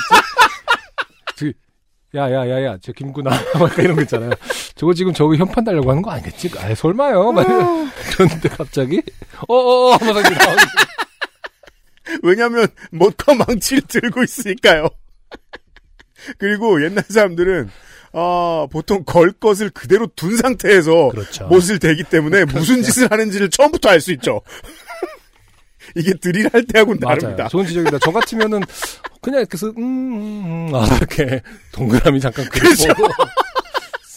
저, 1.37 2.19
야야야야, 2.19 2.79
저 2.81 2.93
김구나 2.93 3.31
막 3.59 3.79
이런 3.79 3.97
거 3.97 4.03
있잖아요. 4.03 4.31
저거 4.79 4.95
지금 4.95 5.13
저거 5.13 5.35
현판 5.35 5.65
달려고 5.65 5.91
하는 5.91 6.03
거 6.03 6.11
아니겠지? 6.13 6.51
아 6.57 6.73
설마요. 6.73 7.33
막 7.33 7.45
그런데 8.11 8.49
갑자기 8.49 9.03
어어어 9.49 9.97
하면서 9.97 10.21
이렇게 10.21 10.37
나오는 10.37 10.63
왜냐면 12.23 12.69
못과 12.93 13.35
망치를 13.35 13.83
들고 13.89 14.23
있으니까요. 14.23 14.89
그리고 16.39 16.83
옛날 16.85 17.05
사람들은 17.09 17.71
아, 18.13 18.67
보통 18.71 19.03
걸 19.05 19.33
것을 19.33 19.71
그대로 19.71 20.07
둔 20.15 20.37
상태에서 20.37 21.09
그렇죠. 21.09 21.47
못을 21.49 21.79
대기 21.81 22.05
때문에 22.05 22.45
무슨 22.47 22.83
짓을 22.83 23.11
하는지를 23.11 23.51
처음부터 23.51 23.91
알 23.91 24.01
수 24.01 24.13
있죠. 24.13 24.43
이게 25.97 26.13
드릴 26.15 26.49
할 26.53 26.65
때하고는 26.65 27.01
다릅니다. 27.01 27.49
좋은 27.49 27.67
지적이다. 27.67 27.99
저 28.01 28.13
같으면은 28.13 28.61
그냥 29.21 29.41
이렇게 29.41 29.57
쓱, 29.57 29.77
음, 29.77 29.83
음, 29.83 30.69
음, 30.69 30.75
아, 30.75 30.87
이렇게 30.97 31.43
동그라미 31.73 32.21
잠깐 32.21 32.49
그렇죠. 32.49 32.95
그리고 32.95 33.09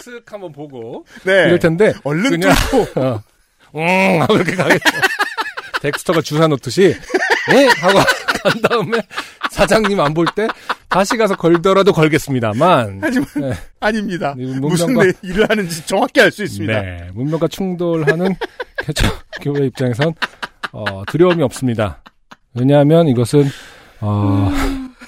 슥 0.02 0.24
한번 0.32 0.52
보고 0.52 1.06
네. 1.24 1.46
이럴 1.46 1.60
텐데 1.60 1.94
얼른 2.04 2.30
그냥 2.32 2.54
뚫고 2.72 3.00
어, 3.02 3.22
음 3.76 4.22
하고 4.22 4.36
이렇게 4.36 4.56
가겠죠. 4.56 4.84
덱스터가 5.82 6.22
주사 6.22 6.48
놓듯이 6.48 6.96
네 7.50 7.68
하고 7.80 8.00
간 8.44 8.62
다음에 8.62 9.02
사장님 9.52 10.00
안 10.00 10.14
볼 10.14 10.26
때 10.36 10.48
다시 10.90 11.16
가서 11.18 11.36
걸더라도 11.36 11.92
걸겠습니다만 11.94 13.00
하지만 13.02 13.28
네. 13.36 13.54
아닙니다. 13.80 14.36
이 14.38 14.46
무슨 14.60 14.96
일을 15.22 15.50
하는지 15.50 15.86
정확히 15.86 16.20
알 16.22 16.32
수 16.32 16.44
있습니다. 16.44 16.82
네, 16.82 17.10
문명과 17.14 17.48
충돌하는 17.48 18.36
개척 18.84 19.12
교회 19.42 19.66
입장에선 19.68 20.14
어, 20.74 21.04
두려움이 21.08 21.42
없습니다. 21.44 22.02
왜냐하면 22.54 23.08
이것은 23.08 23.50
어, 24.02 24.52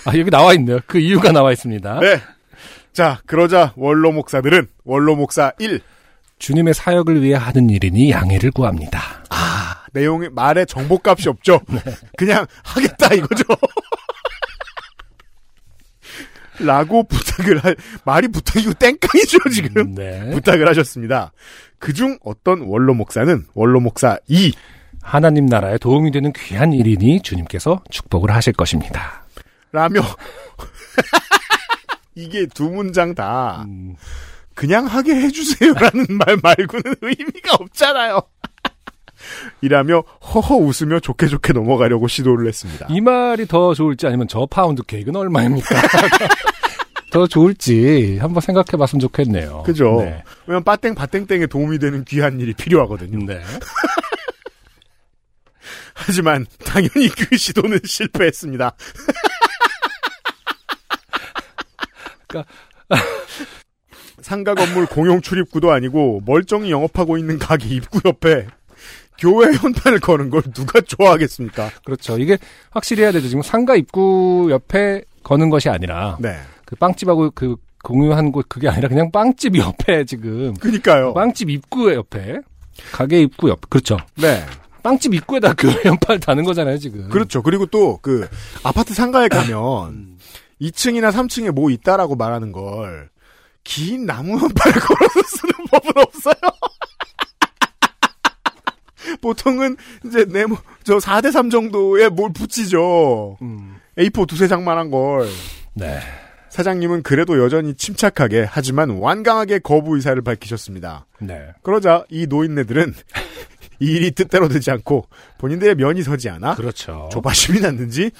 아 0.06 0.18
여기 0.18 0.30
나와 0.30 0.54
있네요. 0.54 0.80
그 0.88 1.00
이유가 1.00 1.32
나와 1.32 1.52
있습니다. 1.52 2.00
네. 2.00 2.20
자, 2.94 3.20
그러자 3.26 3.74
원로 3.76 4.12
목사들은 4.12 4.68
원로 4.86 5.16
목사 5.16 5.52
1 5.60 5.82
주님의 6.40 6.74
사역을 6.74 7.22
위해 7.22 7.36
하는 7.36 7.70
일이니 7.70 8.12
양해를 8.12 8.52
구합니다. 8.52 9.24
내용의 9.94 10.30
말에 10.32 10.66
정보값이 10.66 11.30
없죠. 11.30 11.62
네. 11.70 11.80
그냥 12.18 12.46
하겠다 12.64 13.14
이거죠. 13.14 13.44
라고 16.60 17.04
부탁을 17.04 17.64
할 17.64 17.76
말이 18.06 18.28
부탁이고 18.28 18.74
땡깡이죠 18.74 19.38
지금 19.54 19.96
네. 19.96 20.30
부탁을 20.32 20.68
하셨습니다. 20.68 21.32
그중 21.80 22.20
어떤 22.24 22.62
원로 22.62 22.94
목사는 22.94 23.46
원로 23.54 23.80
목사 23.80 24.18
2 24.28 24.54
하나님 25.02 25.48
나라에 25.48 25.78
도움이 25.78 26.12
되는 26.12 26.32
귀한 26.34 26.74
일이니 26.74 27.22
주님께서 27.22 27.82
축복을 27.90 28.32
하실 28.32 28.54
것입니다. 28.54 29.26
라며 29.72 30.02
이게 32.16 32.46
두 32.46 32.70
문장 32.70 33.16
다 33.16 33.66
음, 33.68 33.96
그냥 34.56 34.86
하게 34.86 35.16
해주세요라는 35.16 36.06
말 36.18 36.38
말고는 36.42 36.96
의미가 37.02 37.56
없잖아요. 37.60 38.22
이라며 39.62 40.02
허허 40.34 40.56
웃으며 40.56 41.00
좋게 41.00 41.28
좋게 41.28 41.54
넘어가려고 41.54 42.08
시도를 42.08 42.48
했습니다. 42.48 42.88
이 42.90 43.02
말이 43.02 43.48
더 43.48 43.74
좋을지 43.74 44.06
아니면 44.08 44.28
저 44.28 44.46
파운드 44.46 44.84
케이크는 44.84 45.20
얼마입니까? 45.20 45.76
더 47.12 47.28
좋을지 47.28 48.18
한번 48.20 48.42
생각해 48.42 48.76
봤으면 48.78 49.00
좋겠네요. 49.00 49.64
그죠? 49.64 49.98
네. 50.02 50.24
왜냐면 50.48 50.64
빠땡 50.64 50.96
바땡땡에 50.96 51.46
도움이 51.46 51.78
되는 51.78 52.04
귀한 52.06 52.40
일이 52.40 52.54
필요하거든요. 52.54 53.26
네. 53.28 53.40
하지만 55.94 56.46
당연히 56.66 57.08
그 57.10 57.38
시도는 57.38 57.80
실패했습니다. 57.86 58.74
그러니까 62.42 62.46
상가 64.22 64.56
건물 64.56 64.86
공용 64.86 65.22
출입구도 65.22 65.72
아니고 65.72 66.22
멀쩡히 66.26 66.72
영업하고 66.72 67.18
있는 67.18 67.38
가게 67.40 67.68
입구 67.76 68.00
옆에 68.06 68.48
교회 69.20 69.52
현판을 69.54 70.00
거는 70.00 70.30
걸 70.30 70.42
누가 70.54 70.82
좋아하겠습니까? 70.82 71.70
그렇죠. 71.86 72.18
이게 72.18 72.38
확실히 72.72 73.04
해야 73.04 73.12
되죠. 73.12 73.28
지금 73.28 73.42
상가 73.44 73.76
입구 73.76 74.48
옆에 74.50 75.04
거는 75.24 75.50
것이 75.50 75.70
아니라 75.70 76.18
네. 76.20 76.38
그 76.66 76.76
빵집하고 76.76 77.32
그 77.36 77.56
공유한 77.84 78.32
곳 78.32 78.48
그게 78.50 78.70
아니라 78.70 78.88
그냥 78.90 79.12
빵집 79.12 79.58
옆에 79.58 80.06
지금 80.06 80.54
그니까요. 80.56 81.14
빵집 81.14 81.50
입구 81.50 81.94
옆에 81.94 82.40
가게 82.92 83.22
입구 83.22 83.50
옆 83.50 83.70
그렇죠. 83.70 83.98
네. 84.16 84.44
빵집 84.82 85.14
입구에다 85.14 85.54
교회 85.60 85.76
연판 85.86 86.20
다는 86.20 86.44
거잖아요 86.44 86.78
지금. 86.78 87.08
그렇죠. 87.10 87.42
그리고 87.44 87.66
또 87.68 88.00
그 88.02 88.28
아파트 88.64 88.94
상가에 88.94 89.28
가면 89.28 90.13
2층이나 90.62 91.12
3층에 91.12 91.52
뭐 91.52 91.70
있다라고 91.70 92.16
말하는 92.16 92.52
걸 92.52 93.10
긴 93.66 94.06
나무 94.06 94.38
현판을 94.38 94.78
걸어서 94.80 95.22
쓰는 95.26 95.54
법은 95.72 95.92
없어요. 96.04 96.34
보통은 99.22 99.78
이제 100.06 100.26
네모 100.26 100.58
저 100.84 100.98
4대 100.98 101.32
3 101.32 101.50
정도에 101.50 102.10
뭘 102.10 102.32
붙이죠. 102.34 103.38
A4 103.98 104.28
두세 104.28 104.48
장만한 104.48 104.92
걸. 104.92 105.28
네. 105.74 106.00
사장님은 106.50 107.04
그래도 107.04 107.42
여전히 107.42 107.74
침착하게 107.74 108.46
하지만 108.50 108.92
완강하게 108.92 109.60
거부 109.60 109.96
의사를 109.96 110.22
밝히셨습니다. 110.22 111.08
네. 111.20 111.48
그러자 111.64 112.06
이 112.10 112.28
노인네들은 112.28 112.94
이 113.80 113.86
일이 113.86 114.12
뜻대로 114.12 114.48
되지 114.50 114.72
않고 114.72 115.08
본인들의 115.40 115.76
면이 115.76 116.04
서지 116.04 116.30
않아 116.30 116.56
그렇죠. 116.56 117.10
조바심이 117.12 117.60
났는지 117.60 118.12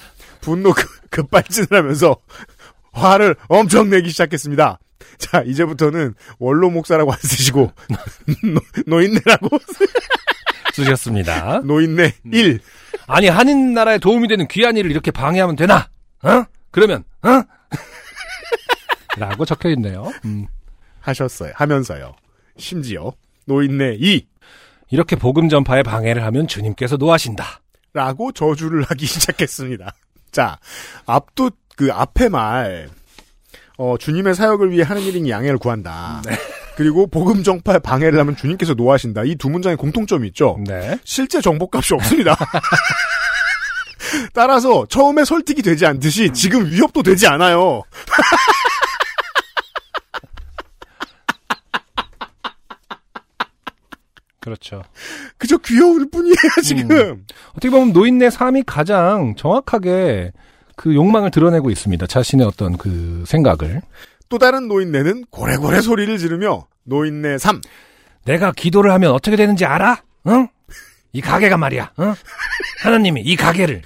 분노 0.44 0.72
급- 0.72 1.10
급발진을 1.10 1.68
하면서 1.72 2.16
화를 2.92 3.34
엄청 3.48 3.90
내기 3.90 4.10
시작했습니다. 4.10 4.78
자 5.18 5.42
이제부터는 5.42 6.14
원로 6.38 6.70
목사라고 6.70 7.12
안 7.12 7.18
쓰시고 7.20 7.72
노, 8.54 8.60
노인네라고 8.86 9.48
쓰셨습니다. 10.74 11.60
노인네 11.64 12.14
1 12.32 12.60
아니 13.06 13.28
한인 13.28 13.74
나라에 13.74 13.98
도움이 13.98 14.28
되는 14.28 14.46
귀한 14.48 14.76
일을 14.76 14.90
이렇게 14.90 15.10
방해하면 15.10 15.56
되나? 15.56 15.88
어? 16.22 16.44
그러면 16.70 17.04
어? 17.22 17.42
라고 19.16 19.44
적혀 19.44 19.68
있네요. 19.70 20.10
음. 20.24 20.46
하셨어요. 21.00 21.52
하면서요. 21.54 22.14
심지어 22.58 23.12
노인네 23.46 23.96
2 24.00 24.26
이렇게 24.90 25.16
복음 25.16 25.48
전파에 25.48 25.82
방해를 25.82 26.24
하면 26.24 26.46
주님께서 26.48 26.96
노하신다. 26.96 27.60
라고 27.92 28.32
저주를 28.32 28.82
하기 28.84 29.06
시작했습니다. 29.06 29.92
자, 30.34 30.58
앞도 31.06 31.50
그 31.76 31.90
앞에 31.92 32.28
말, 32.28 32.88
어, 33.78 33.94
주님의 33.98 34.34
사역을 34.34 34.72
위해 34.72 34.82
하는 34.82 35.00
일인 35.02 35.28
양해를 35.28 35.58
구한다. 35.58 36.22
그리고 36.76 37.06
복음 37.06 37.44
정파에 37.44 37.78
방해를 37.78 38.18
하면 38.18 38.34
주님께서 38.36 38.74
노하신다. 38.74 39.22
이 39.24 39.36
두 39.36 39.48
문장에 39.48 39.76
공통점이 39.76 40.26
있죠. 40.28 40.58
네. 40.66 40.98
실제 41.04 41.40
정보값이 41.40 41.94
없습니다. 41.94 42.36
따라서 44.34 44.84
처음에 44.88 45.24
설득이 45.24 45.62
되지 45.62 45.86
않듯이 45.86 46.30
지금 46.32 46.66
위협도 46.66 47.02
되지 47.04 47.26
않아요. 47.28 47.82
그렇죠. 54.44 54.82
그저 55.38 55.56
귀여울 55.56 56.10
뿐이에요, 56.10 56.34
지금. 56.62 56.90
음. 56.90 57.26
어떻게 57.52 57.70
보면 57.70 57.94
노인네 57.94 58.28
삶이 58.28 58.64
가장 58.66 59.34
정확하게 59.36 60.32
그 60.76 60.94
욕망을 60.94 61.30
드러내고 61.30 61.70
있습니다. 61.70 62.06
자신의 62.06 62.46
어떤 62.46 62.76
그 62.76 63.24
생각을. 63.26 63.80
또 64.28 64.36
다른 64.36 64.68
노인네는 64.68 65.24
고래고래 65.30 65.80
소리를 65.80 66.18
지르며 66.18 66.66
노인네 66.82 67.38
3. 67.38 67.62
내가 68.26 68.52
기도를 68.52 68.92
하면 68.92 69.12
어떻게 69.12 69.36
되는지 69.36 69.64
알아? 69.64 70.02
응? 70.26 70.48
이 71.14 71.22
가게가 71.22 71.56
말이야. 71.56 71.92
응? 72.00 72.14
하나님이 72.82 73.22
이 73.22 73.36
가게를 73.36 73.80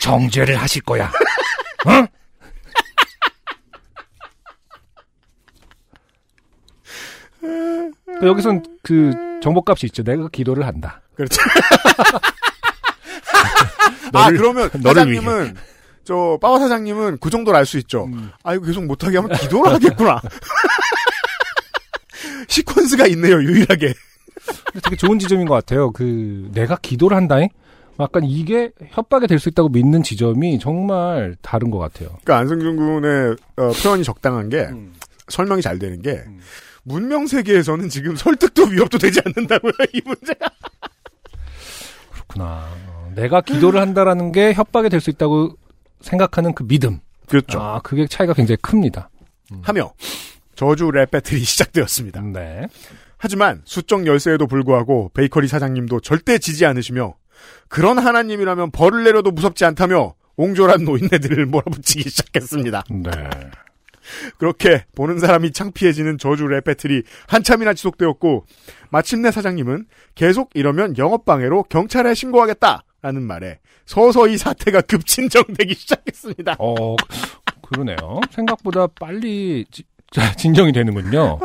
정죄를 0.00 0.54
하실 0.56 0.82
거야. 0.82 1.10
응? 1.88 2.06
그 8.20 8.26
여기선 8.26 8.62
그 8.82 9.12
정보값이 9.42 9.86
있죠. 9.86 10.02
내가 10.02 10.28
기도를 10.28 10.66
한다. 10.66 11.00
그렇죠. 11.14 11.40
아, 14.12 14.30
너를- 14.30 14.36
그러면 14.38 14.70
너를 14.82 14.94
사장님은 15.02 15.54
저 16.04 16.38
빠와 16.40 16.58
사장님은 16.60 17.18
그 17.20 17.30
정도를 17.30 17.58
알 17.58 17.66
수 17.66 17.78
있죠. 17.78 18.04
음. 18.04 18.30
아 18.42 18.54
이거 18.54 18.66
계속 18.66 18.84
못하게 18.84 19.16
하면 19.18 19.36
기도를 19.36 19.72
하겠구나. 19.74 20.20
시퀀스가 22.48 23.10
있네요 23.12 23.42
유일하게. 23.42 23.94
되게 24.82 24.96
좋은 24.96 25.18
지점인 25.18 25.46
것 25.46 25.54
같아요. 25.54 25.90
그 25.92 26.48
내가 26.52 26.76
기도를 26.76 27.16
한다잉. 27.16 27.48
약간 28.00 28.24
이게 28.24 28.70
협박이 28.90 29.28
될 29.28 29.38
수 29.38 29.48
있다고 29.48 29.68
믿는 29.68 30.02
지점이 30.02 30.58
정말 30.58 31.36
다른 31.42 31.70
것 31.70 31.78
같아요. 31.78 32.08
그러니까 32.24 32.38
안승준 32.38 32.76
군의 32.76 33.36
어, 33.56 33.70
표현이 33.82 34.02
적당한 34.02 34.48
게 34.48 34.62
음. 34.62 34.92
설명이 35.28 35.62
잘 35.62 35.78
되는 35.78 36.02
게 36.02 36.22
문명 36.84 37.26
세계에서는 37.26 37.88
지금 37.88 38.14
설득도 38.16 38.64
위협도 38.64 38.98
되지 38.98 39.20
않는다고요 39.24 39.72
이 39.94 40.00
문제가. 40.04 40.46
그렇구나. 42.12 42.68
어, 42.88 43.12
내가 43.14 43.40
기도를 43.40 43.80
한다라는 43.80 44.32
게 44.32 44.52
협박이 44.52 44.88
될 44.88 45.00
수 45.00 45.10
있다고 45.10 45.56
생각하는 46.00 46.54
그 46.54 46.66
믿음. 46.66 47.00
그렇죠. 47.28 47.60
아, 47.60 47.80
그게 47.82 48.06
차이가 48.06 48.34
굉장히 48.34 48.58
큽니다. 48.60 49.08
하며 49.62 49.92
저주 50.54 50.90
랩 50.90 51.10
배틀이 51.10 51.40
시작되었습니다. 51.44 52.20
네. 52.32 52.66
하지만 53.16 53.62
수적 53.64 54.06
열세에도 54.06 54.46
불구하고 54.46 55.10
베이커리 55.14 55.48
사장님도 55.48 56.00
절대 56.00 56.38
지지 56.38 56.66
않으시며 56.66 57.14
그런 57.68 57.98
하나님이라면 57.98 58.70
벌을 58.70 59.04
내려도 59.04 59.30
무섭지 59.30 59.64
않다며 59.64 60.14
옹졸한 60.36 60.84
노인네들을 60.84 61.46
몰아붙이기 61.46 62.10
시작했습니다. 62.10 62.84
네. 62.90 63.10
그렇게 64.38 64.84
보는 64.94 65.18
사람이 65.18 65.52
창피해지는 65.52 66.18
저주 66.18 66.46
랩 66.46 66.64
배틀이 66.64 67.02
한참이나 67.28 67.74
지속되었고 67.74 68.44
마침내 68.90 69.30
사장님은 69.30 69.86
계속 70.14 70.50
이러면 70.54 70.96
영업방해로 70.98 71.64
경찰에 71.64 72.14
신고하겠다라는 72.14 73.22
말에 73.22 73.58
서서히 73.86 74.38
사태가 74.38 74.82
급진정되기 74.82 75.74
시작했습니다. 75.74 76.56
어, 76.58 76.96
그러네요. 77.62 78.20
생각보다 78.30 78.86
빨리 78.98 79.64
지- 79.70 79.84
자, 80.10 80.32
진정이 80.34 80.72
되는군요. 80.72 81.38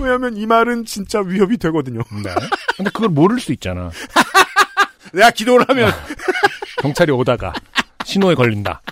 왜냐하면 0.00 0.36
이 0.36 0.46
말은 0.46 0.84
진짜 0.84 1.20
위협이 1.20 1.56
되거든요. 1.58 2.00
네. 2.24 2.34
근데 2.76 2.90
그걸 2.90 3.08
모를 3.10 3.38
수 3.38 3.52
있잖아. 3.52 3.90
내가 5.14 5.30
기도를 5.30 5.64
하면 5.68 5.92
경찰이 6.82 7.12
오다가 7.12 7.52
신호에 8.04 8.34
걸린다. 8.34 8.82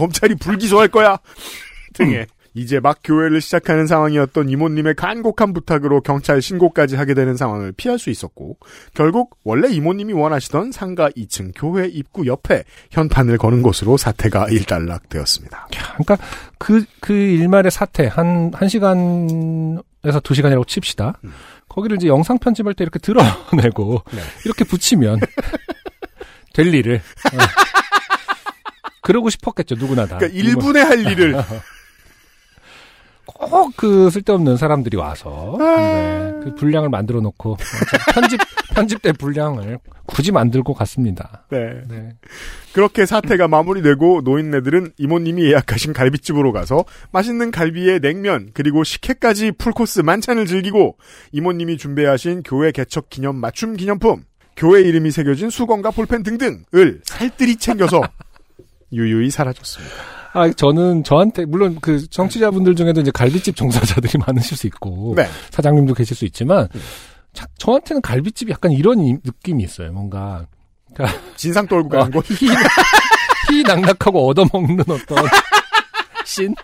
검찰이 0.00 0.36
불기소할 0.36 0.88
거야. 0.88 1.18
등에 1.92 2.26
이제 2.54 2.80
막 2.80 2.98
교회를 3.04 3.40
시작하는 3.40 3.86
상황이었던 3.86 4.48
이모님의 4.48 4.94
간곡한 4.94 5.52
부탁으로 5.52 6.00
경찰 6.00 6.42
신고까지 6.42 6.96
하게 6.96 7.14
되는 7.14 7.36
상황을 7.36 7.72
피할 7.72 7.98
수 7.98 8.10
있었고 8.10 8.56
결국 8.94 9.36
원래 9.44 9.68
이모님이 9.68 10.12
원하시던 10.14 10.72
상가 10.72 11.10
2층 11.10 11.52
교회 11.54 11.86
입구 11.86 12.26
옆에 12.26 12.64
현판을 12.90 13.38
거는 13.38 13.62
곳으로 13.62 13.96
사태가 13.96 14.48
일단락되었습니다. 14.48 15.68
그러니까 15.94 16.18
그, 16.58 16.84
그 17.00 17.12
일말의 17.12 17.70
사태, 17.70 18.06
한, 18.06 18.50
한 18.54 18.68
시간에서 18.68 20.20
두 20.24 20.34
시간이라고 20.34 20.64
칩시다. 20.64 21.20
거기를 21.68 21.98
이제 21.98 22.08
영상 22.08 22.36
편집할 22.38 22.74
때 22.74 22.82
이렇게 22.82 22.98
드러내고, 22.98 24.02
네. 24.10 24.20
이렇게 24.44 24.64
붙이면, 24.64 25.20
될 26.52 26.74
일을. 26.74 26.96
어. 26.96 27.38
그러고 29.00 29.30
싶었겠죠, 29.30 29.76
누구나 29.76 30.06
다. 30.06 30.18
그러니까 30.18 30.40
1분에 30.40 30.78
할 30.78 31.00
일을 31.06 31.36
꼭 33.24 33.70
그 33.76 34.10
쓸데없는 34.10 34.56
사람들이 34.56 34.96
와서, 34.98 35.56
네, 35.58 36.32
그 36.44 36.54
분량을 36.54 36.90
만들어 36.90 37.20
놓고, 37.20 37.56
편집, 38.12 38.38
편집된 38.74 39.14
분량을 39.14 39.78
굳이 40.06 40.32
만들고 40.32 40.74
갔습니다. 40.74 41.44
네. 41.50 41.80
네. 41.88 42.10
그렇게 42.74 43.06
사태가 43.06 43.48
마무리되고 43.48 44.20
노인네들은 44.22 44.92
이모님이 44.98 45.44
예약하신 45.44 45.92
갈비집으로 45.92 46.52
가서 46.52 46.84
맛있는 47.12 47.50
갈비에 47.50 48.00
냉면 48.00 48.50
그리고 48.52 48.84
식혜까지 48.84 49.52
풀코스 49.52 50.00
만찬을 50.00 50.46
즐기고 50.46 50.96
이모님이 51.32 51.78
준비하신 51.78 52.42
교회 52.42 52.70
개척 52.72 53.08
기념 53.08 53.36
맞춤 53.36 53.76
기념품 53.76 54.24
교회 54.56 54.82
이름이 54.82 55.10
새겨진 55.10 55.50
수건과 55.50 55.90
볼펜 55.90 56.22
등등을 56.22 57.00
살뜰히 57.04 57.56
챙겨서 57.56 58.02
유유히 58.92 59.30
사라졌습니다. 59.30 59.94
아, 60.32 60.48
저는 60.52 61.02
저한테, 61.04 61.44
물론 61.44 61.78
그 61.80 62.08
정치자분들 62.08 62.76
중에도 62.76 63.00
이제 63.00 63.10
갈비집 63.10 63.56
종사자들이 63.56 64.18
많으실 64.26 64.56
수 64.56 64.66
있고, 64.68 65.14
네. 65.16 65.26
사장님도 65.50 65.94
계실 65.94 66.16
수 66.16 66.24
있지만, 66.24 66.68
자- 67.32 67.46
저한테는 67.58 68.00
갈비집이 68.02 68.52
약간 68.52 68.70
이런 68.72 69.00
이- 69.00 69.16
느낌이 69.24 69.62
있어요. 69.64 69.92
뭔가, 69.92 70.46
그러니까 70.94 71.18
진상 71.36 71.66
떨고 71.66 71.88
어, 71.96 72.00
가는 72.00 72.10
곳. 72.12 72.24
희, 72.30 72.46
희 73.50 73.62
낙낙하고 73.64 74.28
얻어먹는 74.28 74.80
어떤 74.88 75.18
씬? 76.24 76.54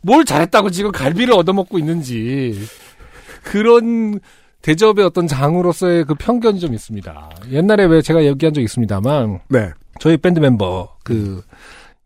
뭘 0.00 0.24
잘했다고 0.24 0.70
지금 0.70 0.92
갈비를 0.92 1.34
얻어먹고 1.34 1.78
있는지, 1.78 2.58
그런 3.42 4.20
대접의 4.66 5.04
어떤 5.04 5.28
장으로서의 5.28 6.04
그 6.06 6.16
편견이 6.16 6.58
좀 6.58 6.74
있습니다. 6.74 7.30
옛날에 7.52 7.84
왜 7.84 8.02
제가 8.02 8.24
얘기한 8.24 8.52
적 8.52 8.60
있습니다만, 8.60 9.38
네. 9.48 9.70
저희 10.00 10.16
밴드 10.16 10.40
멤버 10.40 10.88
그 11.04 11.40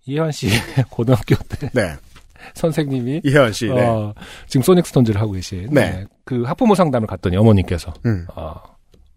이현 0.05 0.31
씨 0.31 0.49
고등학교 0.91 1.37
때 1.37 1.71
네. 1.73 1.95
선생님이 2.53 3.23
이혜원 3.25 3.55
씨. 3.55 3.67
네. 3.67 3.81
어, 3.87 4.13
지금 4.47 4.63
소닉 4.63 4.87
스톤즈를 4.87 5.19
하고 5.19 5.33
계신 5.33 5.69
네. 5.71 6.05
그 6.27 6.43
학부모 6.43 6.75
상담을 6.75 7.07
갔더니 7.07 7.39
어머님께서 7.39 7.95
음. 8.05 8.27
어, 8.35 8.55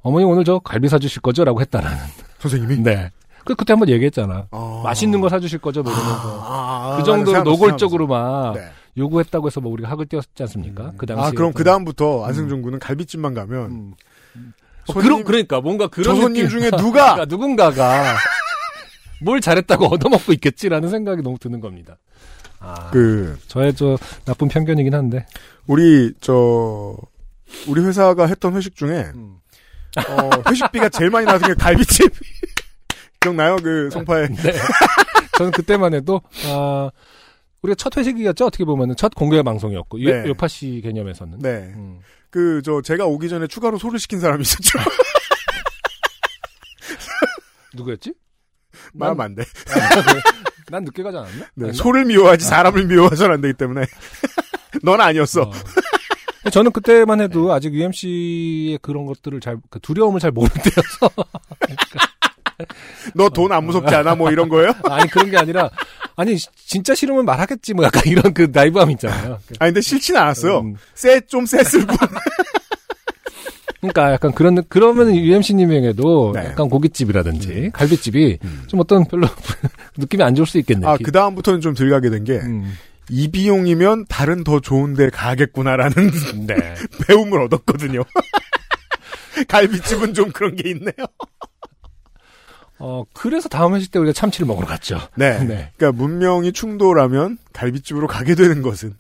어머니 0.02 0.24
오늘 0.24 0.45
저 0.45 0.60
갈비 0.60 0.88
사주실 0.88 1.22
거죠?라고 1.22 1.60
했다라는. 1.60 1.98
선생님이? 2.40 2.78
네. 2.78 3.11
그 3.44 3.56
그때 3.56 3.74
한번 3.74 3.90
얘기했잖아. 3.90 4.48
어. 4.52 4.82
맛있는 4.86 5.20
거 5.20 5.28
사주실 5.28 5.60
거죠? 5.60 5.84
뭐 5.84 5.91
이러면서 5.91 6.40
아, 6.48 6.91
그 6.91 6.99
맞아. 6.99 7.03
정도로 7.03 7.36
생각났어, 7.36 7.44
노골적으로 7.44 8.07
막 8.07 8.53
생각났어. 8.53 8.60
네. 8.60 8.83
요구했다고 8.98 9.48
해서 9.48 9.60
뭐 9.61 9.72
우리가 9.72 9.90
학을 9.90 10.06
띄웠지 10.06 10.44
않습니까? 10.44 10.94
그 10.98 11.06
당시 11.06 11.24
아 11.24 11.32
그럼 11.32 11.53
그 11.53 11.64
다음부터 11.64 12.26
안승준 12.26 12.61
군은 12.61 12.80
갈비집만 12.80 13.34
가면 13.34 13.95
어, 14.88 14.94
그러, 14.94 15.24
그러니까 15.24 15.61
뭔가 15.61 15.88
그런 15.88 16.15
저 16.15 16.22
손님. 16.22 16.48
중에 16.49 16.70
누가 16.78 17.14
그러니까 17.15 17.26
누군가가 17.26 18.15
뭘 19.22 19.41
잘했다고 19.41 19.86
얻어먹고 19.86 20.34
있겠지라는 20.34 20.90
생각이 20.90 21.22
너무 21.22 21.38
드는 21.40 21.60
겁니다. 21.60 21.98
아, 22.60 22.90
그 22.91 23.38
저의 23.48 23.74
저 23.76 23.98
나쁜 24.26 24.48
편견이긴 24.48 24.94
한데 24.94 25.26
우리 25.68 26.14
저 26.22 26.95
우리 27.68 27.82
회사가 27.82 28.26
했던 28.28 28.56
회식 28.56 28.76
중에 28.76 29.11
음. 29.15 29.38
어, 30.07 30.30
회식비가 30.49 30.90
제일 30.90 31.10
많이 31.10 31.26
나왔던 31.26 31.49
게 31.49 31.56
갈비집 31.56 32.11
기억나요? 33.20 33.57
그 33.57 33.90
송파에 33.91 34.28
네. 34.28 34.53
저는 35.38 35.52
그때만 35.52 35.94
해도 35.94 36.22
아 36.48 36.90
우리가 37.64 37.76
첫 37.76 37.95
회식이었죠 37.98 38.45
어떻게 38.45 38.65
보면은 38.65 38.95
첫 38.95 39.14
공개 39.15 39.41
방송이었고 39.41 40.02
요- 40.03 40.10
네. 40.23 40.27
요파 40.27 40.48
씨 40.48 40.81
개념에서는 40.84 41.40
네. 41.40 41.72
음. 41.76 41.99
그저 42.30 42.81
제가 42.81 43.06
오기 43.06 43.30
전에 43.30 43.48
추가로 43.48 43.77
소를 43.77 43.99
시킨 43.99 44.19
사람이 44.19 44.41
있었죠. 44.41 44.80
누구였지? 47.76 48.14
말하면 48.94 49.26
안 49.26 49.35
돼. 49.35 49.44
난 50.69 50.84
늦게 50.84 51.03
가지 51.03 51.18
않았나? 51.18 51.45
네, 51.56 51.65
아닌가? 51.65 51.73
소를 51.84 52.06
미워하지 52.06 52.45
사람을 52.45 52.85
미워하서는 52.85 53.35
안 53.35 53.41
되기 53.41 53.53
때문에 53.53 53.85
넌 54.84 54.99
아니었어. 54.99 55.44
어. 55.44 55.52
저는 56.52 56.72
그때만 56.72 57.22
해도 57.22 57.53
아직 57.53 57.73
UMC의 57.73 58.80
그런 58.81 59.06
것들을 59.06 59.40
잘, 59.40 59.57
그 59.69 59.80
두려움을 59.80 60.19
잘 60.19 60.31
모르는 60.31 60.53
때여서. 60.61 61.10
너 63.15 63.30
돈 63.30 63.52
안 63.52 63.65
무섭지 63.65 63.94
않아? 63.95 64.15
뭐 64.15 64.31
이런 64.31 64.49
거예요? 64.49 64.72
아니, 64.85 65.10
그런 65.10 65.30
게 65.31 65.38
아니라, 65.38 65.69
아니, 66.15 66.38
시- 66.38 66.48
진짜 66.56 66.94
싫으면 66.95 67.26
말하겠지, 67.26 67.73
뭐 67.73 67.85
약간 67.85 68.03
이런 68.06 68.34
그 68.34 68.49
나이브함 68.52 68.91
있잖아요. 68.91 69.40
아니 69.60 69.69
근데 69.72 69.81
싫진 69.81 70.15
않았어요. 70.15 70.60
음. 70.60 70.76
쎄좀 70.95 71.45
쎄쓸 71.45 71.85
뿐. 71.88 71.98
그러니까 73.81 74.14
약간 74.14 74.31
그런, 74.31 74.56
느- 74.56 74.61
그러면 74.69 75.14
UMC님에게도 75.14 76.31
네. 76.35 76.45
약간 76.45 76.69
고깃집이라든지 76.69 77.72
갈비집이 77.73 78.40
좀 78.68 78.80
어떤 78.80 79.06
별로 79.06 79.27
느낌이 79.98 80.23
안 80.23 80.35
좋을 80.35 80.45
수 80.48 80.57
있겠네요. 80.60 80.90
아, 80.91 80.98
그 81.03 81.11
다음부터는 81.11 81.60
좀 81.60 81.73
들가게 81.73 82.10
된 82.10 82.23
게, 82.23 82.34
음. 82.38 82.73
이 83.10 83.30
비용이면 83.30 84.06
다른 84.07 84.45
더 84.45 84.61
좋은데 84.61 85.10
가겠구나라는 85.10 86.11
네. 86.48 86.56
배움을 87.07 87.41
얻었거든요. 87.41 88.03
갈비집은 89.49 90.14
좀 90.14 90.31
그런 90.31 90.56
게 90.56 90.69
있네요. 90.69 90.94
어, 92.86 93.06
그래서 93.14 93.48
다음 93.48 93.74
회식 93.76 93.92
때 93.94 94.00
우리가 94.00 94.12
참치를 94.12 94.46
먹으러 94.46 94.68
갔죠. 94.68 95.00
네. 95.16 95.40
네. 95.48 95.72
그러니까 95.78 96.04
문명이 96.04 96.52
충돌하면 96.52 97.38
갈비집으로 97.54 98.08
가게 98.08 98.36
되는 98.36 98.62
것은 98.62 98.94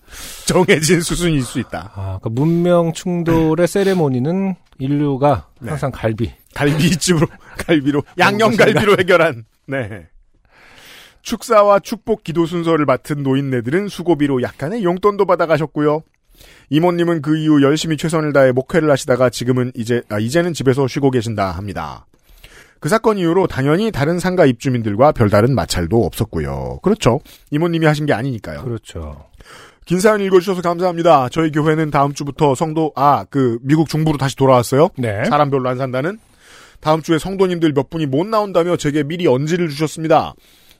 정해진 0.45 1.01
수순일 1.01 1.41
수 1.43 1.59
있다. 1.59 1.91
아, 1.93 2.19
그 2.23 2.29
문명 2.29 2.93
충돌의 2.93 3.67
세레모니는 3.67 4.55
인류가 4.79 5.49
네. 5.59 5.67
항상 5.67 5.91
갈비. 5.91 6.31
갈비집으로 6.55 7.27
갈비로 7.67 8.03
양념 8.19 8.55
갈비로 8.55 8.95
해결한. 8.99 9.43
네. 9.67 10.07
축사와 11.21 11.79
축복 11.79 12.23
기도 12.23 12.45
순서를 12.45 12.85
맡은 12.85 13.21
노인네들은 13.21 13.89
수고비로 13.89 14.43
약간의 14.43 14.85
용돈도 14.85 15.25
받아가셨고요. 15.25 16.03
이모님은 16.69 17.21
그 17.21 17.37
이후 17.37 17.61
열심히 17.61 17.97
최선을 17.97 18.31
다해 18.31 18.53
목회를 18.53 18.89
하시다가 18.89 19.29
지금은 19.29 19.73
이제 19.75 20.03
아, 20.07 20.19
이제는 20.19 20.53
집에서 20.53 20.87
쉬고 20.87 21.11
계신다 21.11 21.51
합니다. 21.51 22.05
그 22.83 22.89
사건 22.89 23.17
이후로 23.17 23.47
당연히 23.47 23.93
다른 23.93 24.19
상가 24.19 24.45
입주민들과 24.45 25.13
별다른 25.13 25.55
마찰도 25.55 26.03
없었고요. 26.03 26.79
그렇죠. 26.83 27.21
이모님이 27.49 27.85
하신 27.85 28.05
게 28.05 28.11
아니니까요. 28.11 28.61
그렇죠. 28.61 29.23
긴 29.85 30.01
사연 30.01 30.19
읽어주셔서 30.19 30.61
감사합니다. 30.61 31.29
저희 31.29 31.49
교회는 31.49 31.91
다음 31.91 32.13
주부터 32.13 32.55
성도, 32.55 32.91
아, 32.97 33.23
그, 33.29 33.57
미국 33.61 33.87
중부로 33.87 34.17
다시 34.17 34.35
돌아왔어요. 34.35 34.89
네. 34.97 35.23
사람 35.23 35.49
별로 35.49 35.69
안 35.69 35.77
산다는. 35.77 36.19
다음 36.81 37.01
주에 37.01 37.17
성도님들 37.19 37.71
몇 37.71 37.89
분이 37.89 38.05
못 38.05 38.27
나온다며 38.27 38.75
제게 38.75 39.03
미리 39.03 39.27
언지를 39.27 39.69
주셨습니다. 39.69 40.33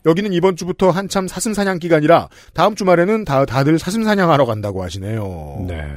여기는 0.06 0.34
이번 0.34 0.58
주부터 0.58 0.90
한참 0.90 1.30
사슴사냥 1.30 1.80
기간이라 1.80 2.28
다음 2.54 2.76
주말에는 2.76 3.24
다, 3.24 3.46
다들 3.46 3.80
사슴사냥하러 3.80 4.46
간다고 4.46 4.84
하시네요. 4.84 5.66
네. 5.70 5.88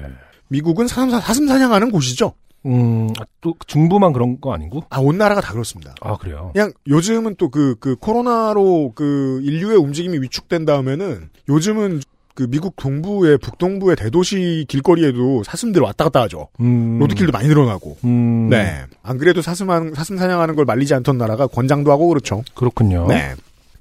미국은 0.46 0.86
사슴, 0.86 1.10
사슴사냥하는 1.10 1.90
곳이죠? 1.90 2.34
음, 2.64 3.08
아, 3.20 3.24
또 3.40 3.54
중부만 3.66 4.12
그런 4.12 4.40
거 4.40 4.52
아니고? 4.52 4.84
아, 4.90 4.98
온 4.98 5.18
나라가 5.18 5.40
다 5.40 5.52
그렇습니다. 5.52 5.94
아, 6.00 6.16
그래요? 6.16 6.50
그냥 6.52 6.72
요즘은 6.88 7.36
또 7.36 7.50
그, 7.50 7.76
그 7.78 7.96
코로나로 7.96 8.92
그 8.94 9.40
인류의 9.44 9.76
움직임이 9.76 10.18
위축된 10.18 10.64
다음에는 10.64 11.28
요즘은 11.48 12.00
그 12.34 12.46
미국 12.50 12.76
동부의 12.76 13.38
북동부의 13.38 13.96
대도시 13.96 14.66
길거리에도 14.68 15.42
사슴들 15.44 15.80
왔다 15.80 16.04
갔다 16.04 16.20
하죠. 16.22 16.48
음. 16.60 16.98
로드킬도 16.98 17.32
많이 17.32 17.48
늘어나고. 17.48 17.96
음. 18.04 18.48
네. 18.50 18.84
안 19.02 19.16
그래도 19.16 19.40
사슴, 19.40 19.68
사슴 19.94 20.18
사냥하는 20.18 20.54
걸 20.54 20.66
말리지 20.66 20.92
않던 20.94 21.16
나라가 21.16 21.46
권장도 21.46 21.90
하고 21.90 22.08
그렇죠. 22.08 22.44
그렇군요. 22.54 23.06
네. 23.08 23.34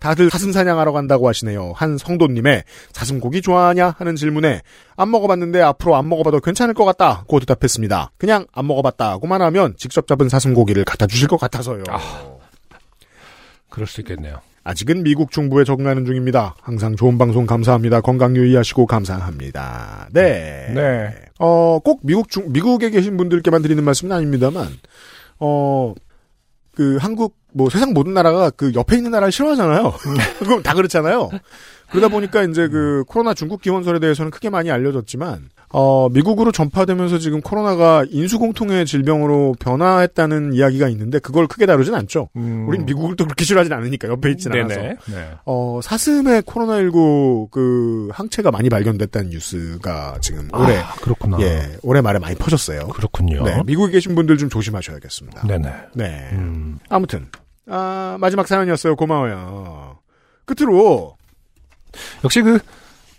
다들 0.05 0.29
사슴 0.29 0.51
사냥하러 0.51 0.91
간다고 0.91 1.27
하시네요. 1.27 1.73
한 1.75 1.97
성도님의 1.97 2.63
사슴고기 2.91 3.41
좋아하냐 3.41 3.95
하는 3.97 4.15
질문에 4.15 4.61
안 4.95 5.09
먹어봤는데 5.09 5.63
앞으로 5.63 5.95
안 5.95 6.07
먹어봐도 6.07 6.41
괜찮을 6.41 6.75
것 6.75 6.85
같다 6.85 7.23
고 7.27 7.39
대답했습니다. 7.39 8.11
그냥 8.19 8.45
안 8.53 8.67
먹어봤다고만 8.67 9.41
하면 9.41 9.73
직접 9.77 10.05
잡은 10.05 10.29
사슴고기를 10.29 10.85
갖다 10.85 11.07
주실 11.07 11.27
것 11.27 11.37
같아서요. 11.37 11.81
그럴 13.71 13.87
수 13.87 13.99
있겠네요. 14.01 14.41
아직은 14.63 15.01
미국 15.01 15.31
중부에 15.31 15.63
적응하는 15.63 16.05
중입니다. 16.05 16.53
항상 16.61 16.95
좋은 16.95 17.17
방송 17.17 17.47
감사합니다. 17.47 18.01
건강 18.01 18.35
유의하시고 18.35 18.85
감사합니다. 18.85 20.09
네. 20.13 20.71
네. 20.75 21.15
어, 21.39 21.79
꼭 21.83 22.01
미국 22.03 22.29
중, 22.29 22.51
미국에 22.51 22.91
계신 22.91 23.17
분들께만 23.17 23.63
드리는 23.63 23.83
말씀은 23.83 24.15
아닙니다만, 24.15 24.67
어, 25.39 25.95
그 26.75 26.97
한국, 26.97 27.35
뭐 27.53 27.69
세상 27.69 27.93
모든 27.93 28.13
나라가 28.13 28.49
그 28.49 28.73
옆에 28.73 28.97
있는 28.97 29.11
나라를 29.11 29.31
싫어하잖아요. 29.31 29.93
그럼 30.39 30.61
다 30.61 30.73
그렇잖아요. 30.73 31.29
그러다 31.89 32.07
보니까 32.09 32.43
이제 32.43 32.67
그 32.67 33.03
코로나 33.07 33.33
중국 33.33 33.61
기원설에 33.61 33.99
대해서는 33.99 34.31
크게 34.31 34.49
많이 34.49 34.71
알려졌지만, 34.71 35.49
어, 35.69 36.07
미국으로 36.09 36.51
전파되면서 36.51 37.17
지금 37.17 37.41
코로나가 37.41 38.05
인수공통의 38.09 38.85
질병으로 38.85 39.55
변화했다는 39.59 40.53
이야기가 40.53 40.87
있는데 40.89 41.19
그걸 41.19 41.47
크게 41.47 41.65
다루진 41.65 41.93
않죠. 41.95 42.29
음. 42.37 42.65
우린 42.67 42.85
미국을 42.85 43.15
또 43.15 43.25
그렇게 43.25 43.43
싫어하진 43.43 43.73
않으니까 43.73 44.07
옆에 44.07 44.31
있진 44.31 44.53
않아서. 44.53 44.75
네네. 44.79 44.95
네. 45.11 45.31
어, 45.45 45.79
사슴의 45.83 46.43
코로나19 46.43 47.51
그 47.51 48.07
항체가 48.13 48.51
많이 48.51 48.69
발견됐다는 48.69 49.31
뉴스가 49.31 50.19
지금 50.21 50.47
올해, 50.53 50.77
아, 50.77 50.93
그렇구나. 51.01 51.41
예, 51.41 51.77
올해 51.81 51.99
말에 52.01 52.19
많이 52.19 52.35
퍼졌어요. 52.35 52.87
그렇군요. 52.87 53.43
네, 53.43 53.61
미국에 53.65 53.91
계신 53.91 54.15
분들 54.15 54.37
좀 54.37 54.49
조심하셔야겠습니다. 54.49 55.45
네네. 55.45 55.73
네. 55.93 56.29
음. 56.33 56.79
아무튼, 56.87 57.27
아, 57.67 58.17
마지막 58.19 58.47
사연이었어요. 58.47 58.95
고마워요. 58.95 59.97
끝으로, 60.45 61.14
역시 62.23 62.41
그, 62.41 62.59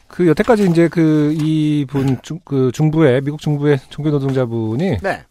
그 0.09 0.27
여태까지 0.29 0.69
이제 0.71 0.89
그 0.89 1.33
이분 1.41 2.21
중, 2.23 2.39
그 2.45 2.71
중부의 2.73 3.21
미국 3.23 3.41
중부의 3.41 3.79
종교 3.91 4.11
노동자분이 4.11 4.99
네. 5.03 5.25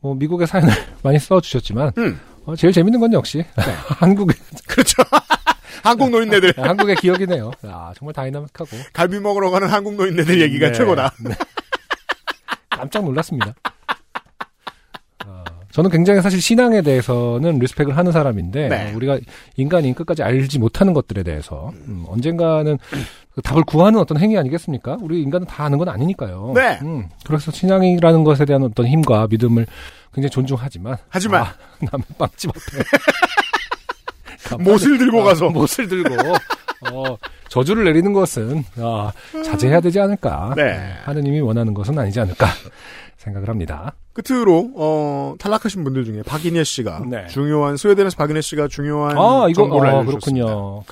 뭐 0.00 0.14
미국의 0.14 0.46
사연을 0.46 0.72
많이 1.02 1.18
써주셨지만 1.18 1.92
음. 1.98 2.20
어, 2.46 2.56
제일 2.56 2.72
재밌는 2.72 3.00
건 3.00 3.12
역시 3.12 3.44
한국의 3.98 4.34
그렇죠. 4.66 5.02
한국 5.82 6.10
노인네들. 6.10 6.54
한국의 6.56 6.96
기억이네요. 6.96 7.52
아 7.62 7.92
정말 7.96 8.12
다이나믹하고 8.12 8.68
갈비 8.92 9.20
먹으러 9.20 9.50
가는 9.50 9.68
한국 9.68 9.94
노인네들 9.94 10.40
얘기가 10.40 10.68
네. 10.68 10.72
최고다. 10.72 11.12
네. 11.20 11.30
깜짝 12.70 13.04
놀랐습니다. 13.04 13.54
어, 15.78 15.82
저는 15.82 15.90
굉장히 15.90 16.20
사실 16.20 16.40
신앙에 16.40 16.82
대해서는 16.82 17.60
리스펙을 17.60 17.96
하는 17.96 18.10
사람인데 18.10 18.68
네. 18.68 18.90
어, 18.92 18.96
우리가 18.96 19.18
인간이 19.56 19.94
끝까지 19.94 20.24
알지 20.24 20.58
못하는 20.58 20.92
것들에 20.92 21.22
대해서 21.22 21.70
음, 21.86 22.04
언젠가는 22.08 22.78
그 23.34 23.42
답을 23.42 23.62
구하는 23.64 24.00
어떤 24.00 24.18
행위 24.18 24.36
아니겠습니까? 24.36 24.98
우리 25.00 25.22
인간은 25.22 25.46
다 25.46 25.64
아는 25.64 25.78
건 25.78 25.88
아니니까요. 25.88 26.52
네. 26.54 26.80
음, 26.82 27.08
그래서 27.24 27.52
신앙이라는 27.52 28.24
것에 28.24 28.44
대한 28.44 28.64
어떤 28.64 28.86
힘과 28.86 29.28
믿음을 29.30 29.66
굉장히 30.12 30.30
존중하지만 30.30 30.96
하지만, 31.08 31.42
아, 31.42 31.54
남의 31.80 32.04
빵집 32.18 32.50
앞에 32.50 32.58
못을 34.64 34.98
들고 34.98 35.20
아, 35.20 35.24
가서. 35.24 35.48
못을 35.50 35.86
들고 35.86 36.14
어, 36.90 37.16
저주를 37.48 37.84
내리는 37.84 38.12
것은 38.12 38.64
아, 38.78 39.12
자제해야 39.44 39.80
되지 39.80 40.00
않을까. 40.00 40.54
네. 40.56 40.92
하느님이 41.04 41.40
원하는 41.40 41.72
것은 41.74 41.96
아니지 41.96 42.18
않을까 42.18 42.48
생각을 43.18 43.48
합니다. 43.48 43.94
끝으로, 44.14 44.70
어, 44.74 45.34
탈락하신 45.38 45.84
분들 45.84 46.04
중에 46.04 46.22
박인혜 46.22 46.64
씨가 46.64 47.04
네. 47.10 47.26
중요한, 47.26 47.76
스웨덴에서 47.76 48.16
박인혜 48.16 48.40
씨가 48.40 48.68
중요한 48.68 49.16
아 49.16 49.46
이거 49.48 49.62
정보를 49.62 49.90
어, 49.90 49.98
알려주셨습니다. 49.98 50.46
그렇군요. 50.46 50.84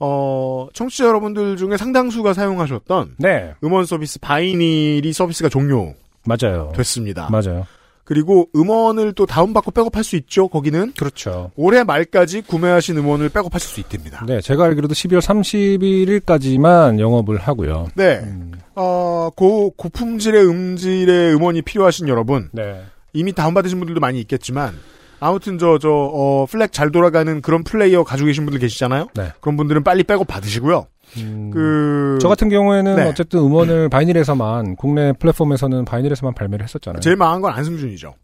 어, 0.00 0.68
청취자 0.72 1.06
여러분들 1.06 1.56
중에 1.56 1.76
상당수가 1.76 2.32
사용하셨던 2.34 3.16
네 3.18 3.54
음원 3.62 3.84
서비스 3.84 4.18
바이닐이 4.18 5.12
서비스가 5.12 5.48
종료됐습니다. 5.48 7.28
맞아요. 7.30 7.66
그리고 8.04 8.48
음원을 8.54 9.12
또 9.12 9.26
다운받고 9.26 9.70
백업할 9.70 10.02
수 10.02 10.16
있죠. 10.16 10.48
거기는 10.48 10.92
그렇죠. 10.96 11.50
올해 11.56 11.84
말까지 11.84 12.42
구매하신 12.42 12.98
음원을 12.98 13.28
백업하실 13.28 13.68
수 13.68 13.80
있답니다. 13.80 14.24
네, 14.26 14.40
제가 14.40 14.64
알기로도 14.64 14.94
12월 14.94 15.20
31일까지만 15.20 16.98
영업을 16.98 17.38
하고요. 17.38 17.88
네. 17.94 18.20
음, 18.22 18.52
어, 18.74 19.30
고, 19.34 19.70
고품질의 19.70 20.46
음질의 20.46 21.34
음원이 21.34 21.62
필요하신 21.62 22.08
여러분, 22.08 22.48
네. 22.52 22.82
이미 23.12 23.32
다운받으신 23.32 23.78
분들도 23.78 24.00
많이 24.00 24.20
있겠지만, 24.20 24.74
아무튼 25.20 25.58
저, 25.58 25.78
저, 25.78 25.88
어, 25.90 26.46
FLAC 26.46 26.72
잘 26.72 26.90
돌아가는 26.90 27.40
그런 27.40 27.62
플레이어 27.62 28.02
가지고 28.02 28.26
계신 28.26 28.44
분들 28.44 28.58
계시잖아요? 28.58 29.08
네. 29.14 29.30
그런 29.40 29.56
분들은 29.56 29.84
빨리 29.84 30.02
백업 30.02 30.26
받으시고요. 30.26 30.86
음, 31.18 31.50
그, 31.52 32.18
저 32.20 32.28
같은 32.28 32.48
경우에는 32.48 32.96
네. 32.96 33.02
어쨌든 33.08 33.40
음원을 33.40 33.88
바이닐에서만 33.90 34.76
국내 34.76 35.12
플랫폼에서는 35.12 35.84
바이닐에서만 35.84 36.34
발매를 36.34 36.64
했었잖아요. 36.64 37.00
제일 37.00 37.16
망한 37.16 37.40
건 37.40 37.52
안승준이죠. 37.52 38.14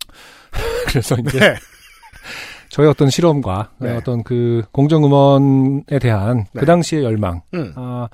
그래서 0.88 1.16
이제 1.18 1.38
네. 1.38 1.54
저의 2.70 2.88
어떤 2.88 3.10
실험과 3.10 3.70
네. 3.78 3.96
어떤 3.96 4.22
그 4.22 4.62
공정 4.72 5.04
음원에 5.04 5.98
대한 6.00 6.46
네. 6.52 6.60
그 6.60 6.66
당시의 6.66 7.04
열망, 7.04 7.42
음. 7.54 7.72
아, 7.76 8.08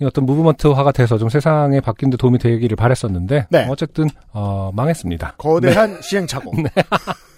이 0.00 0.04
어떤 0.04 0.26
무브먼트화가 0.26 0.92
돼서 0.92 1.18
좀 1.18 1.28
세상에 1.28 1.80
바뀌는데 1.80 2.16
도움이 2.16 2.38
되기를 2.38 2.76
바랬었는데 2.76 3.46
네. 3.50 3.66
어쨌든 3.68 4.08
어, 4.32 4.70
망했습니다. 4.74 5.34
거대한 5.38 6.00
시행착오. 6.02 6.52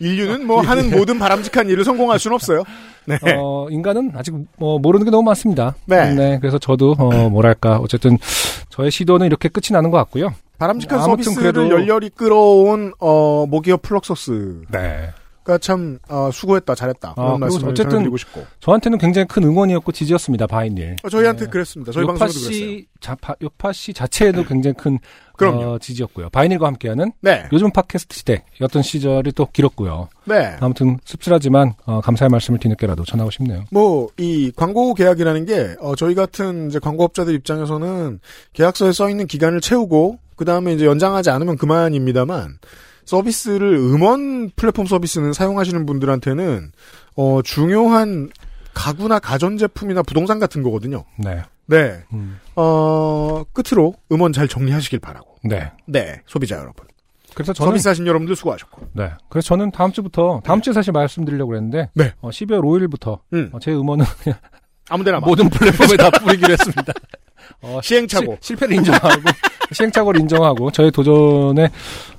인류는 0.00 0.46
뭐 0.46 0.60
하는 0.60 0.90
모든 0.96 1.18
바람직한 1.18 1.68
일을 1.68 1.84
성공할 1.84 2.18
수는 2.18 2.34
없어요. 2.34 2.62
네. 3.06 3.18
어, 3.36 3.68
인간은 3.70 4.12
아직 4.14 4.34
뭐 4.58 4.78
모르는 4.78 5.04
게 5.04 5.10
너무 5.10 5.22
많습니다. 5.24 5.74
네. 5.86 6.38
그래서 6.40 6.58
저도 6.58 6.94
어, 6.98 7.28
뭐랄까 7.30 7.78
어쨌든 7.78 8.18
저의 8.68 8.90
시도는 8.90 9.26
이렇게 9.26 9.48
끝이 9.48 9.72
나는 9.72 9.90
것 9.90 9.96
같고요. 9.98 10.34
바람직한 10.58 11.00
서비스를 11.02 11.52
그래도- 11.52 11.70
열렬히 11.70 12.10
끌어온 12.10 12.92
어, 12.98 13.46
모기업 13.48 13.82
플럭서스가 13.82 14.66
네. 14.72 15.10
참 15.62 15.98
어, 16.10 16.28
수고했다 16.30 16.74
잘했다 16.74 17.14
그런 17.14 17.34
아, 17.34 17.38
말씀을 17.38 17.70
어쨌든 17.70 17.90
전해드리고 17.90 18.16
싶고 18.18 18.44
저한테는 18.60 18.98
굉장히 18.98 19.26
큰 19.26 19.44
응원이었고 19.44 19.92
지지였습니다. 19.92 20.46
바이닐. 20.46 20.96
어, 21.02 21.08
저희한테 21.08 21.46
그랬습니다. 21.46 21.90
저희 21.92 22.02
요파 22.02 22.14
방송에도 22.18 22.50
그랬어요. 22.50 23.36
요파 23.42 23.72
씨 23.72 23.94
자체에도 23.94 24.44
굉장히 24.44 24.74
큰 24.76 24.98
그럼요. 25.38 25.62
어, 25.62 25.78
지지였고요. 25.78 26.28
바이닐과 26.30 26.66
함께하는 26.66 27.12
네, 27.20 27.44
요즘 27.52 27.70
팟캐스트 27.70 28.16
시대였던 28.16 28.82
시절이 28.82 29.32
또 29.32 29.46
길었고요. 29.52 30.08
네. 30.26 30.56
아무튼 30.60 30.98
씁쓸하지만 31.04 31.72
어, 31.86 32.00
감사의 32.02 32.28
말씀을 32.28 32.58
뒤늦게라도 32.60 33.04
전하고 33.04 33.30
싶네요. 33.30 33.64
뭐 33.70 34.08
이 34.18 34.52
광고 34.56 34.94
계약이라는 34.94 35.46
게 35.46 35.76
어, 35.80 35.94
저희 35.94 36.14
같은 36.14 36.68
이제 36.68 36.78
광고업자들 36.78 37.34
입장에서는 37.34 38.20
계약서에 38.52 38.92
써 38.92 39.08
있는 39.08 39.26
기간을 39.26 39.60
채우고 39.60 40.18
그 40.36 40.44
다음에 40.44 40.72
이제 40.72 40.86
연장하지 40.86 41.30
않으면 41.30 41.56
그만입니다만 41.56 42.58
서비스를 43.04 43.74
음원 43.74 44.50
플랫폼 44.56 44.86
서비스는 44.86 45.32
사용하시는 45.32 45.86
분들한테는 45.86 46.72
어, 47.16 47.40
중요한 47.42 48.28
가구나 48.74 49.18
가전제품이나 49.18 50.02
부동산 50.02 50.38
같은 50.38 50.62
거거든요. 50.62 51.04
네. 51.18 51.42
네. 51.68 52.02
음, 52.12 52.40
어, 52.56 53.44
끝으로 53.52 53.94
음원 54.10 54.32
잘 54.32 54.48
정리하시길 54.48 54.98
바라고. 55.00 55.36
네. 55.44 55.70
네, 55.86 56.20
소비자 56.26 56.56
여러분. 56.56 56.86
그래서 57.34 57.52
저는 57.52 57.70
서비스 57.70 57.86
하신 57.88 58.06
여러분들 58.06 58.34
수고하셨고. 58.34 58.88
네. 58.94 59.10
그래서 59.28 59.46
저는 59.48 59.70
다음 59.70 59.92
주부터 59.92 60.40
다음 60.44 60.60
주에 60.60 60.72
사실 60.72 60.92
말씀드리려고 60.92 61.50
그랬는데 61.50 61.90
네. 61.94 62.12
어, 62.20 62.30
12월 62.30 62.60
5일부터 62.62 63.20
음, 63.34 63.52
제 63.60 63.72
음원은 63.72 64.04
그냥 64.24 64.38
아무데나 64.88 65.20
막. 65.20 65.26
모든 65.28 65.48
플랫폼에 65.48 65.96
다 65.96 66.10
뿌리기로 66.10 66.52
했습니다. 66.52 66.92
어, 67.62 67.80
시행착오. 67.82 68.24
실, 68.40 68.56
실패를 68.56 68.76
인정하고 68.76 69.06
시행착오를 69.72 70.20
인정하고 70.20 70.70
저의 70.70 70.90
도전의 70.90 71.70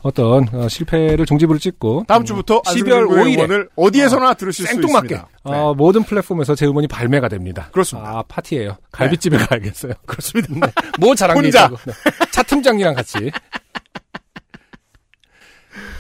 어떤 0.02 0.48
어, 0.54 0.68
실패를 0.68 1.26
종지부를 1.26 1.60
찍고 1.60 2.06
다음 2.08 2.26
주부터 2.26 2.62
12월 2.62 3.08
5일에 3.08 3.36
음원을 3.36 3.70
어디에서나 3.76 4.34
들으실 4.36 4.66
수 4.66 4.74
생뚱맞게 4.74 5.16
있습니다. 5.16 5.28
네. 5.46 5.52
어, 5.52 5.74
모든 5.74 6.04
플랫폼에서 6.04 6.56
제 6.56 6.66
음원이 6.66 6.88
발매가 6.88 7.28
됩니다. 7.28 7.70
그렇습니다. 7.72 8.10
아 8.10 8.24
파티예요. 8.28 8.78
갈비집에 8.92 9.38
가야겠어요. 9.38 9.94
그렇습니다. 10.06 10.72
뭐 11.00 11.16
잘한 11.16 11.36
게 11.36 11.48
혼자. 11.48 11.68
네. 11.70 11.94
차 12.32 12.44
팀장이랑 12.44 12.96
같이 12.96 13.32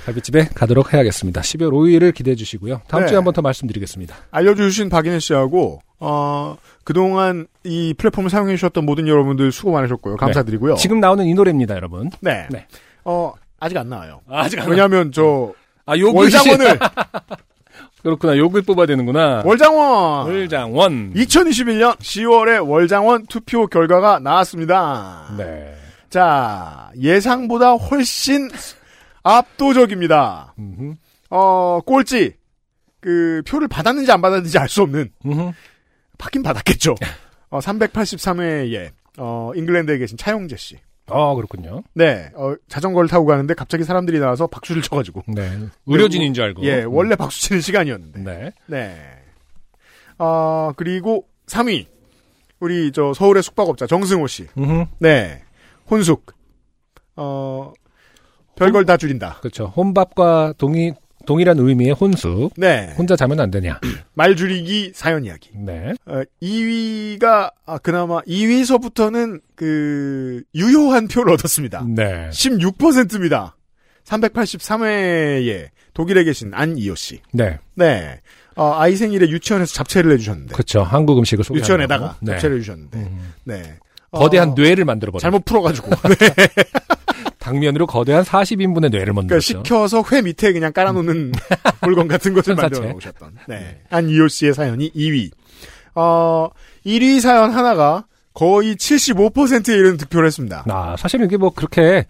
갈비집에 0.10 0.50
가도록 0.56 0.94
해야겠습니다. 0.94 1.42
12월 1.42 1.72
5일을 1.72 2.14
기대해 2.14 2.36
주시고요. 2.36 2.82
다음 2.88 3.02
네. 3.04 3.08
주에 3.08 3.16
한 3.16 3.24
번 3.24 3.34
더 3.34 3.42
말씀드리겠습니다. 3.44 4.16
알려주신 4.32 4.90
박인혜 4.90 5.20
씨하고 5.20 5.82
어, 6.00 6.58
그동안 6.84 7.46
이 7.64 7.94
플랫폼을 7.98 8.30
사용해 8.32 8.56
주셨던 8.56 8.86
모든 8.86 9.08
여러분들 9.08 9.52
수고 9.52 9.72
많으셨고요. 9.72 10.16
감사드리고요. 10.18 10.76
지금 10.76 11.00
나오는 11.00 11.26
이 11.26 11.34
노래입니다, 11.36 11.76
여러분. 11.76 12.10
네. 12.22 12.48
네. 12.50 12.66
어, 13.06 13.34
아직 13.60 13.78
안 13.78 13.90
나와요. 13.90 14.22
아직 14.28 14.60
왜냐하면 14.68 15.12
저 15.12 15.54
아, 15.86 15.94
월장원을 15.96 16.80
그렇구나. 18.02 18.38
욕을 18.38 18.62
뽑아야 18.64 18.88
되는구나. 18.88 19.44
월장원 19.46 20.28
월장원. 20.28 21.14
2021년 21.14 21.98
10월에 21.98 22.68
월장원 22.68 23.28
투표 23.28 23.68
결과가 23.68 24.20
나왔습니다. 24.20 25.36
네. 25.38 25.76
자 26.10 26.90
예상보다 27.00 27.74
훨씬 27.74 28.50
압도적입니다. 29.38 30.54
음흠. 30.58 30.94
어 31.30 31.80
꼴찌 31.86 32.34
그 33.00 33.42
표를 33.48 33.68
받았는지 33.68 34.12
안 34.12 34.22
받았는지 34.22 34.58
알 34.58 34.68
수 34.68 34.82
없는 34.82 35.12
음흠. 35.26 35.52
받긴 36.18 36.44
받았겠죠. 36.44 36.96
어, 37.50 37.60
383회에 37.60 38.92
어, 39.18 39.52
잉글랜드에 39.56 39.98
계신 39.98 40.18
차용재 40.18 40.56
씨. 40.58 40.78
아, 41.08 41.34
그렇군요. 41.34 41.82
네, 41.96 42.30
어, 42.36 42.54
자전거를 42.68 43.10
타고 43.10 43.26
가는데 43.26 43.54
갑자기 43.56 43.84
사람들이 43.84 44.20
나와서 44.20 44.46
박수를 44.48 44.82
쳐가지고. 44.84 45.24
네. 45.28 45.58
의료진인 45.88 46.34
줄 46.36 46.44
알고. 46.44 46.64
예, 46.64 46.84
원래 46.84 47.16
박수 47.16 47.42
치는 47.42 47.62
시간이었는데. 47.62 48.20
네. 48.22 48.52
네. 48.68 48.96
아, 50.20 50.72
그리고 50.78 51.26
3위. 51.48 51.88
우리 52.60 52.92
저 52.92 53.14
서울의 53.14 53.42
숙박업자 53.42 53.88
정승호 53.88 54.28
씨. 54.28 54.48
음흠. 54.58 54.86
네. 55.00 55.42
혼숙. 55.90 56.28
어, 57.16 57.74
별걸 58.60 58.86
다 58.86 58.98
줄인다. 58.98 59.38
그렇죠. 59.40 59.74
혼밥과 59.76 60.54
동이 60.58 60.94
동일한 61.26 61.60
의미의 61.60 61.92
혼수. 61.92 62.50
네. 62.58 62.94
혼자 62.98 63.16
자면 63.16 63.40
안 63.40 63.52
되냐. 63.52 63.80
말 64.16 64.36
줄이기 64.36 64.92
사연 64.96 65.26
이야기. 65.26 65.52
네. 65.54 65.94
어, 66.06 66.24
2위가, 66.42 67.52
아, 67.66 67.78
그나마 67.78 68.22
2위서부터는 68.22 69.42
그, 69.56 70.42
유효한 70.56 71.08
표를 71.08 71.34
얻었습니다. 71.34 71.86
네. 71.88 72.30
16%입니다. 72.32 73.56
383회에 74.06 75.68
독일에 75.94 76.24
계신 76.24 76.52
안이호 76.54 76.96
씨. 76.96 77.20
네. 77.32 77.60
네. 77.76 78.22
어, 78.56 78.74
아이 78.76 78.96
생일에 78.96 79.30
유치원에서 79.30 79.72
잡채를 79.74 80.12
해주셨는데. 80.14 80.54
그렇죠. 80.54 80.82
한국 80.82 81.20
음식을 81.20 81.44
소개 81.44 81.60
유치원에다가 81.60 82.18
네. 82.22 82.32
잡채를 82.34 82.58
해주셨는데. 82.58 82.98
음. 82.98 83.34
네. 83.44 83.78
거대한 84.12 84.50
어, 84.50 84.54
뇌를 84.58 84.86
만들어 84.86 85.12
버려. 85.12 85.20
잘못 85.20 85.46
풀어가지고. 85.46 85.90
네. 86.20 86.48
당면으로 87.40 87.88
거대한 87.88 88.24
40인분의 88.24 88.92
뇌를 88.92 89.14
그러니까 89.14 89.14
만들었죠. 89.14 89.64
시켜서 89.64 90.04
회 90.12 90.22
밑에 90.22 90.52
그냥 90.54 90.74
깔아놓는 90.74 91.32
물건 91.82 92.08
같은 92.08 92.34
것을. 92.34 92.56
만들어 92.56 92.88
놓으셨던. 92.92 93.38
네. 93.48 93.82
안이호 93.90 94.28
씨의 94.28 94.54
사연이 94.54 94.92
2위. 94.92 95.32
어, 95.96 96.50
1위 96.86 97.20
사연 97.22 97.52
하나가 97.52 98.06
거의 98.34 98.76
75%에 98.76 99.74
이르는 99.74 99.98
득표를 99.98 100.28
했습니다. 100.28 100.64
아, 100.70 100.96
사실은 100.98 101.26
이게 101.26 101.38
뭐 101.38 101.50
그렇게 101.50 102.06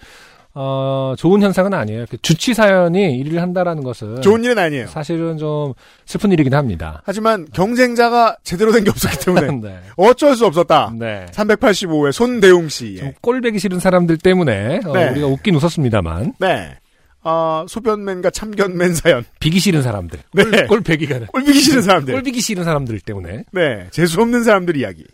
어, 0.61 1.15
좋은 1.17 1.41
현상은 1.41 1.73
아니에요. 1.73 2.05
주치 2.21 2.53
사연이 2.53 3.23
1위를 3.23 3.37
한다라는 3.37 3.81
것은 3.81 4.21
좋은 4.21 4.43
일은 4.43 4.57
아니에요. 4.59 4.87
사실은 4.87 5.37
좀 5.37 5.73
슬픈 6.05 6.33
일이긴 6.33 6.53
합니다. 6.53 7.01
하지만 7.05 7.47
경쟁자가 7.53 8.35
제대로 8.43 8.73
된 8.73 8.83
게 8.83 8.89
없었기 8.89 9.23
때문에 9.25 9.47
네. 9.69 9.79
어쩔 9.95 10.35
수 10.35 10.45
없었다. 10.45 10.91
네. 10.99 11.27
385회 11.31 12.11
손대웅 12.11 12.67
씨. 12.67 12.97
좀 12.97 13.13
꼴배기 13.21 13.57
싫은 13.57 13.79
사람들 13.79 14.17
때문에 14.17 14.81
어, 14.85 14.91
네. 14.91 15.09
우리가 15.11 15.27
웃긴 15.27 15.55
웃었습니다만 15.55 16.33
네. 16.39 16.75
아, 17.23 17.65
소변맨과 17.69 18.29
참견맨 18.31 18.95
사연. 18.95 19.23
비기 19.39 19.59
싫은 19.59 19.81
사람들, 19.81 20.19
네. 20.33 20.43
꼴, 20.43 20.67
꼴배기가 20.67 21.19
꼴비기 21.27 21.59
싫은 21.59 21.81
사람들. 21.83 22.13
꼴비기 22.15 22.41
싫은 22.41 22.65
사람들 22.65 22.99
때문에 22.99 23.43
네. 23.53 23.87
재수 23.91 24.19
없는 24.21 24.43
사람들 24.43 24.75
이야기. 24.75 25.05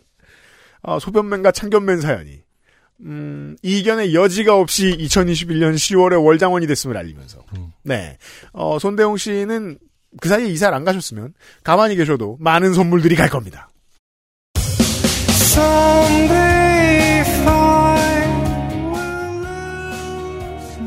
아, 0.82 0.98
소변맨과 1.00 1.52
참견맨 1.52 2.00
사연이. 2.00 2.45
음, 3.04 3.56
이견의 3.62 4.14
여지가 4.14 4.56
없이 4.56 4.96
2021년 4.98 5.74
10월에 5.74 6.22
월장원이 6.24 6.66
됐음을 6.66 6.96
알리면서. 6.96 7.38
음. 7.56 7.72
네. 7.82 8.16
어, 8.52 8.78
손대웅 8.78 9.16
씨는 9.16 9.78
그 10.20 10.28
사이에 10.28 10.46
이사를 10.48 10.74
안 10.74 10.84
가셨으면 10.84 11.34
가만히 11.62 11.96
계셔도 11.96 12.36
많은 12.40 12.72
선물들이 12.74 13.16
갈 13.16 13.28
겁니다. 13.28 13.68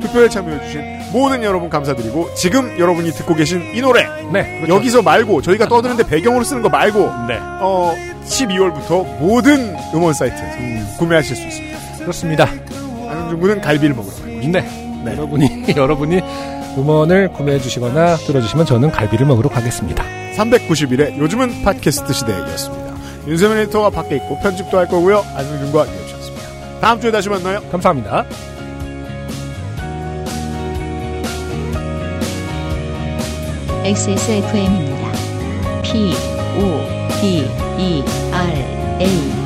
투표에 0.02 0.30
참여해주신 0.30 1.12
모든 1.12 1.44
여러분 1.44 1.70
감사드리고 1.70 2.34
지금 2.36 2.78
여러분이 2.80 3.12
듣고 3.12 3.36
계신 3.36 3.62
이 3.76 3.82
노래 3.82 4.04
네 4.32 4.60
그렇죠. 4.62 4.76
여기서 4.76 5.02
말고 5.02 5.42
저희가 5.42 5.68
떠드는데 5.68 6.08
배경으로 6.08 6.44
쓰는 6.44 6.62
거 6.62 6.70
말고 6.70 7.00
네 7.28 7.40
어 7.62 7.94
12월부터 8.26 9.20
모든 9.20 9.76
음원 9.94 10.14
사이트에서 10.14 10.98
구매하실 10.98 11.36
수 11.36 11.44
있습니다. 11.48 11.69
그렇습니다. 12.00 12.46
안승준 12.46 13.40
군은 13.40 13.62
갈비를 13.62 13.96
먹으러 13.96 14.16
가요. 14.16 14.40
네 14.52 14.62
네. 15.04 15.12
여러분이 15.14 15.74
여러분이 15.76 16.22
음원을 16.78 17.34
구매해 17.34 17.60
주시거나 17.60 18.18
들어주시면 18.18 18.66
저는 18.66 18.92
갈비를 18.92 19.26
먹으러 19.26 19.50
가겠습니다. 19.50 20.04
391회 20.36 21.18
요즘은 21.18 21.64
팟캐스트 21.64 22.14
시대였습니다. 22.14 22.96
윤세민 23.28 23.58
에디터가 23.58 23.90
밖에 23.90 24.16
있고 24.18 24.40
편집도 24.40 24.78
할 24.78 24.88
거고요. 24.88 25.24
안승준과 25.36 25.86
이어주셨습니다. 25.86 26.80
다음 26.82 27.02
주에 27.02 27.12
다시 27.12 27.30
만나요. 27.30 27.62
감사합니다. 27.72 28.26
XSFM입니다. 33.84 35.12
P, 35.82 36.14
O, 36.58 36.82
D, 37.22 37.48
E, 37.78 38.04
R, 38.32 38.52
A. 39.02 39.39